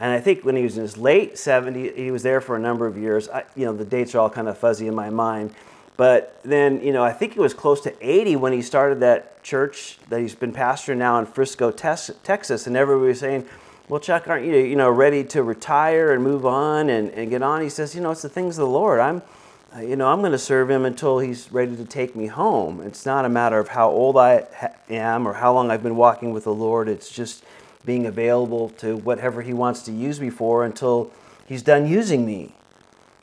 and 0.00 0.12
I 0.12 0.20
think 0.20 0.44
when 0.44 0.56
he 0.56 0.62
was 0.62 0.76
in 0.76 0.82
his 0.82 0.96
late 0.96 1.34
70s, 1.34 1.96
he 1.96 2.10
was 2.10 2.22
there 2.22 2.40
for 2.40 2.54
a 2.54 2.58
number 2.58 2.86
of 2.86 2.96
years. 2.96 3.28
I, 3.28 3.44
you 3.56 3.66
know, 3.66 3.72
the 3.72 3.84
dates 3.84 4.14
are 4.14 4.20
all 4.20 4.30
kind 4.30 4.48
of 4.48 4.56
fuzzy 4.56 4.86
in 4.86 4.94
my 4.94 5.10
mind. 5.10 5.54
But 5.96 6.40
then, 6.44 6.80
you 6.80 6.92
know, 6.92 7.02
I 7.02 7.12
think 7.12 7.32
he 7.32 7.40
was 7.40 7.52
close 7.52 7.80
to 7.80 7.94
80 8.00 8.36
when 8.36 8.52
he 8.52 8.62
started 8.62 9.00
that 9.00 9.42
church 9.42 9.98
that 10.08 10.20
he's 10.20 10.36
been 10.36 10.52
pastoring 10.52 10.98
now 10.98 11.18
in 11.18 11.26
Frisco, 11.26 11.72
Texas. 11.72 12.68
And 12.68 12.76
everybody 12.76 13.08
was 13.08 13.18
saying, 13.18 13.46
well, 13.88 13.98
Chuck, 13.98 14.28
aren't 14.28 14.46
you, 14.46 14.54
you 14.54 14.76
know, 14.76 14.90
ready 14.90 15.24
to 15.24 15.42
retire 15.42 16.12
and 16.12 16.22
move 16.22 16.46
on 16.46 16.88
and, 16.88 17.10
and 17.10 17.28
get 17.30 17.42
on? 17.42 17.62
He 17.62 17.68
says, 17.68 17.96
you 17.96 18.00
know, 18.00 18.12
it's 18.12 18.22
the 18.22 18.28
things 18.28 18.56
of 18.58 18.66
the 18.66 18.70
Lord. 18.70 19.00
I'm, 19.00 19.22
you 19.80 19.96
know, 19.96 20.08
I'm 20.08 20.20
going 20.20 20.32
to 20.32 20.38
serve 20.38 20.70
him 20.70 20.84
until 20.84 21.18
he's 21.18 21.50
ready 21.50 21.74
to 21.74 21.84
take 21.84 22.14
me 22.14 22.26
home. 22.26 22.80
It's 22.82 23.04
not 23.04 23.24
a 23.24 23.28
matter 23.28 23.58
of 23.58 23.68
how 23.68 23.90
old 23.90 24.16
I 24.16 24.46
am 24.88 25.26
or 25.26 25.32
how 25.32 25.52
long 25.52 25.72
I've 25.72 25.82
been 25.82 25.96
walking 25.96 26.32
with 26.32 26.44
the 26.44 26.54
Lord. 26.54 26.88
It's 26.88 27.10
just 27.10 27.44
being 27.84 28.06
available 28.06 28.70
to 28.70 28.96
whatever 28.96 29.42
he 29.42 29.52
wants 29.52 29.82
to 29.82 29.92
use 29.92 30.20
me 30.20 30.30
for 30.30 30.64
until 30.64 31.12
he's 31.46 31.62
done 31.62 31.86
using 31.86 32.26
me. 32.26 32.54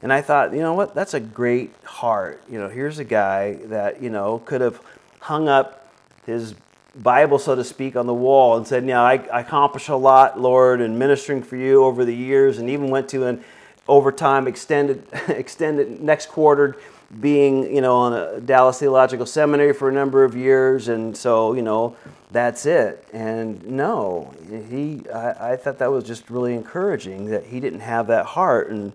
And 0.02 0.12
I 0.12 0.22
thought, 0.22 0.54
you 0.54 0.60
know 0.60 0.74
what, 0.74 0.94
that's 0.94 1.14
a 1.14 1.20
great 1.20 1.74
heart. 1.84 2.44
You 2.50 2.60
know, 2.60 2.70
here's 2.70 3.00
a 3.00 3.04
guy 3.04 3.54
that, 3.66 4.02
you 4.02 4.10
know, 4.10 4.40
could 4.40 4.62
have 4.62 4.82
hung 5.20 5.48
up 5.48 5.92
his 6.26 6.56
Bible, 6.96 7.40
so 7.40 7.56
to 7.56 7.64
speak, 7.64 7.96
on 7.96 8.08
the 8.08 8.14
wall 8.14 8.56
and 8.58 8.68
said, 8.68 8.86
Yeah, 8.86 9.02
I, 9.02 9.14
I 9.32 9.42
accomplished 9.42 9.90
a 9.90 9.96
lot, 9.96 10.40
Lord, 10.40 10.80
in 10.80 10.98
ministering 10.98 11.44
for 11.44 11.58
you 11.58 11.84
over 11.84 12.06
the 12.06 12.16
years, 12.16 12.58
and 12.58 12.70
even 12.70 12.90
went 12.90 13.10
to 13.10 13.26
an 13.26 13.44
overtime 13.88 14.48
extended, 14.48 15.06
extended 15.28 16.02
next 16.02 16.30
quarter 16.30 16.78
being, 17.20 17.74
you 17.74 17.82
know, 17.82 17.96
on 17.96 18.14
a 18.14 18.42
Dallas 18.42 18.80
Theological 18.80 19.26
Seminary 19.26 19.74
for 19.74 19.90
a 19.90 19.92
number 19.92 20.24
of 20.24 20.36
years. 20.36 20.88
And 20.88 21.16
so, 21.16 21.54
you 21.54 21.62
know, 21.62 21.96
that's 22.32 22.66
it. 22.66 23.08
And 23.14 23.66
no, 23.66 24.34
he, 24.70 25.08
I, 25.10 25.54
I, 25.54 25.56
thought 25.56 25.78
that 25.80 25.92
was 25.92 26.04
just 26.04 26.30
really 26.30 26.54
encouraging 26.54 27.28
that 27.28 27.46
he 27.46 27.60
didn't 27.60 27.82
have 27.82 28.08
that 28.08 28.26
heart. 28.26 28.70
And 28.70 28.92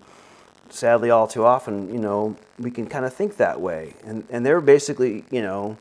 sadly, 0.68 1.10
all 1.10 1.26
too 1.26 1.44
often, 1.44 1.92
you 1.92 2.00
know, 2.00 2.36
we 2.58 2.70
can 2.70 2.86
kind 2.86 3.04
of 3.04 3.14
think 3.14 3.36
that 3.36 3.60
way. 3.60 3.94
And, 4.04 4.26
and 4.30 4.44
they're 4.44 4.60
basically, 4.60 5.24
you 5.30 5.42
know, 5.42 5.76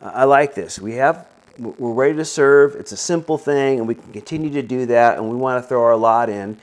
I 0.00 0.24
like 0.24 0.54
this. 0.54 0.78
We 0.78 0.94
have, 0.94 1.26
we're 1.58 1.92
ready 1.92 2.16
to 2.16 2.24
serve. 2.24 2.74
It's 2.76 2.92
a 2.92 2.96
simple 2.96 3.38
thing, 3.38 3.78
and 3.78 3.86
we 3.86 3.94
can 3.94 4.12
continue 4.12 4.50
to 4.50 4.62
do 4.62 4.86
that. 4.86 5.18
And 5.18 5.28
we 5.28 5.36
want 5.36 5.62
to 5.62 5.68
throw 5.68 5.82
our 5.84 5.96
lot 5.96 6.28
in 6.28 6.58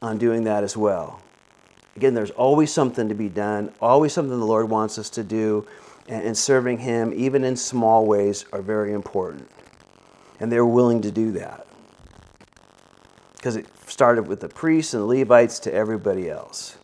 on 0.00 0.18
doing 0.18 0.44
that 0.44 0.64
as 0.64 0.76
well. 0.76 1.20
Again, 1.98 2.14
there's 2.14 2.30
always 2.30 2.72
something 2.72 3.08
to 3.08 3.14
be 3.16 3.28
done, 3.28 3.72
always 3.82 4.12
something 4.12 4.38
the 4.38 4.46
Lord 4.46 4.70
wants 4.70 5.00
us 5.00 5.10
to 5.10 5.24
do 5.24 5.66
and 6.06 6.38
serving 6.38 6.78
Him, 6.78 7.12
even 7.12 7.42
in 7.42 7.56
small 7.56 8.06
ways, 8.06 8.44
are 8.52 8.62
very 8.62 8.92
important. 8.92 9.50
And 10.38 10.52
they're 10.52 10.64
willing 10.64 11.02
to 11.02 11.10
do 11.10 11.32
that. 11.32 11.66
Because 13.34 13.56
it 13.56 13.66
started 13.88 14.28
with 14.28 14.38
the 14.38 14.48
priests 14.48 14.94
and 14.94 15.02
the 15.02 15.06
Levites 15.06 15.58
to 15.58 15.74
everybody 15.74 16.30
else. 16.30 16.76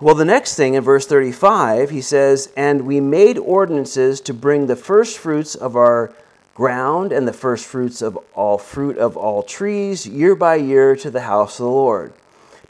Well, 0.00 0.16
the 0.16 0.24
next 0.24 0.56
thing 0.56 0.74
in 0.74 0.82
verse 0.82 1.06
35, 1.06 1.90
he 1.90 2.00
says, 2.00 2.52
And 2.56 2.88
we 2.88 2.98
made 2.98 3.38
ordinances 3.38 4.20
to 4.22 4.34
bring 4.34 4.66
the 4.66 4.74
first 4.74 5.16
fruits 5.16 5.54
of 5.54 5.76
our 5.76 6.12
ground 6.54 7.12
and 7.12 7.28
the 7.28 7.32
first 7.32 7.66
fruits 7.66 8.02
of 8.02 8.18
all 8.34 8.58
fruit 8.58 8.98
of 8.98 9.16
all 9.16 9.44
trees 9.44 10.08
year 10.08 10.34
by 10.34 10.56
year 10.56 10.96
to 10.96 11.08
the 11.08 11.20
house 11.20 11.60
of 11.60 11.66
the 11.66 11.70
Lord, 11.70 12.12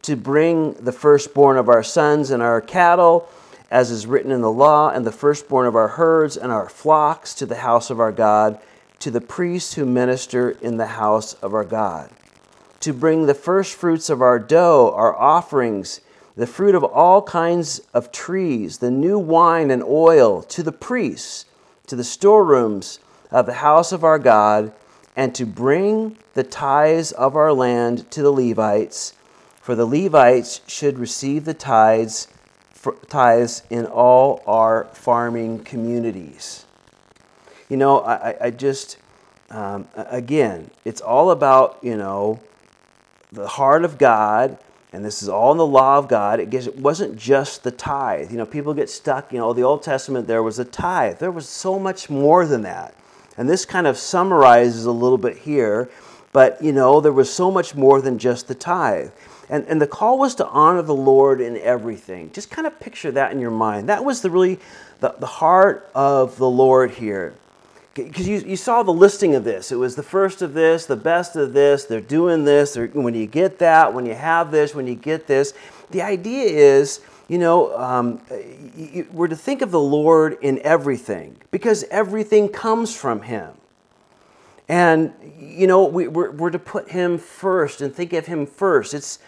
to 0.03 0.17
bring 0.17 0.73
the 0.75 0.93
firstborn 0.93 1.57
of 1.57 1.69
our 1.69 1.83
sons 1.83 2.31
and 2.31 2.43
our 2.43 2.61
cattle 2.61 3.29
as 3.73 3.91
is 3.91 4.07
written 4.07 4.31
in 4.31 4.43
the 4.43 4.53
law, 4.53 4.91
and 4.91 5.07
the 5.07 5.11
firstborn 5.11 5.67
of 5.67 5.75
our 5.75 5.89
herds 5.89 6.37
and 6.37 6.53
our 6.53 6.69
flocks 6.69 7.33
to 7.33 7.47
the 7.47 7.57
house 7.57 7.89
of 7.89 7.99
our 7.99 8.13
God, 8.13 8.59
to 8.99 9.11
the 9.11 9.21
priests 9.21 9.73
who 9.73 9.87
minister 9.87 10.51
in 10.51 10.77
the 10.77 10.89
house 10.89 11.33
of 11.35 11.55
our 11.55 11.65
God. 11.65 12.11
To 12.81 12.93
bring 12.93 13.25
the 13.25 13.35
firstfruits 13.35 14.11
of 14.11 14.21
our 14.21 14.39
dough, 14.39 14.93
our 14.95 15.17
offerings, 15.17 16.03
the 16.37 16.47
fruit 16.47 16.75
of 16.75 16.85
all 16.85 17.23
kinds 17.23 17.81
of 17.95 18.13
trees, 18.13 18.77
the 18.79 18.91
new 18.91 19.19
wine 19.19 19.71
and 19.71 19.83
oil, 19.83 20.43
to 20.43 20.63
the 20.63 20.71
priests, 20.71 21.47
to 21.87 21.97
the 21.97 22.05
storerooms 22.05 22.99
of 23.31 23.47
the 23.47 23.55
house 23.55 23.91
of 23.91 24.05
our 24.05 24.19
God, 24.19 24.71
and 25.17 25.35
to 25.35 25.47
bring 25.47 26.19
the 26.35 26.45
tithes 26.45 27.13
of 27.13 27.37
our 27.37 27.55
land 27.55 28.11
to 28.11 28.21
the 28.21 28.31
Levites, 28.31 29.15
for 29.63 29.75
the 29.75 29.87
Levites 29.87 30.61
should 30.67 30.99
receive 30.99 31.47
the 31.47 31.55
tithes 31.55 32.29
tithes 33.09 33.63
in 33.71 33.87
all 33.87 34.43
our 34.45 34.85
farming 34.93 35.61
communities. 35.61 36.67
You 37.69 37.77
know, 37.77 38.01
I, 38.01 38.35
I 38.41 38.51
just, 38.51 38.99
um, 39.51 39.87
again, 39.95 40.69
it's 40.85 41.01
all 41.01 41.31
about, 41.31 41.79
you 41.81 41.97
know, 41.97 42.41
the 43.31 43.47
heart 43.47 43.85
of 43.85 43.99
God, 43.99 44.59
and 44.93 45.05
this 45.05 45.23
is 45.23 45.29
all 45.29 45.53
in 45.53 45.59
the 45.59 45.67
law 45.67 45.97
of 45.97 46.09
God. 46.09 46.41
It, 46.41 46.53
it 46.53 46.77
wasn't 46.77 47.17
just 47.17 47.63
the 47.63 47.71
tithe. 47.71 48.33
You 48.33 48.39
know, 48.39 48.47
people 48.47 48.75
get 48.75 48.91
stuck, 48.91 49.33
you 49.33 49.39
know, 49.39 49.53
the 49.53 49.63
Old 49.63 49.85
Testament, 49.85 50.27
there 50.27 50.43
was 50.43 50.59
a 50.59 50.65
tithe. 50.65 51.19
There 51.19 51.31
was 51.31 51.49
so 51.49 51.79
much 51.79 52.11
more 52.11 52.45
than 52.47 52.63
that. 52.63 52.95
And 53.39 53.49
this 53.49 53.65
kind 53.65 53.87
of 53.87 53.97
summarizes 53.97 54.85
a 54.85 54.93
little 54.93 55.19
bit 55.19 55.39
here, 55.39 55.89
but, 56.33 56.61
you 56.61 56.73
know, 56.73 57.01
there 57.01 57.13
was 57.13 57.33
so 57.33 57.51
much 57.51 57.75
more 57.77 58.03
than 58.03 58.19
just 58.19 58.49
the 58.49 58.55
tithe. 58.55 59.11
And, 59.53 59.67
and 59.69 59.83
the 59.83 59.87
call 59.87 60.19
was 60.19 60.35
to 60.37 60.47
honor 60.47 60.81
the 60.81 60.95
Lord 60.95 61.43
in 61.43 61.59
everything. 61.59 62.33
Just 62.33 62.51
kind 62.51 62.67
of 62.67 62.81
picture 62.81 63.11
that 63.13 63.33
in 63.33 63.39
your 63.39 63.51
mind. 63.51 63.91
That 63.91 64.03
was 64.03 64.23
the 64.23 64.31
really 64.31 64.59
the, 65.01 65.15
the 65.19 65.27
heart 65.27 65.91
of 65.95 66.39
the 66.39 66.49
Lord 66.49 66.93
here. 66.93 67.35
Because 67.93 68.27
you, 68.27 68.39
you 68.39 68.57
saw 68.57 68.83
the 68.83 68.95
listing 68.95 69.35
of 69.35 69.45
this. 69.45 69.71
It 69.71 69.77
was 69.77 69.95
the 69.95 70.03
first 70.03 70.41
of 70.41 70.55
this, 70.55 70.87
the 70.87 70.97
best 70.97 71.37
of 71.37 71.53
this, 71.53 71.85
they're 71.85 72.01
doing 72.01 72.47
this, 72.47 72.73
they're, 72.73 72.87
when 72.87 73.13
you 73.13 73.27
get 73.27 73.59
that, 73.59 73.93
when 73.93 74.07
you 74.07 74.15
have 74.15 74.51
this, 74.51 74.75
when 74.75 74.87
you 74.87 74.95
get 74.95 75.27
this. 75.27 75.53
The 75.91 76.01
idea 76.01 76.45
is, 76.45 77.03
you 77.29 77.37
know, 77.37 77.77
um, 77.79 78.23
we're 79.13 79.29
to 79.29 79.37
think 79.37 79.61
of 79.61 79.71
the 79.71 79.79
Lord 79.79 80.39
in 80.41 80.61
everything 80.61 81.37
because 81.51 81.85
everything 81.91 82.49
comes 82.49 82.97
from 82.97 83.21
Him. 83.21 83.51
And, 84.67 85.13
you 85.39 85.67
know, 85.67 85.85
we, 85.85 86.09
we're, 86.09 86.31
we're 86.31 86.49
to 86.49 86.59
put 86.59 86.89
Him 86.89 87.19
first 87.19 87.83
and 87.83 87.95
think 87.95 88.15
of 88.15 88.25
Him 88.25 88.47
first. 88.47 88.95
It's, 88.95 89.19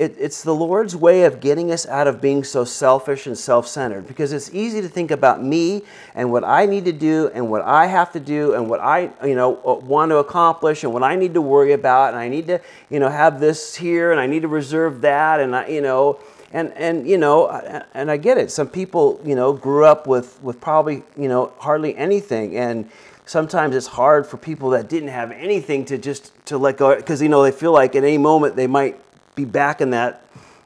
it, 0.00 0.16
it's 0.18 0.42
the 0.42 0.54
Lord's 0.54 0.96
way 0.96 1.24
of 1.24 1.40
getting 1.40 1.70
us 1.70 1.86
out 1.86 2.06
of 2.06 2.22
being 2.22 2.42
so 2.42 2.64
selfish 2.64 3.26
and 3.26 3.36
self 3.36 3.68
centered 3.68 4.08
because 4.08 4.32
it's 4.32 4.48
easy 4.54 4.80
to 4.80 4.88
think 4.88 5.10
about 5.10 5.44
me 5.44 5.82
and 6.14 6.32
what 6.32 6.42
I 6.42 6.64
need 6.64 6.86
to 6.86 6.92
do 6.92 7.30
and 7.34 7.50
what 7.50 7.60
I 7.60 7.84
have 7.84 8.10
to 8.12 8.20
do 8.20 8.54
and 8.54 8.70
what 8.70 8.80
I 8.80 9.10
you 9.22 9.34
know, 9.34 9.56
uh, 9.56 9.74
want 9.74 10.08
to 10.10 10.16
accomplish 10.16 10.84
and 10.84 10.94
what 10.94 11.02
I 11.02 11.16
need 11.16 11.34
to 11.34 11.42
worry 11.42 11.72
about 11.72 12.14
and 12.14 12.16
I 12.18 12.28
need 12.28 12.46
to 12.46 12.62
you 12.88 12.98
know, 12.98 13.10
have 13.10 13.40
this 13.40 13.76
here 13.76 14.10
and 14.10 14.18
I 14.18 14.26
need 14.26 14.40
to 14.40 14.48
reserve 14.48 15.02
that 15.02 15.38
and 15.38 15.54
I, 15.54 15.66
you 15.66 15.82
know, 15.82 16.18
And, 16.52 16.72
and 16.72 17.06
you 17.06 17.18
know, 17.18 17.50
and 17.92 18.10
I 18.10 18.16
get 18.16 18.38
it. 18.38 18.50
Some 18.50 18.68
people, 18.68 19.20
you 19.22 19.34
know, 19.34 19.52
grew 19.52 19.84
up 19.84 20.06
with, 20.06 20.42
with 20.42 20.62
probably, 20.62 21.04
you 21.14 21.28
know, 21.28 21.52
hardly 21.58 21.94
anything. 21.94 22.56
And 22.56 22.88
sometimes 23.26 23.76
it's 23.76 23.86
hard 23.86 24.26
for 24.26 24.38
people 24.38 24.70
that 24.70 24.88
didn't 24.88 25.10
have 25.10 25.30
anything 25.30 25.84
to 25.84 25.98
just 25.98 26.32
to 26.46 26.56
let 26.56 26.78
go 26.78 26.96
because, 26.96 27.20
you 27.20 27.28
know, 27.28 27.42
they 27.42 27.52
feel 27.52 27.72
like 27.72 27.94
at 27.94 28.02
any 28.02 28.18
moment 28.18 28.56
they 28.56 28.66
might 28.66 28.98
be 29.40 29.50
back 29.50 29.80
in 29.80 29.90
that 29.90 30.22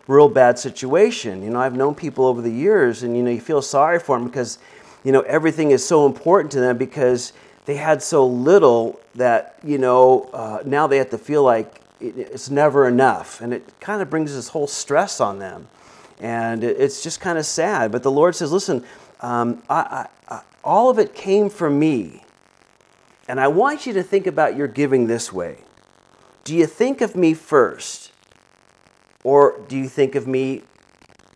real 0.06 0.28
bad 0.28 0.58
situation. 0.58 1.42
You 1.42 1.50
know, 1.50 1.60
I've 1.60 1.76
known 1.76 1.94
people 1.94 2.26
over 2.26 2.42
the 2.42 2.50
years 2.50 3.02
and, 3.02 3.16
you 3.16 3.22
know, 3.22 3.30
you 3.30 3.40
feel 3.40 3.62
sorry 3.62 3.98
for 3.98 4.18
them 4.18 4.26
because, 4.26 4.58
you 5.02 5.12
know, 5.12 5.20
everything 5.22 5.70
is 5.70 5.86
so 5.86 6.06
important 6.06 6.52
to 6.52 6.60
them 6.60 6.76
because 6.76 7.32
they 7.64 7.76
had 7.76 8.02
so 8.02 8.26
little 8.26 9.00
that, 9.14 9.58
you 9.64 9.78
know, 9.78 10.28
uh, 10.32 10.62
now 10.64 10.86
they 10.86 10.98
have 10.98 11.10
to 11.10 11.18
feel 11.18 11.42
like 11.42 11.80
it's 12.00 12.50
never 12.50 12.86
enough. 12.86 13.40
And 13.40 13.54
it 13.54 13.80
kind 13.80 14.02
of 14.02 14.10
brings 14.10 14.34
this 14.34 14.48
whole 14.48 14.66
stress 14.66 15.20
on 15.20 15.38
them. 15.38 15.68
And 16.20 16.62
it's 16.62 17.02
just 17.02 17.20
kind 17.20 17.38
of 17.38 17.46
sad. 17.46 17.90
But 17.90 18.02
the 18.02 18.10
Lord 18.10 18.36
says, 18.36 18.52
listen, 18.52 18.84
um, 19.20 19.62
I, 19.68 20.08
I, 20.28 20.34
I, 20.34 20.42
all 20.62 20.90
of 20.90 20.98
it 20.98 21.14
came 21.14 21.48
from 21.48 21.78
me. 21.78 22.22
And 23.26 23.40
I 23.40 23.48
want 23.48 23.86
you 23.86 23.94
to 23.94 24.02
think 24.02 24.26
about 24.26 24.54
your 24.56 24.68
giving 24.68 25.06
this 25.06 25.32
way. 25.32 25.58
Do 26.44 26.54
you 26.54 26.66
think 26.66 27.00
of 27.00 27.16
me 27.16 27.32
first? 27.32 28.03
Or 29.24 29.60
do 29.66 29.76
you 29.76 29.88
think 29.88 30.14
of 30.14 30.28
me 30.28 30.62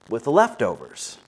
with 0.09 0.25
the 0.25 0.31
leftovers? 0.31 1.19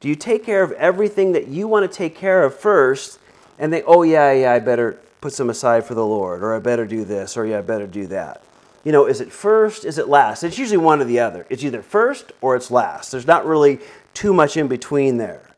Do 0.00 0.08
you 0.08 0.16
take 0.16 0.44
care 0.44 0.62
of 0.62 0.72
everything 0.72 1.32
that 1.32 1.48
you 1.48 1.68
want 1.68 1.90
to 1.90 1.96
take 1.96 2.16
care 2.16 2.42
of 2.42 2.58
first 2.58 3.18
and 3.58 3.70
they, 3.72 3.82
oh, 3.82 4.02
yeah, 4.02 4.32
yeah, 4.32 4.52
I 4.52 4.58
better 4.58 4.98
put 5.20 5.34
some 5.34 5.50
aside 5.50 5.84
for 5.84 5.94
the 5.94 6.04
Lord, 6.04 6.42
or 6.42 6.54
I 6.54 6.58
better 6.58 6.86
do 6.86 7.04
this, 7.04 7.36
or 7.36 7.44
yeah, 7.44 7.58
I 7.58 7.60
better 7.60 7.86
do 7.86 8.06
that? 8.06 8.42
You 8.84 8.92
know, 8.92 9.04
is 9.04 9.20
it 9.20 9.30
first? 9.30 9.84
Is 9.84 9.98
it 9.98 10.08
last? 10.08 10.42
It's 10.42 10.58
usually 10.58 10.78
one 10.78 11.02
or 11.02 11.04
the 11.04 11.20
other. 11.20 11.46
It's 11.50 11.62
either 11.62 11.82
first 11.82 12.32
or 12.40 12.56
it's 12.56 12.70
last. 12.70 13.12
There's 13.12 13.26
not 13.26 13.44
really 13.44 13.80
too 14.14 14.32
much 14.32 14.56
in 14.56 14.68
between 14.68 15.18
there. 15.18 15.49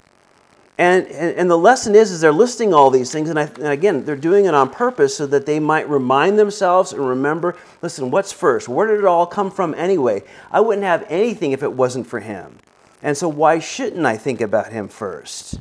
And, 0.78 1.06
and, 1.08 1.36
and, 1.36 1.50
the 1.50 1.58
lesson 1.58 1.94
is, 1.94 2.10
is 2.10 2.22
they're 2.22 2.32
listing 2.32 2.72
all 2.72 2.90
these 2.90 3.12
things, 3.12 3.28
and, 3.28 3.38
I, 3.38 3.42
and 3.42 3.66
again, 3.66 4.06
they're 4.06 4.16
doing 4.16 4.46
it 4.46 4.54
on 4.54 4.70
purpose 4.70 5.14
so 5.14 5.26
that 5.26 5.44
they 5.44 5.60
might 5.60 5.86
remind 5.86 6.38
themselves 6.38 6.94
and 6.94 7.06
remember, 7.06 7.56
listen, 7.82 8.10
what's 8.10 8.32
first? 8.32 8.70
Where 8.70 8.86
did 8.86 8.98
it 8.98 9.04
all 9.04 9.26
come 9.26 9.50
from 9.50 9.74
anyway? 9.74 10.22
I 10.50 10.60
wouldn't 10.60 10.86
have 10.86 11.04
anything 11.10 11.52
if 11.52 11.62
it 11.62 11.74
wasn't 11.74 12.06
for 12.06 12.20
him. 12.20 12.58
And 13.02 13.16
so 13.16 13.28
why 13.28 13.58
shouldn't 13.58 14.06
I 14.06 14.16
think 14.16 14.40
about 14.40 14.72
him 14.72 14.88
first? 14.88 15.60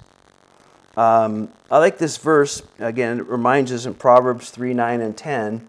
Um, 0.96 1.50
I 1.70 1.80
like 1.80 1.98
this 1.98 2.18
verse, 2.18 2.62
again, 2.80 3.20
it 3.20 3.28
reminds 3.28 3.72
us 3.72 3.86
in 3.86 3.96
Proverbs 3.96 4.50
3 4.50 4.74
9 4.74 5.02
and 5.02 5.18
10. 5.18 5.68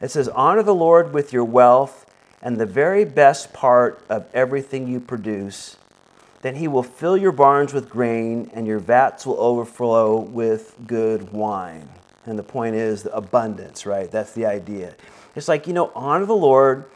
It 0.00 0.10
says, 0.10 0.28
Honor 0.28 0.62
the 0.62 0.74
Lord 0.74 1.12
with 1.12 1.32
your 1.32 1.44
wealth 1.44 2.06
and 2.42 2.56
the 2.56 2.66
very 2.66 3.04
best 3.04 3.52
part 3.52 4.02
of 4.08 4.26
everything 4.32 4.88
you 4.88 4.98
produce. 4.98 5.76
Then 6.42 6.54
he 6.54 6.68
will 6.68 6.82
fill 6.82 7.16
your 7.16 7.32
barns 7.32 7.74
with 7.74 7.90
grain, 7.90 8.50
and 8.54 8.66
your 8.66 8.78
vats 8.78 9.26
will 9.26 9.38
overflow 9.38 10.18
with 10.18 10.74
good 10.86 11.32
wine. 11.32 11.88
And 12.24 12.38
the 12.38 12.42
point 12.42 12.76
is 12.76 13.06
abundance, 13.12 13.84
right? 13.84 14.10
That's 14.10 14.32
the 14.32 14.46
idea. 14.46 14.94
It's 15.36 15.48
like, 15.48 15.66
you 15.66 15.72
know, 15.72 15.90
honor 15.94 16.26
the 16.26 16.34
Lord 16.34 16.86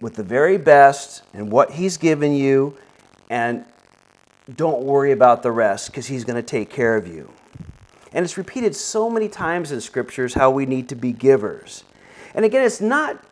with 0.00 0.14
the 0.14 0.22
very 0.22 0.58
best 0.58 1.22
and 1.32 1.50
what 1.50 1.70
he's 1.70 1.96
given 1.96 2.34
you, 2.34 2.76
and 3.30 3.64
don't 4.56 4.82
worry 4.82 5.12
about 5.12 5.42
the 5.42 5.52
rest 5.52 5.86
because 5.86 6.06
he's 6.06 6.24
going 6.24 6.36
to 6.36 6.42
take 6.42 6.68
care 6.68 6.96
of 6.96 7.06
you. 7.06 7.30
And 8.12 8.24
it's 8.24 8.36
repeated 8.36 8.76
so 8.76 9.08
many 9.08 9.28
times 9.28 9.72
in 9.72 9.80
scriptures 9.80 10.34
how 10.34 10.50
we 10.50 10.66
need 10.66 10.88
to 10.90 10.94
be 10.94 11.12
givers. 11.12 11.84
And 12.34 12.44
again, 12.44 12.62
it's 12.62 12.80
not 12.80 13.24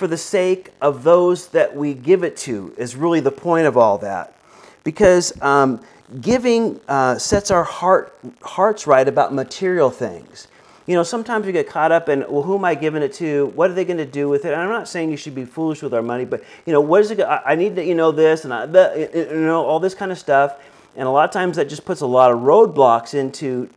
for 0.00 0.08
the 0.08 0.16
sake 0.16 0.70
of 0.80 1.04
those 1.04 1.48
that 1.48 1.76
we 1.76 1.94
give 1.94 2.24
it 2.24 2.36
to, 2.38 2.74
is 2.78 2.96
really 2.96 3.20
the 3.20 3.30
point 3.30 3.66
of 3.66 3.76
all 3.76 3.98
that. 3.98 4.34
Because 4.82 5.38
um, 5.42 5.80
giving 6.22 6.80
uh, 6.88 7.18
sets 7.18 7.50
our 7.50 7.62
heart, 7.62 8.18
hearts 8.42 8.86
right 8.86 9.06
about 9.06 9.34
material 9.34 9.90
things. 9.90 10.48
You 10.86 10.96
know, 10.96 11.02
sometimes 11.02 11.44
we 11.44 11.52
get 11.52 11.68
caught 11.68 11.92
up 11.92 12.08
in, 12.08 12.20
well, 12.30 12.42
who 12.42 12.56
am 12.56 12.64
I 12.64 12.74
giving 12.74 13.02
it 13.02 13.12
to? 13.14 13.52
What 13.54 13.70
are 13.70 13.74
they 13.74 13.84
going 13.84 13.98
to 13.98 14.06
do 14.06 14.28
with 14.30 14.46
it? 14.46 14.52
And 14.54 14.60
I'm 14.62 14.70
not 14.70 14.88
saying 14.88 15.10
you 15.10 15.18
should 15.18 15.34
be 15.34 15.44
foolish 15.44 15.82
with 15.82 15.92
our 15.92 16.02
money, 16.02 16.24
but, 16.24 16.42
you 16.64 16.72
know, 16.72 16.80
what 16.80 17.02
is 17.02 17.10
it? 17.10 17.20
I 17.20 17.54
need 17.54 17.76
to, 17.76 17.84
you 17.84 17.94
know, 17.94 18.10
this 18.10 18.44
and 18.44 18.54
I, 18.54 18.64
the, 18.64 19.10
you 19.14 19.40
know, 19.40 19.62
all 19.64 19.78
this 19.78 19.94
kind 19.94 20.10
of 20.10 20.18
stuff. 20.18 20.56
And 20.96 21.06
a 21.06 21.10
lot 21.10 21.28
of 21.28 21.30
times 21.30 21.58
that 21.58 21.68
just 21.68 21.84
puts 21.84 22.00
a 22.00 22.06
lot 22.06 22.32
of 22.32 22.38
roadblocks 22.40 23.12
into 23.12 23.68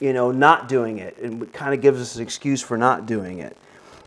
you 0.00 0.12
know, 0.12 0.30
not 0.30 0.68
doing 0.68 0.98
it. 0.98 1.16
It 1.20 1.52
kind 1.52 1.74
of 1.74 1.80
gives 1.80 2.00
us 2.00 2.16
an 2.16 2.22
excuse 2.22 2.62
for 2.62 2.76
not 2.76 3.06
doing 3.06 3.38
it. 3.38 3.56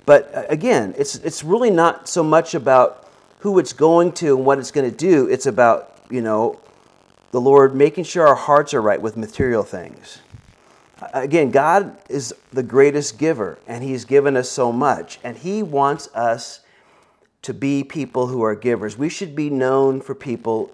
But 0.05 0.33
uh, 0.35 0.43
again, 0.49 0.93
it's, 0.97 1.15
it's 1.15 1.43
really 1.43 1.69
not 1.69 2.07
so 2.07 2.23
much 2.23 2.53
about 2.53 3.09
who 3.39 3.59
it's 3.59 3.73
going 3.73 4.11
to 4.13 4.35
and 4.35 4.45
what 4.45 4.59
it's 4.59 4.71
going 4.71 4.89
to 4.89 4.95
do. 4.95 5.27
It's 5.27 5.45
about, 5.45 5.95
you 6.09 6.21
know, 6.21 6.59
the 7.31 7.41
Lord 7.41 7.75
making 7.75 8.03
sure 8.03 8.27
our 8.27 8.35
hearts 8.35 8.73
are 8.73 8.81
right 8.81 9.01
with 9.01 9.17
material 9.17 9.63
things. 9.63 10.19
Again, 11.13 11.49
God 11.49 11.97
is 12.09 12.33
the 12.51 12.61
greatest 12.61 13.17
giver, 13.17 13.57
and 13.65 13.83
He's 13.83 14.05
given 14.05 14.37
us 14.37 14.49
so 14.49 14.71
much, 14.71 15.17
and 15.23 15.35
He 15.35 15.63
wants 15.63 16.07
us 16.13 16.59
to 17.41 17.53
be 17.55 17.83
people 17.83 18.27
who 18.27 18.43
are 18.43 18.53
givers. 18.53 18.97
We 18.97 19.09
should 19.09 19.35
be 19.35 19.49
known 19.49 20.01
for 20.01 20.13
people 20.13 20.71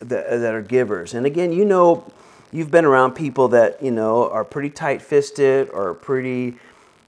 that, 0.00 0.28
that 0.28 0.54
are 0.54 0.62
givers. 0.62 1.14
And 1.14 1.24
again, 1.24 1.52
you 1.52 1.64
know, 1.64 2.10
you've 2.50 2.72
been 2.72 2.84
around 2.84 3.12
people 3.12 3.46
that 3.48 3.80
you 3.80 3.92
know 3.92 4.28
are 4.30 4.44
pretty 4.44 4.70
tight-fisted 4.70 5.68
or 5.70 5.94
pretty 5.94 6.56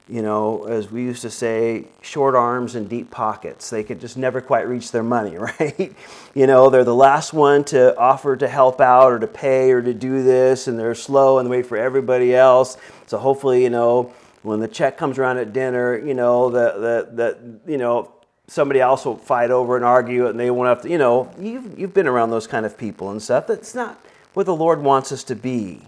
you 0.09 0.21
know 0.21 0.65
as 0.65 0.91
we 0.91 1.01
used 1.01 1.21
to 1.21 1.29
say 1.29 1.85
short 2.01 2.35
arms 2.35 2.75
and 2.75 2.89
deep 2.89 3.09
pockets. 3.09 3.69
They 3.69 3.83
could 3.83 4.01
just 4.01 4.17
never 4.17 4.41
quite 4.41 4.67
reach 4.67 4.91
their 4.91 5.03
money 5.03 5.37
right? 5.37 5.93
You 6.33 6.47
know 6.47 6.69
they're 6.69 6.83
the 6.83 6.95
last 6.95 7.33
one 7.33 7.63
to 7.65 7.97
offer 7.97 8.35
to 8.35 8.47
help 8.47 8.81
out 8.81 9.11
or 9.11 9.19
to 9.19 9.27
pay 9.27 9.71
or 9.71 9.81
to 9.81 9.93
do 9.93 10.23
this 10.23 10.67
and 10.67 10.77
they're 10.77 10.95
slow 10.95 11.39
and 11.39 11.49
wait 11.49 11.65
for 11.65 11.77
everybody 11.77 12.35
else. 12.35 12.77
So 13.07 13.17
hopefully 13.17 13.63
you 13.63 13.69
know 13.69 14.13
when 14.41 14.59
the 14.59 14.67
check 14.67 14.97
comes 14.97 15.17
around 15.17 15.37
at 15.37 15.53
dinner 15.53 15.97
you 15.97 16.13
know 16.13 16.49
that 16.49 16.81
that 16.81 17.17
that, 17.17 17.39
you 17.65 17.77
know 17.77 18.11
somebody 18.47 18.81
else 18.81 19.05
will 19.05 19.17
fight 19.17 19.51
over 19.51 19.77
and 19.77 19.85
argue 19.85 20.27
and 20.27 20.37
they 20.37 20.51
won't 20.51 20.67
have 20.67 20.81
to 20.81 20.89
you 20.89 20.97
know 20.97 21.33
you've, 21.39 21.79
you've 21.79 21.93
been 21.93 22.07
around 22.07 22.29
those 22.29 22.47
kind 22.47 22.65
of 22.65 22.77
people 22.77 23.11
and 23.11 23.21
stuff. 23.21 23.47
That's 23.47 23.73
not 23.73 23.99
what 24.33 24.45
the 24.45 24.55
Lord 24.55 24.81
wants 24.81 25.11
us 25.11 25.23
to 25.25 25.35
be. 25.35 25.81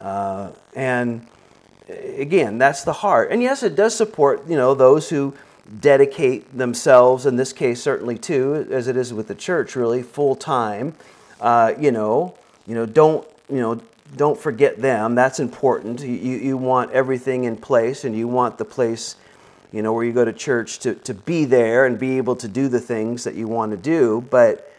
Uh, 0.00 0.50
and 0.74 1.26
again, 1.88 2.58
that's 2.58 2.84
the 2.84 2.92
heart. 2.92 3.30
And 3.30 3.42
yes, 3.42 3.62
it 3.62 3.74
does 3.74 3.94
support, 3.94 4.46
you 4.48 4.56
know, 4.56 4.74
those 4.74 5.10
who 5.10 5.34
dedicate 5.80 6.56
themselves, 6.56 7.26
in 7.26 7.36
this 7.36 7.52
case 7.52 7.82
certainly 7.82 8.18
too, 8.18 8.66
as 8.70 8.88
it 8.88 8.96
is 8.96 9.12
with 9.12 9.28
the 9.28 9.34
church, 9.34 9.76
really, 9.76 10.02
full 10.02 10.36
time. 10.36 10.94
Uh, 11.40 11.72
you 11.78 11.90
know, 11.90 12.34
you 12.66 12.74
know, 12.74 12.86
don't, 12.86 13.26
you 13.50 13.60
know, 13.60 13.80
don't 14.16 14.38
forget 14.38 14.78
them. 14.78 15.14
That's 15.14 15.40
important. 15.40 16.00
You, 16.00 16.08
you 16.08 16.56
want 16.56 16.92
everything 16.92 17.44
in 17.44 17.56
place 17.56 18.04
and 18.04 18.16
you 18.16 18.28
want 18.28 18.58
the 18.58 18.64
place, 18.64 19.16
you 19.72 19.82
know, 19.82 19.92
where 19.92 20.04
you 20.04 20.12
go 20.12 20.24
to 20.24 20.32
church 20.32 20.78
to, 20.80 20.94
to 20.94 21.14
be 21.14 21.44
there 21.44 21.86
and 21.86 21.98
be 21.98 22.16
able 22.18 22.36
to 22.36 22.48
do 22.48 22.68
the 22.68 22.80
things 22.80 23.24
that 23.24 23.34
you 23.34 23.48
want 23.48 23.72
to 23.72 23.76
do. 23.76 24.24
But, 24.30 24.72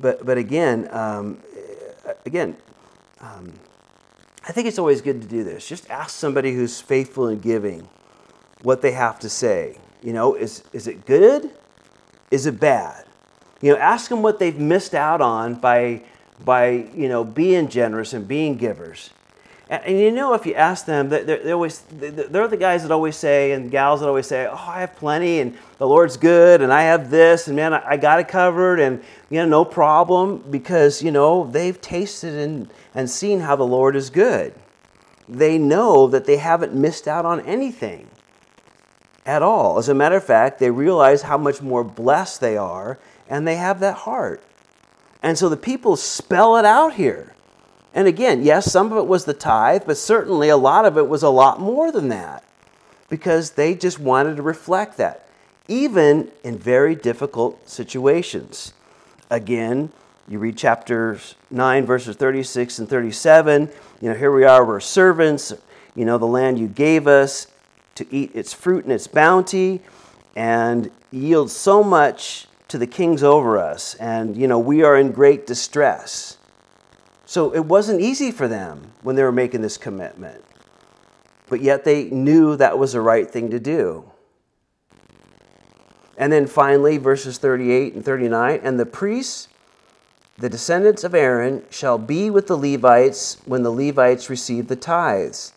but, 0.00 0.24
but 0.26 0.38
again, 0.38 0.88
um, 0.90 1.38
again, 2.26 2.56
um, 3.20 3.52
I 4.46 4.52
think 4.52 4.66
it's 4.66 4.78
always 4.78 5.00
good 5.00 5.22
to 5.22 5.28
do 5.28 5.44
this. 5.44 5.68
Just 5.68 5.88
ask 5.88 6.10
somebody 6.10 6.52
who's 6.52 6.80
faithful 6.80 7.28
in 7.28 7.40
giving 7.40 7.88
what 8.62 8.82
they 8.82 8.92
have 8.92 9.18
to 9.20 9.28
say. 9.28 9.78
You 10.02 10.12
know, 10.12 10.34
is, 10.34 10.64
is 10.72 10.88
it 10.88 11.06
good? 11.06 11.50
Is 12.30 12.46
it 12.46 12.58
bad? 12.58 13.06
You 13.60 13.72
know, 13.72 13.78
ask 13.78 14.08
them 14.08 14.22
what 14.22 14.40
they've 14.40 14.58
missed 14.58 14.94
out 14.94 15.20
on 15.20 15.54
by, 15.54 16.02
by 16.44 16.70
you 16.94 17.08
know, 17.08 17.22
being 17.22 17.68
generous 17.68 18.12
and 18.12 18.26
being 18.26 18.56
givers. 18.56 19.10
And, 19.72 19.98
you 19.98 20.12
know, 20.12 20.34
if 20.34 20.44
you 20.44 20.52
ask 20.52 20.84
them, 20.84 21.08
they're, 21.08 21.24
they're, 21.24 21.54
always, 21.54 21.80
they're 21.90 22.46
the 22.46 22.58
guys 22.58 22.82
that 22.82 22.90
always 22.90 23.16
say, 23.16 23.52
and 23.52 23.70
gals 23.70 24.00
that 24.00 24.06
always 24.06 24.26
say, 24.26 24.46
oh, 24.46 24.54
I 24.54 24.80
have 24.80 24.94
plenty, 24.96 25.40
and 25.40 25.56
the 25.78 25.88
Lord's 25.88 26.18
good, 26.18 26.60
and 26.60 26.70
I 26.70 26.82
have 26.82 27.08
this, 27.08 27.46
and 27.46 27.56
man, 27.56 27.72
I, 27.72 27.92
I 27.92 27.96
got 27.96 28.20
it 28.20 28.28
covered, 28.28 28.80
and, 28.80 29.02
you 29.30 29.38
know, 29.38 29.46
no 29.46 29.64
problem, 29.64 30.44
because, 30.50 31.02
you 31.02 31.10
know, 31.10 31.50
they've 31.50 31.80
tasted 31.80 32.34
and, 32.34 32.70
and 32.94 33.08
seen 33.08 33.40
how 33.40 33.56
the 33.56 33.66
Lord 33.66 33.96
is 33.96 34.10
good. 34.10 34.52
They 35.26 35.56
know 35.56 36.06
that 36.08 36.26
they 36.26 36.36
haven't 36.36 36.74
missed 36.74 37.08
out 37.08 37.24
on 37.24 37.40
anything 37.40 38.10
at 39.24 39.40
all. 39.40 39.78
As 39.78 39.88
a 39.88 39.94
matter 39.94 40.16
of 40.16 40.24
fact, 40.24 40.58
they 40.58 40.70
realize 40.70 41.22
how 41.22 41.38
much 41.38 41.62
more 41.62 41.82
blessed 41.82 42.42
they 42.42 42.58
are, 42.58 42.98
and 43.26 43.48
they 43.48 43.56
have 43.56 43.80
that 43.80 43.94
heart. 43.94 44.42
And 45.22 45.38
so 45.38 45.48
the 45.48 45.56
people 45.56 45.96
spell 45.96 46.58
it 46.58 46.66
out 46.66 46.92
here. 46.92 47.34
And 47.94 48.08
again, 48.08 48.42
yes, 48.42 48.70
some 48.70 48.90
of 48.90 48.98
it 48.98 49.06
was 49.06 49.24
the 49.24 49.34
tithe, 49.34 49.82
but 49.86 49.98
certainly 49.98 50.48
a 50.48 50.56
lot 50.56 50.84
of 50.84 50.96
it 50.96 51.08
was 51.08 51.22
a 51.22 51.28
lot 51.28 51.60
more 51.60 51.92
than 51.92 52.08
that 52.08 52.42
because 53.08 53.50
they 53.52 53.74
just 53.74 53.98
wanted 53.98 54.36
to 54.36 54.42
reflect 54.42 54.96
that, 54.96 55.28
even 55.68 56.30
in 56.42 56.58
very 56.58 56.94
difficult 56.94 57.68
situations. 57.68 58.72
Again, 59.30 59.92
you 60.28 60.38
read 60.38 60.56
chapters 60.56 61.34
9, 61.50 61.84
verses 61.84 62.16
36 62.16 62.78
and 62.78 62.88
37. 62.88 63.68
You 64.00 64.08
know, 64.08 64.14
here 64.16 64.32
we 64.32 64.44
are, 64.44 64.64
we're 64.64 64.80
servants. 64.80 65.52
You 65.94 66.06
know, 66.06 66.16
the 66.16 66.26
land 66.26 66.58
you 66.58 66.68
gave 66.68 67.06
us 67.06 67.48
to 67.96 68.06
eat 68.10 68.30
its 68.34 68.54
fruit 68.54 68.84
and 68.84 68.92
its 68.92 69.06
bounty 69.06 69.82
and 70.34 70.90
yield 71.10 71.50
so 71.50 71.82
much 71.82 72.46
to 72.68 72.78
the 72.78 72.86
kings 72.86 73.22
over 73.22 73.58
us, 73.58 73.94
and 73.96 74.34
you 74.34 74.48
know, 74.48 74.58
we 74.58 74.82
are 74.82 74.96
in 74.96 75.12
great 75.12 75.46
distress. 75.46 76.38
So 77.32 77.54
it 77.54 77.64
wasn't 77.64 78.02
easy 78.02 78.30
for 78.30 78.46
them 78.46 78.92
when 79.00 79.16
they 79.16 79.22
were 79.22 79.32
making 79.32 79.62
this 79.62 79.78
commitment. 79.78 80.44
But 81.48 81.62
yet 81.62 81.82
they 81.82 82.10
knew 82.10 82.56
that 82.56 82.78
was 82.78 82.92
the 82.92 83.00
right 83.00 83.26
thing 83.26 83.48
to 83.52 83.58
do. 83.58 84.04
And 86.18 86.30
then 86.30 86.46
finally, 86.46 86.98
verses 86.98 87.38
38 87.38 87.94
and 87.94 88.04
39 88.04 88.60
and 88.62 88.78
the 88.78 88.84
priests, 88.84 89.48
the 90.36 90.50
descendants 90.50 91.04
of 91.04 91.14
Aaron, 91.14 91.64
shall 91.70 91.96
be 91.96 92.28
with 92.28 92.48
the 92.48 92.58
Levites 92.58 93.38
when 93.46 93.62
the 93.62 93.72
Levites 93.72 94.28
receive 94.28 94.68
the 94.68 94.76
tithes. 94.76 95.54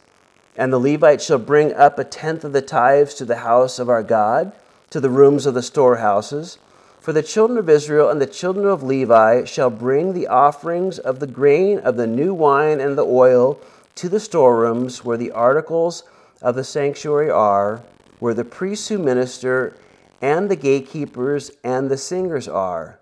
And 0.55 0.71
the 0.71 0.79
Levites 0.79 1.25
shall 1.25 1.39
bring 1.39 1.73
up 1.73 1.99
a 1.99 2.05
tenth 2.05 2.45
of 2.45 2.53
the 2.53 2.61
tithes 2.61 3.15
to 3.15 3.25
the 3.25 3.39
house 3.39 3.79
of 3.79 3.89
our 3.89 4.01
God, 4.01 4.53
to 4.91 5.01
the 5.01 5.09
rooms 5.09 5.45
of 5.45 5.55
the 5.55 5.61
storehouses. 5.61 6.57
For 7.05 7.13
the 7.13 7.21
children 7.21 7.59
of 7.59 7.69
Israel 7.69 8.09
and 8.09 8.19
the 8.19 8.25
children 8.25 8.65
of 8.65 8.81
Levi 8.81 9.43
shall 9.45 9.69
bring 9.69 10.13
the 10.13 10.25
offerings 10.25 10.97
of 10.97 11.19
the 11.19 11.27
grain, 11.27 11.77
of 11.77 11.97
the 11.97 12.07
new 12.07 12.33
wine, 12.33 12.79
and 12.79 12.97
the 12.97 13.05
oil 13.05 13.59
to 13.93 14.09
the 14.09 14.19
storerooms 14.19 15.05
where 15.05 15.15
the 15.15 15.29
articles 15.29 16.03
of 16.41 16.55
the 16.55 16.63
sanctuary 16.63 17.29
are, 17.29 17.83
where 18.17 18.33
the 18.33 18.43
priests 18.43 18.87
who 18.87 18.97
minister, 18.97 19.77
and 20.19 20.49
the 20.49 20.55
gatekeepers 20.55 21.51
and 21.63 21.91
the 21.91 21.97
singers 21.97 22.47
are. 22.47 22.97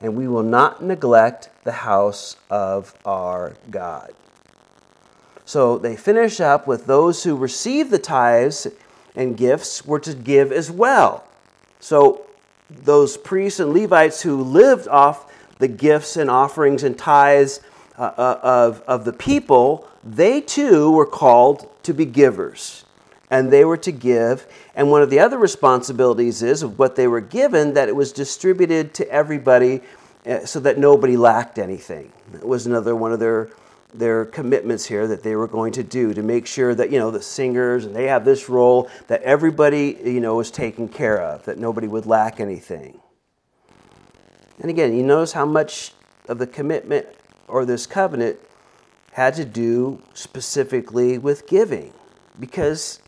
And 0.00 0.14
we 0.14 0.28
will 0.28 0.44
not 0.44 0.80
neglect 0.80 1.50
the 1.64 1.72
house 1.72 2.36
of 2.50 2.94
our 3.04 3.54
God. 3.72 4.14
So 5.44 5.78
they 5.78 5.96
finish 5.96 6.38
up 6.38 6.68
with 6.68 6.86
those 6.86 7.24
who 7.24 7.34
receive 7.34 7.90
the 7.90 7.98
tithes 7.98 8.68
and 9.16 9.36
gifts 9.36 9.84
were 9.84 9.98
to 9.98 10.14
give 10.14 10.52
as 10.52 10.70
well. 10.70 11.24
So 11.80 12.27
those 12.70 13.16
priests 13.16 13.60
and 13.60 13.72
Levites 13.72 14.22
who 14.22 14.42
lived 14.42 14.88
off 14.88 15.32
the 15.58 15.68
gifts 15.68 16.16
and 16.16 16.30
offerings 16.30 16.82
and 16.82 16.98
tithes 16.98 17.60
uh, 17.98 18.02
uh, 18.02 18.40
of, 18.42 18.80
of 18.82 19.04
the 19.04 19.12
people, 19.12 19.88
they 20.04 20.40
too 20.40 20.90
were 20.90 21.06
called 21.06 21.68
to 21.82 21.92
be 21.92 22.04
givers. 22.04 22.84
And 23.30 23.52
they 23.52 23.64
were 23.64 23.76
to 23.78 23.92
give. 23.92 24.46
And 24.74 24.90
one 24.90 25.02
of 25.02 25.10
the 25.10 25.18
other 25.18 25.36
responsibilities 25.36 26.42
is 26.42 26.62
of 26.62 26.78
what 26.78 26.96
they 26.96 27.08
were 27.08 27.20
given 27.20 27.74
that 27.74 27.88
it 27.88 27.96
was 27.96 28.12
distributed 28.12 28.94
to 28.94 29.10
everybody 29.10 29.82
uh, 30.24 30.46
so 30.46 30.60
that 30.60 30.78
nobody 30.78 31.16
lacked 31.16 31.58
anything. 31.58 32.12
It 32.34 32.46
was 32.46 32.66
another 32.66 32.94
one 32.94 33.12
of 33.12 33.18
their 33.18 33.50
their 33.98 34.24
commitments 34.24 34.86
here 34.86 35.06
that 35.08 35.22
they 35.22 35.34
were 35.34 35.48
going 35.48 35.72
to 35.72 35.82
do 35.82 36.14
to 36.14 36.22
make 36.22 36.46
sure 36.46 36.74
that 36.74 36.90
you 36.90 36.98
know 36.98 37.10
the 37.10 37.22
singers 37.22 37.84
and 37.84 37.94
they 37.94 38.06
have 38.06 38.24
this 38.24 38.48
role 38.48 38.88
that 39.08 39.22
everybody 39.22 39.98
you 40.04 40.20
know 40.20 40.38
is 40.40 40.50
taken 40.50 40.88
care 40.88 41.20
of 41.20 41.44
that 41.44 41.58
nobody 41.58 41.88
would 41.88 42.06
lack 42.06 42.40
anything. 42.40 43.00
And 44.60 44.70
again 44.70 44.94
you 44.94 45.02
notice 45.02 45.32
how 45.32 45.46
much 45.46 45.92
of 46.28 46.38
the 46.38 46.46
commitment 46.46 47.06
or 47.48 47.64
this 47.64 47.86
covenant 47.86 48.38
had 49.12 49.34
to 49.34 49.44
do 49.44 50.02
specifically 50.14 51.18
with 51.18 51.48
giving. 51.48 51.92
Because 52.38 53.00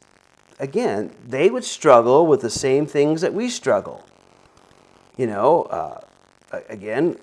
again 0.58 1.12
they 1.26 1.50
would 1.50 1.64
struggle 1.64 2.26
with 2.26 2.40
the 2.40 2.50
same 2.50 2.86
things 2.86 3.20
that 3.20 3.32
we 3.32 3.48
struggle. 3.48 4.04
You 5.16 5.28
know 5.28 5.62
uh, 5.64 6.00
again 6.68 7.16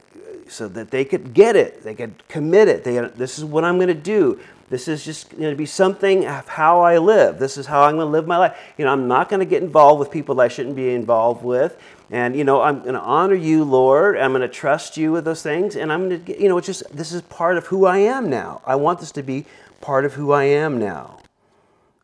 so 0.50 0.68
that 0.68 0.92
they 0.92 1.06
could 1.06 1.34
get 1.34 1.56
it, 1.56 1.84
they 1.84 1.96
could 1.96 2.28
commit 2.28 2.68
it. 2.68 2.84
They, 2.84 3.00
this 3.00 3.38
is 3.38 3.46
what 3.46 3.64
I'm 3.64 3.78
going 3.78 3.88
to 3.88 3.94
do. 3.94 4.40
This 4.70 4.90
is 4.90 5.06
just 5.06 5.30
going 5.30 5.50
to 5.50 5.56
be 5.56 5.66
something 5.66 6.26
of 6.26 6.48
how 6.48 6.82
I 6.82 6.98
live. 6.98 7.40
This 7.40 7.58
is 7.58 7.66
how 7.66 7.84
I'm 7.84 7.96
going 7.96 8.08
to 8.08 8.12
live 8.12 8.28
my 8.28 8.38
life. 8.38 8.58
You 8.78 8.84
know, 8.84 8.92
I'm 8.92 9.08
not 9.08 9.30
going 9.30 9.40
to 9.40 9.46
get 9.46 9.64
involved 9.64 10.00
with 10.00 10.12
people 10.12 10.42
I 10.42 10.50
shouldn't 10.50 10.76
be 10.76 10.94
involved 10.94 11.42
with. 11.42 11.82
And, 12.12 12.36
you 12.36 12.44
know, 12.44 12.62
I'm 12.62 12.82
going 12.82 12.94
to 12.94 13.02
honor 13.02 13.36
you, 13.36 13.64
Lord. 13.64 14.18
I'm 14.18 14.32
going 14.32 14.42
to 14.42 14.50
trust 14.50 14.98
you 14.98 15.14
with 15.14 15.24
those 15.24 15.42
things. 15.42 15.78
And 15.78 15.92
I'm 15.92 16.10
going 16.10 16.26
to, 16.26 16.42
you 16.42 16.50
know, 16.50 16.58
it's 16.58 16.68
just, 16.68 16.84
this 16.96 17.14
is 17.14 17.22
part 17.24 17.58
of 17.58 17.68
who 17.68 17.86
I 17.86 18.00
am 18.00 18.30
now. 18.30 18.62
I 18.66 18.76
want 18.76 19.00
this 19.00 19.12
to 19.14 19.24
be 19.24 19.46
part 19.80 20.04
of 20.04 20.14
who 20.14 20.34
I 20.34 20.44
am 20.46 20.80
now. 20.80 21.20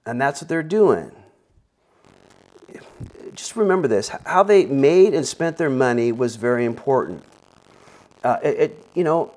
And 0.05 0.19
that's 0.21 0.41
what 0.41 0.47
they're 0.47 0.63
doing. 0.63 1.11
Just 3.33 3.55
remember 3.55 3.87
this 3.87 4.09
how 4.25 4.43
they 4.43 4.65
made 4.65 5.13
and 5.15 5.27
spent 5.27 5.57
their 5.57 5.69
money 5.69 6.11
was 6.11 6.35
very 6.35 6.65
important 6.65 7.23
uh, 8.23 8.39
it, 8.43 8.59
it, 8.59 8.85
you 8.93 9.03
know, 9.03 9.31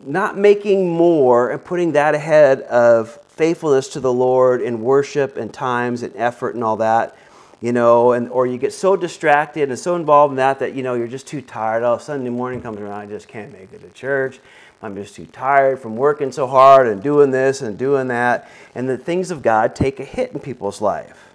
not 0.00 0.36
making 0.36 0.90
more 0.90 1.50
and 1.50 1.64
putting 1.64 1.92
that 1.92 2.14
ahead 2.14 2.62
of 2.62 3.18
faithfulness 3.28 3.88
to 3.88 4.00
the 4.00 4.12
Lord 4.12 4.60
in 4.60 4.82
worship 4.82 5.36
and 5.36 5.52
times 5.52 6.02
and 6.02 6.14
effort 6.16 6.54
and 6.54 6.62
all 6.62 6.76
that, 6.78 7.16
you 7.60 7.72
know, 7.72 8.12
and 8.12 8.28
or 8.28 8.46
you 8.46 8.58
get 8.58 8.72
so 8.72 8.96
distracted 8.96 9.68
and 9.68 9.78
so 9.78 9.96
involved 9.96 10.32
in 10.32 10.36
that 10.36 10.58
that 10.58 10.74
you 10.74 10.82
know 10.82 10.94
you're 10.94 11.08
just 11.08 11.26
too 11.26 11.40
tired. 11.42 11.82
Oh, 11.82 11.98
Sunday 11.98 12.30
morning 12.30 12.60
comes 12.60 12.78
around, 12.78 13.00
I 13.00 13.06
just 13.06 13.28
can't 13.28 13.52
make 13.52 13.72
it 13.72 13.80
to 13.80 13.90
church. 13.90 14.40
I'm 14.82 14.94
just 14.94 15.14
too 15.14 15.26
tired 15.26 15.80
from 15.80 15.96
working 15.96 16.30
so 16.30 16.46
hard 16.46 16.86
and 16.86 17.02
doing 17.02 17.30
this 17.30 17.62
and 17.62 17.78
doing 17.78 18.08
that, 18.08 18.50
and 18.74 18.88
the 18.88 18.98
things 18.98 19.30
of 19.30 19.42
God 19.42 19.74
take 19.74 20.00
a 20.00 20.04
hit 20.04 20.32
in 20.32 20.40
people's 20.40 20.80
life. 20.80 21.30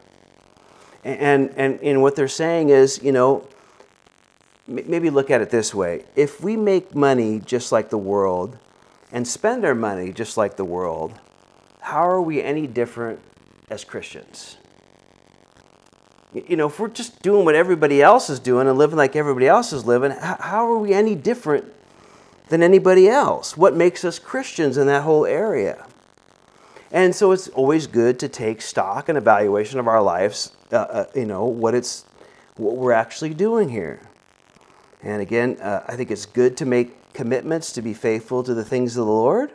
And 1.03 1.51
and 1.57 1.79
and 1.81 2.01
what 2.03 2.15
they're 2.15 2.27
saying 2.27 2.69
is, 2.69 3.01
you 3.01 3.11
know, 3.11 3.47
maybe 4.71 5.09
look 5.09 5.29
at 5.29 5.41
it 5.41 5.49
this 5.49 5.73
way 5.73 6.05
if 6.15 6.41
we 6.41 6.57
make 6.57 6.95
money 6.95 7.39
just 7.39 7.71
like 7.71 7.89
the 7.89 7.97
world 7.97 8.57
and 9.11 9.27
spend 9.27 9.65
our 9.65 9.75
money 9.75 10.11
just 10.11 10.37
like 10.37 10.55
the 10.55 10.65
world, 10.65 11.13
how 11.81 12.07
are 12.07 12.21
we 12.21 12.41
any 12.41 12.67
different 12.67 13.19
as 13.69 13.83
Christians? 13.83 14.57
You 16.33 16.55
know, 16.55 16.67
if 16.67 16.79
we're 16.79 16.87
just 16.87 17.21
doing 17.21 17.43
what 17.43 17.55
everybody 17.55 18.01
else 18.01 18.29
is 18.29 18.39
doing 18.39 18.69
and 18.69 18.77
living 18.77 18.95
like 18.95 19.17
everybody 19.17 19.47
else 19.47 19.73
is 19.73 19.85
living, 19.85 20.11
how 20.11 20.65
are 20.71 20.77
we 20.77 20.93
any 20.93 21.13
different 21.13 21.73
than 22.47 22.63
anybody 22.63 23.09
else? 23.09 23.57
What 23.57 23.75
makes 23.75 24.05
us 24.05 24.17
Christians 24.17 24.77
in 24.77 24.87
that 24.87 25.03
whole 25.03 25.25
area? 25.25 25.85
And 26.91 27.13
so 27.15 27.31
it's 27.31 27.47
always 27.49 27.87
good 27.87 28.19
to 28.19 28.29
take 28.29 28.61
stock 28.61 29.09
and 29.09 29.17
evaluation 29.17 29.79
of 29.79 29.87
our 29.87 30.01
lives, 30.01 30.55
uh, 30.71 30.77
uh, 30.77 31.05
you 31.15 31.25
know, 31.25 31.45
what 31.45 31.73
it's 31.73 32.05
what 32.55 32.77
we're 32.77 32.91
actually 32.91 33.33
doing 33.33 33.69
here. 33.69 34.01
And 35.03 35.21
again, 35.21 35.57
uh, 35.61 35.83
I 35.87 35.95
think 35.95 36.11
it's 36.11 36.25
good 36.25 36.57
to 36.57 36.65
make 36.65 37.13
commitments 37.13 37.73
to 37.73 37.81
be 37.81 37.93
faithful 37.93 38.43
to 38.43 38.53
the 38.53 38.63
things 38.63 38.97
of 38.97 39.05
the 39.05 39.11
Lord. 39.11 39.51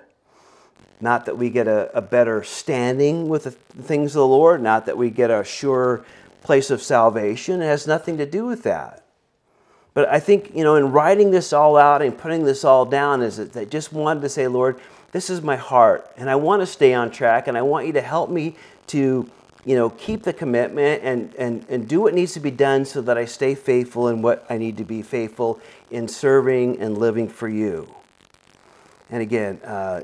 Not 1.00 1.26
that 1.26 1.36
we 1.36 1.50
get 1.50 1.68
a, 1.68 1.96
a 1.96 2.00
better 2.00 2.42
standing 2.42 3.28
with 3.28 3.44
the 3.44 3.50
things 3.50 4.16
of 4.16 4.20
the 4.20 4.26
Lord, 4.26 4.62
not 4.62 4.86
that 4.86 4.96
we 4.96 5.10
get 5.10 5.30
a 5.30 5.44
sure 5.44 6.04
place 6.42 6.70
of 6.70 6.82
salvation. 6.82 7.60
It 7.60 7.66
has 7.66 7.86
nothing 7.86 8.16
to 8.18 8.26
do 8.26 8.46
with 8.46 8.62
that. 8.62 9.04
But 9.94 10.08
I 10.08 10.20
think, 10.20 10.54
you 10.54 10.62
know, 10.62 10.76
in 10.76 10.92
writing 10.92 11.30
this 11.30 11.52
all 11.52 11.76
out 11.76 12.02
and 12.02 12.16
putting 12.16 12.44
this 12.44 12.64
all 12.64 12.84
down, 12.84 13.22
is 13.22 13.36
that 13.38 13.56
I 13.56 13.64
just 13.64 13.92
wanted 13.92 14.20
to 14.20 14.28
say, 14.28 14.46
Lord, 14.46 14.80
this 15.12 15.30
is 15.30 15.40
my 15.40 15.56
heart, 15.56 16.10
and 16.16 16.28
I 16.28 16.36
want 16.36 16.60
to 16.60 16.66
stay 16.66 16.92
on 16.92 17.10
track, 17.10 17.48
and 17.48 17.56
I 17.56 17.62
want 17.62 17.86
you 17.86 17.94
to 17.94 18.02
help 18.02 18.28
me 18.28 18.56
to 18.88 19.30
you 19.66 19.74
know, 19.74 19.90
keep 19.90 20.22
the 20.22 20.32
commitment 20.32 21.02
and, 21.02 21.34
and, 21.34 21.66
and 21.68 21.88
do 21.88 22.00
what 22.00 22.14
needs 22.14 22.32
to 22.34 22.40
be 22.40 22.52
done 22.52 22.84
so 22.84 23.02
that 23.02 23.18
I 23.18 23.24
stay 23.24 23.56
faithful 23.56 24.06
in 24.06 24.22
what 24.22 24.46
I 24.48 24.58
need 24.58 24.76
to 24.76 24.84
be 24.84 25.02
faithful 25.02 25.60
in 25.90 26.06
serving 26.06 26.78
and 26.78 26.96
living 26.96 27.28
for 27.28 27.48
you. 27.48 27.92
And 29.10 29.20
again, 29.22 29.60
uh, 29.64 30.02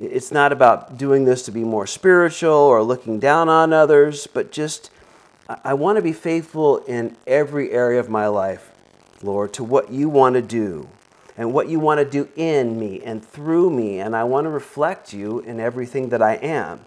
it's 0.00 0.32
not 0.32 0.50
about 0.50 0.96
doing 0.96 1.26
this 1.26 1.42
to 1.42 1.52
be 1.52 1.62
more 1.62 1.86
spiritual 1.86 2.54
or 2.54 2.82
looking 2.82 3.20
down 3.20 3.50
on 3.50 3.74
others, 3.74 4.26
but 4.26 4.50
just 4.50 4.90
I 5.62 5.74
want 5.74 5.96
to 5.96 6.02
be 6.02 6.14
faithful 6.14 6.78
in 6.78 7.14
every 7.26 7.70
area 7.70 8.00
of 8.00 8.08
my 8.08 8.28
life, 8.28 8.72
Lord, 9.22 9.52
to 9.54 9.64
what 9.64 9.92
you 9.92 10.08
want 10.08 10.36
to 10.36 10.42
do 10.42 10.88
and 11.36 11.52
what 11.52 11.68
you 11.68 11.78
want 11.80 11.98
to 11.98 12.06
do 12.06 12.30
in 12.34 12.78
me 12.78 13.02
and 13.02 13.22
through 13.22 13.68
me. 13.68 14.00
And 14.00 14.16
I 14.16 14.24
want 14.24 14.46
to 14.46 14.50
reflect 14.50 15.12
you 15.12 15.40
in 15.40 15.60
everything 15.60 16.08
that 16.08 16.22
I 16.22 16.36
am 16.36 16.80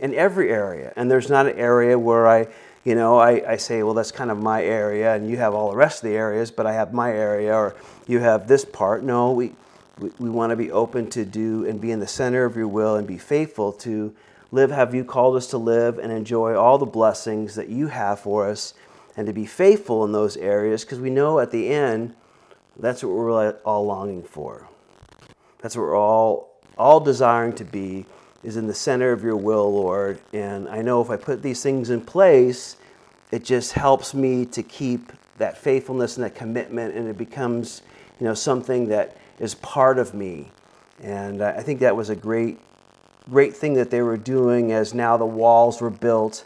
in 0.00 0.14
every 0.14 0.50
area. 0.50 0.92
And 0.96 1.10
there's 1.10 1.28
not 1.28 1.46
an 1.46 1.58
area 1.58 1.98
where 1.98 2.26
I, 2.26 2.48
you 2.84 2.94
know, 2.94 3.18
I, 3.18 3.52
I 3.52 3.56
say, 3.56 3.82
well, 3.82 3.94
that's 3.94 4.12
kind 4.12 4.30
of 4.30 4.38
my 4.42 4.62
area, 4.64 5.14
and 5.14 5.28
you 5.28 5.36
have 5.36 5.54
all 5.54 5.70
the 5.70 5.76
rest 5.76 6.02
of 6.02 6.10
the 6.10 6.16
areas, 6.16 6.50
but 6.50 6.66
I 6.66 6.72
have 6.72 6.92
my 6.92 7.10
area, 7.10 7.54
or 7.54 7.76
you 8.06 8.20
have 8.20 8.48
this 8.48 8.64
part. 8.64 9.04
No, 9.04 9.32
we, 9.32 9.52
we, 9.98 10.10
we 10.18 10.30
want 10.30 10.50
to 10.50 10.56
be 10.56 10.70
open 10.72 11.10
to 11.10 11.24
do 11.24 11.66
and 11.66 11.80
be 11.80 11.90
in 11.90 12.00
the 12.00 12.06
center 12.06 12.44
of 12.44 12.56
your 12.56 12.68
will 12.68 12.96
and 12.96 13.06
be 13.06 13.18
faithful 13.18 13.72
to 13.72 14.14
live 14.52 14.70
have 14.70 14.94
you 14.94 15.04
called 15.04 15.36
us 15.36 15.46
to 15.48 15.58
live 15.58 15.98
and 15.98 16.10
enjoy 16.10 16.56
all 16.56 16.76
the 16.78 16.86
blessings 16.86 17.54
that 17.54 17.68
you 17.68 17.86
have 17.86 18.18
for 18.18 18.48
us 18.48 18.74
and 19.16 19.26
to 19.26 19.32
be 19.32 19.46
faithful 19.46 20.04
in 20.04 20.12
those 20.12 20.36
areas 20.36 20.84
because 20.84 20.98
we 20.98 21.10
know 21.10 21.38
at 21.38 21.50
the 21.50 21.68
end 21.68 22.14
that's 22.78 23.04
what 23.04 23.12
we're 23.12 23.50
all 23.60 23.84
longing 23.84 24.22
for. 24.22 24.66
That's 25.58 25.76
what 25.76 25.82
we're 25.82 25.98
all 25.98 26.50
all 26.78 27.00
desiring 27.00 27.52
to 27.52 27.64
be 27.64 28.06
is 28.42 28.56
in 28.56 28.66
the 28.66 28.74
center 28.74 29.12
of 29.12 29.22
your 29.22 29.36
will, 29.36 29.72
Lord. 29.72 30.20
And 30.32 30.68
I 30.68 30.82
know 30.82 31.02
if 31.02 31.10
I 31.10 31.16
put 31.16 31.42
these 31.42 31.62
things 31.62 31.90
in 31.90 32.00
place, 32.00 32.76
it 33.30 33.44
just 33.44 33.72
helps 33.72 34.14
me 34.14 34.46
to 34.46 34.62
keep 34.62 35.12
that 35.38 35.56
faithfulness 35.56 36.16
and 36.16 36.24
that 36.24 36.34
commitment, 36.34 36.94
and 36.94 37.08
it 37.08 37.16
becomes, 37.16 37.82
you 38.18 38.26
know, 38.26 38.34
something 38.34 38.88
that 38.88 39.16
is 39.38 39.54
part 39.56 39.98
of 39.98 40.14
me. 40.14 40.50
And 41.02 41.40
uh, 41.40 41.54
I 41.56 41.62
think 41.62 41.80
that 41.80 41.96
was 41.96 42.10
a 42.10 42.16
great, 42.16 42.58
great 43.30 43.56
thing 43.56 43.74
that 43.74 43.90
they 43.90 44.02
were 44.02 44.18
doing 44.18 44.72
as 44.72 44.92
now 44.92 45.16
the 45.16 45.24
walls 45.24 45.80
were 45.80 45.90
built, 45.90 46.44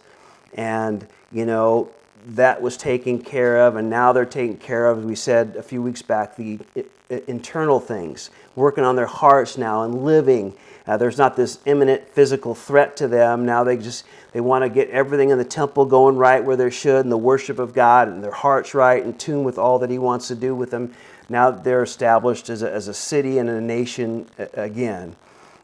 and 0.55 1.07
you 1.33 1.45
know, 1.45 1.91
that 2.29 2.63
was 2.63 2.77
taken 2.77 3.21
care 3.21 3.67
of, 3.67 3.77
and 3.77 3.91
now 3.91 4.13
they're 4.13 4.25
taken 4.25 4.57
care 4.57 4.87
of. 4.87 4.99
As 4.99 5.05
We 5.05 5.17
said 5.17 5.57
a 5.57 5.63
few 5.63 5.83
weeks 5.83 6.03
back 6.03 6.37
the 6.37 6.61
internal 7.09 7.81
things, 7.81 8.31
working 8.57 8.85
on 8.85 8.97
their 8.97 9.07
hearts 9.07 9.59
now 9.59 9.83
and 9.83 10.05
living. 10.05 10.55
Uh, 10.87 10.97
there's 10.97 11.19
not 11.19 11.37
this 11.37 11.59
imminent 11.67 12.09
physical 12.09 12.55
threat 12.55 12.97
to 12.97 13.09
them. 13.09 13.45
Now 13.45 13.65
they 13.65 13.77
just 13.77 14.05
they 14.33 14.41
want 14.41 14.65
to 14.65 14.69
get 14.69 14.91
everything 14.91 15.31
in 15.31 15.39
the 15.39 15.45
temple 15.45 15.87
going 15.87 16.17
right 16.17 16.43
where 16.43 16.57
they 16.57 16.71
should, 16.71 17.05
and 17.05 17.13
the 17.13 17.19
worship 17.19 17.59
of 17.59 17.73
God, 17.73 18.09
and 18.09 18.23
their 18.23 18.33
hearts 18.33 18.75
right, 18.75 19.03
in 19.03 19.15
tune 19.15 19.45
with 19.45 19.59
all 19.59 19.79
that 19.79 19.91
He 19.91 19.99
wants 19.99 20.29
to 20.29 20.35
do 20.35 20.55
with 20.55 20.71
them. 20.71 20.95
Now 21.29 21.51
they're 21.51 21.83
established 21.83 22.51
as 22.51 22.63
a, 22.63 22.71
as 22.71 22.89
a 22.89 22.95
city 22.95 23.39
and 23.39 23.49
a 23.49 23.61
nation 23.61 24.27
again. 24.55 25.17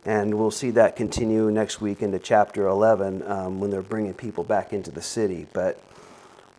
And 0.07 0.38
we'll 0.38 0.51
see 0.51 0.70
that 0.72 0.97
continue 0.97 1.51
next 1.51 1.82
week 1.82 2.01
into 2.01 2.18
chapter 2.18 2.66
11 2.66 3.22
um, 3.26 3.61
when 3.61 3.70
they're 3.70 3.82
bringing 3.82 4.14
people 4.14 4.45
back 4.45 4.72
into 4.72 4.91
the 4.91 5.03
city. 5.03 5.47
But 5.53 5.78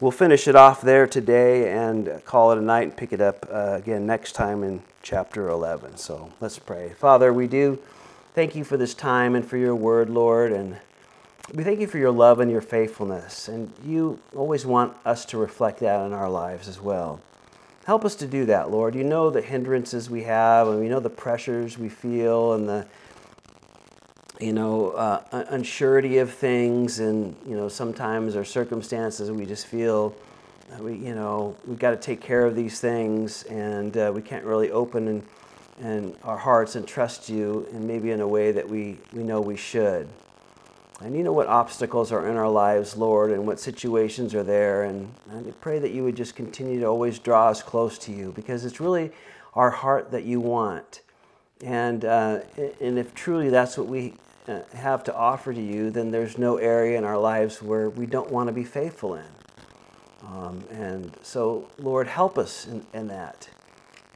we'll 0.02 0.12
finish 0.12 0.48
it 0.48 0.56
off 0.56 0.82
there 0.82 1.06
today 1.06 1.72
and 1.72 2.22
call 2.26 2.52
it 2.52 2.58
a 2.58 2.62
night 2.62 2.84
and 2.84 2.98
pick 2.98 3.14
it 3.14 3.22
up 3.22 3.48
uh, 3.52 3.76
again 3.76 4.06
next 4.06 4.34
time 4.34 4.64
in 4.64 4.82
chapter 5.04 5.48
11. 5.48 5.96
So 5.98 6.34
let's 6.42 6.58
pray. 6.58 6.90
Father, 6.98 7.32
we 7.32 7.48
do 7.48 7.80
thank 8.34 8.56
you 8.56 8.64
for 8.64 8.78
this 8.78 8.96
time 8.96 9.36
and 9.36 9.46
for 9.46 9.58
your 9.58 9.76
word, 9.76 10.10
Lord. 10.10 10.52
And 10.52 10.78
we 11.54 11.64
thank 11.64 11.80
you 11.80 11.88
for 11.88 12.00
your 12.00 12.12
love 12.12 12.40
and 12.40 12.52
your 12.52 12.62
faithfulness. 12.62 13.48
And 13.48 13.72
you 13.86 14.20
always 14.36 14.66
want 14.66 14.98
us 15.06 15.24
to 15.26 15.38
reflect 15.38 15.80
that 15.82 16.04
in 16.06 16.14
our 16.14 16.30
lives 16.30 16.68
as 16.68 16.82
well. 16.82 17.22
Help 17.86 18.04
us 18.04 18.16
to 18.16 18.28
do 18.28 18.46
that, 18.46 18.72
Lord. 18.72 18.96
You 18.96 19.04
know 19.04 19.30
the 19.30 19.42
hindrances 19.42 20.10
we 20.10 20.24
have, 20.24 20.68
and 20.68 20.80
we 20.80 20.88
know 20.88 21.00
the 21.00 21.10
pressures 21.10 21.78
we 21.78 21.90
feel, 21.90 22.54
and 22.54 22.70
the 22.70 22.86
you 24.42 24.54
know, 24.54 24.90
uh, 24.92 25.46
unsurety 25.52 26.20
of 26.20 26.34
things, 26.34 27.00
and 27.00 27.36
you 27.46 27.56
know, 27.56 27.68
sometimes 27.68 28.36
our 28.36 28.44
circumstances, 28.44 29.30
we 29.30 29.46
just 29.46 29.68
feel, 29.68 30.16
we, 30.80 30.96
you 30.96 31.14
know, 31.14 31.56
we've 31.68 31.78
got 31.78 31.92
to 31.92 31.98
take 31.98 32.22
care 32.22 32.46
of 32.46 32.56
these 32.56 32.80
things, 32.80 33.44
and 33.44 33.96
uh, 33.96 34.12
we 34.14 34.22
can't 34.22 34.44
really 34.44 34.72
open 34.72 35.08
and, 35.08 35.24
and 35.80 36.16
our 36.24 36.38
hearts 36.38 36.76
and 36.76 36.88
trust 36.88 37.30
you, 37.30 37.68
and 37.72 37.88
maybe 37.88 38.10
in 38.10 38.22
a 38.22 38.28
way 38.28 38.52
that 38.52 38.68
we, 38.68 38.98
we 39.14 39.22
know 39.22 39.40
we 39.40 39.56
should. 39.56 40.10
And 41.02 41.16
you 41.16 41.24
know 41.24 41.34
what 41.34 41.48
obstacles 41.48 42.12
are 42.12 42.28
in 42.28 42.36
our 42.36 42.50
lives, 42.50 42.98
Lord, 42.98 43.32
and 43.32 43.46
what 43.46 43.60
situations 43.60 44.34
are 44.34 44.44
there, 44.44 44.84
and, 44.86 45.14
and 45.30 45.48
I 45.48 45.52
pray 45.62 45.78
that 45.78 45.92
you 45.92 46.04
would 46.04 46.16
just 46.16 46.36
continue 46.36 46.80
to 46.80 46.88
always 46.88 47.20
draw 47.20 47.50
us 47.50 47.62
close 47.62 48.00
to 48.00 48.12
you, 48.12 48.32
because 48.36 48.66
it's 48.66 48.80
really 48.80 49.12
our 49.54 49.70
heart 49.70 50.10
that 50.12 50.24
you 50.24 50.40
want. 50.40 51.02
And, 51.64 52.06
uh, 52.06 52.40
and 52.80 52.98
if 52.98 53.14
truly 53.14 53.50
that's 53.50 53.78
what 53.78 53.86
we 53.86 54.16
have 54.74 55.04
to 55.06 55.16
offer 55.16 55.54
to 55.54 55.62
you, 55.62 55.92
then 55.92 56.12
there's 56.12 56.38
no 56.38 56.58
area 56.58 56.98
in 56.98 57.04
our 57.04 57.18
lives 57.18 57.62
where 57.62 57.90
we 57.90 58.06
don't 58.06 58.32
want 58.32 58.48
to 58.48 58.54
be 58.54 58.64
faithful 58.64 59.16
in. 59.16 59.26
Um, 60.24 60.64
and 60.72 61.16
so, 61.22 61.68
Lord, 61.78 62.08
help 62.08 62.38
us 62.38 62.68
in, 62.68 62.86
in 62.94 63.08
that. 63.08 63.50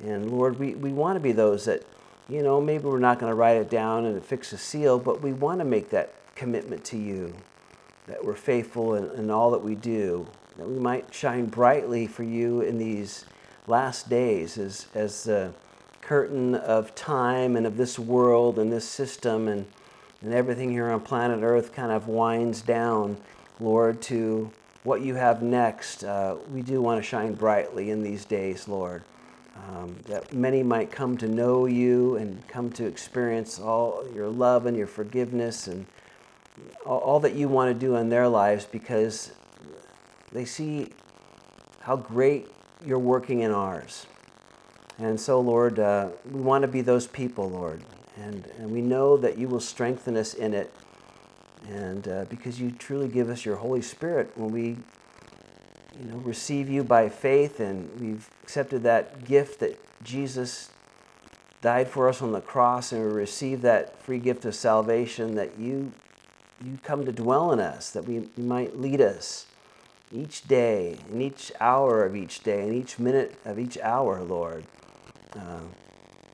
And 0.03 0.32
Lord, 0.32 0.59
we, 0.59 0.76
we 0.76 0.91
want 0.91 1.15
to 1.15 1.19
be 1.19 1.32
those 1.32 1.65
that, 1.65 1.84
you 2.30 2.41
know, 2.41 2.59
maybe 2.59 2.86
we're 2.86 2.99
not 2.99 3.19
going 3.19 3.32
to 3.32 3.36
write 3.36 3.57
it 3.57 3.69
down 3.69 4.05
and 4.05 4.23
fix 4.23 4.53
a 4.53 4.57
seal, 4.57 4.99
but 4.99 5.21
we 5.21 5.34
want 5.34 5.59
to 5.59 5.65
make 5.65 5.89
that 5.89 6.13
commitment 6.36 6.84
to 6.86 6.97
you, 6.97 7.34
that 8.07 8.23
we're 8.23 8.36
faithful 8.36 8.95
in, 8.95 9.09
in 9.19 9.30
all 9.30 9.51
that 9.51 9.63
we 9.63 9.76
do, 9.76 10.28
that 10.57 10.67
we 10.67 10.80
might 10.80 11.13
shine 11.13 11.45
brightly 11.45 12.07
for 12.07 12.23
you 12.23 12.61
in 12.61 12.78
these 12.78 13.26
last 13.67 14.09
days 14.09 14.57
as, 14.57 14.88
as 14.93 15.23
the 15.23 15.53
curtain 16.01 16.55
of 16.55 16.93
time 16.93 17.55
and 17.55 17.65
of 17.65 17.78
this 17.78 17.97
world 17.97 18.59
and 18.59 18.71
this 18.71 18.88
system 18.88 19.47
and 19.47 19.65
and 20.26 20.34
everything 20.34 20.71
here 20.71 20.89
on 20.89 20.99
planet 20.99 21.41
Earth 21.43 21.71
kind 21.71 21.91
of 21.91 22.07
winds 22.07 22.63
down, 22.63 23.15
Lord, 23.59 24.01
to 24.03 24.51
what 24.84 25.01
you 25.01 25.13
have 25.13 25.43
next. 25.43 26.03
Uh, 26.03 26.38
we 26.51 26.63
do 26.63 26.82
want 26.82 26.99
to 26.99 27.07
shine 27.07 27.36
brightly 27.36 27.91
in 27.91 28.01
these 28.01 28.26
days, 28.26 28.67
Lord. 28.67 29.03
Um, 29.69 29.95
that 30.07 30.34
many 30.34 30.63
might 30.63 30.91
come 30.91 31.15
to 31.17 31.28
know 31.28 31.67
you 31.67 32.15
and 32.15 32.45
come 32.47 32.71
to 32.71 32.86
experience 32.86 33.59
all 33.59 34.03
your 34.15 34.28
love 34.28 34.65
and 34.65 34.76
your 34.76 34.88
forgiveness 34.88 35.67
and 35.67 35.86
all, 36.86 36.99
all 36.99 37.19
that 37.19 37.36
you 37.36 37.47
want 37.47 37.71
to 37.71 37.80
do 37.80 37.95
in 37.95 38.09
their 38.09 38.28
lives 38.28 38.65
because 38.65 39.32
they 40.32 40.43
see 40.43 40.89
how 41.82 41.95
great 41.95 42.47
you're 42.84 42.97
working 42.97 43.41
in 43.41 43.51
ours. 43.51 44.07
And 44.97 45.19
so, 45.19 45.39
Lord, 45.39 45.78
uh, 45.78 46.09
we 46.32 46.41
want 46.41 46.63
to 46.63 46.67
be 46.67 46.82
those 46.82 47.05
people, 47.05 47.47
Lord. 47.49 47.84
And, 48.18 48.45
and 48.57 48.72
we 48.72 48.82
know 48.82 49.18
that 49.18 49.38
you 49.38 49.47
will 49.47 49.59
strengthen 49.59 50.16
us 50.16 50.34
in 50.34 50.53
it. 50.53 50.74
And 51.70 52.07
uh, 52.07 52.26
because 52.30 52.59
you 52.59 52.72
truly 52.72 53.07
give 53.07 53.30
us 53.30 53.45
your 53.45 53.55
Holy 53.55 53.82
Spirit 53.82 54.32
when 54.36 54.51
we 54.51 54.78
you 55.99 56.05
know, 56.11 56.18
receive 56.18 56.70
you 56.70 56.84
by 56.84 57.09
faith 57.09 57.59
and 57.59 57.89
we've 57.99 58.30
accepted 58.43 58.84
that 58.84 59.26
gift 59.26 59.59
that 59.61 59.80
Jesus 60.03 60.70
died 61.61 61.88
for 61.88 62.09
us 62.09 62.22
on 62.22 62.32
the 62.32 62.41
cross 62.41 62.91
and 62.91 63.03
we 63.03 63.11
receive 63.11 63.61
that 63.61 63.99
free 64.03 64.20
gift 64.20 64.45
of 64.45 64.53
salvation 64.53 65.36
that 65.36 65.57
you 65.57 65.91
you 66.63 66.78
come 66.84 67.05
to 67.05 67.11
dwell 67.11 67.51
in 67.51 67.59
us 67.59 67.89
that 67.89 68.05
we 68.05 68.16
you 68.16 68.43
might 68.43 68.78
lead 68.78 69.01
us 69.01 69.47
each 70.11 70.47
day 70.47 70.97
in 71.11 71.22
each 71.22 71.51
hour 71.59 72.05
of 72.05 72.16
each 72.16 72.43
day 72.43 72.68
in 72.68 72.74
each 72.74 72.99
minute 72.99 73.36
of 73.45 73.57
each 73.57 73.78
hour 73.80 74.22
lord 74.22 74.63
uh, 75.36 75.59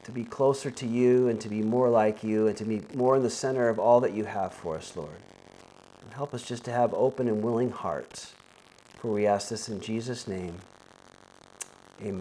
to 0.04 0.12
be 0.12 0.24
closer 0.24 0.72
to 0.72 0.88
you 0.88 1.28
and 1.28 1.40
to 1.42 1.50
be 1.50 1.62
more 1.62 1.90
like 1.90 2.24
you 2.24 2.48
and 2.48 2.58
to 2.58 2.66
be 2.66 2.82
more 2.94 3.16
in 3.16 3.24
the 3.24 3.30
center 3.30 3.70
of 3.70 3.80
all 3.80 4.00
that 4.02 4.14
you 4.14 4.26
have 4.26 4.54
for 4.54 4.76
us, 4.76 4.96
Lord. 4.96 5.10
And 6.04 6.14
help 6.14 6.34
us 6.34 6.44
just 6.44 6.66
to 6.66 6.72
have 6.72 6.94
open 6.94 7.28
and 7.28 7.44
willing 7.44 7.72
hearts. 7.72 8.34
For 8.98 9.12
we 9.12 9.28
ask 9.28 9.50
this 9.50 9.70
in 9.70 9.80
Jesus' 9.80 10.28
name. 10.28 10.56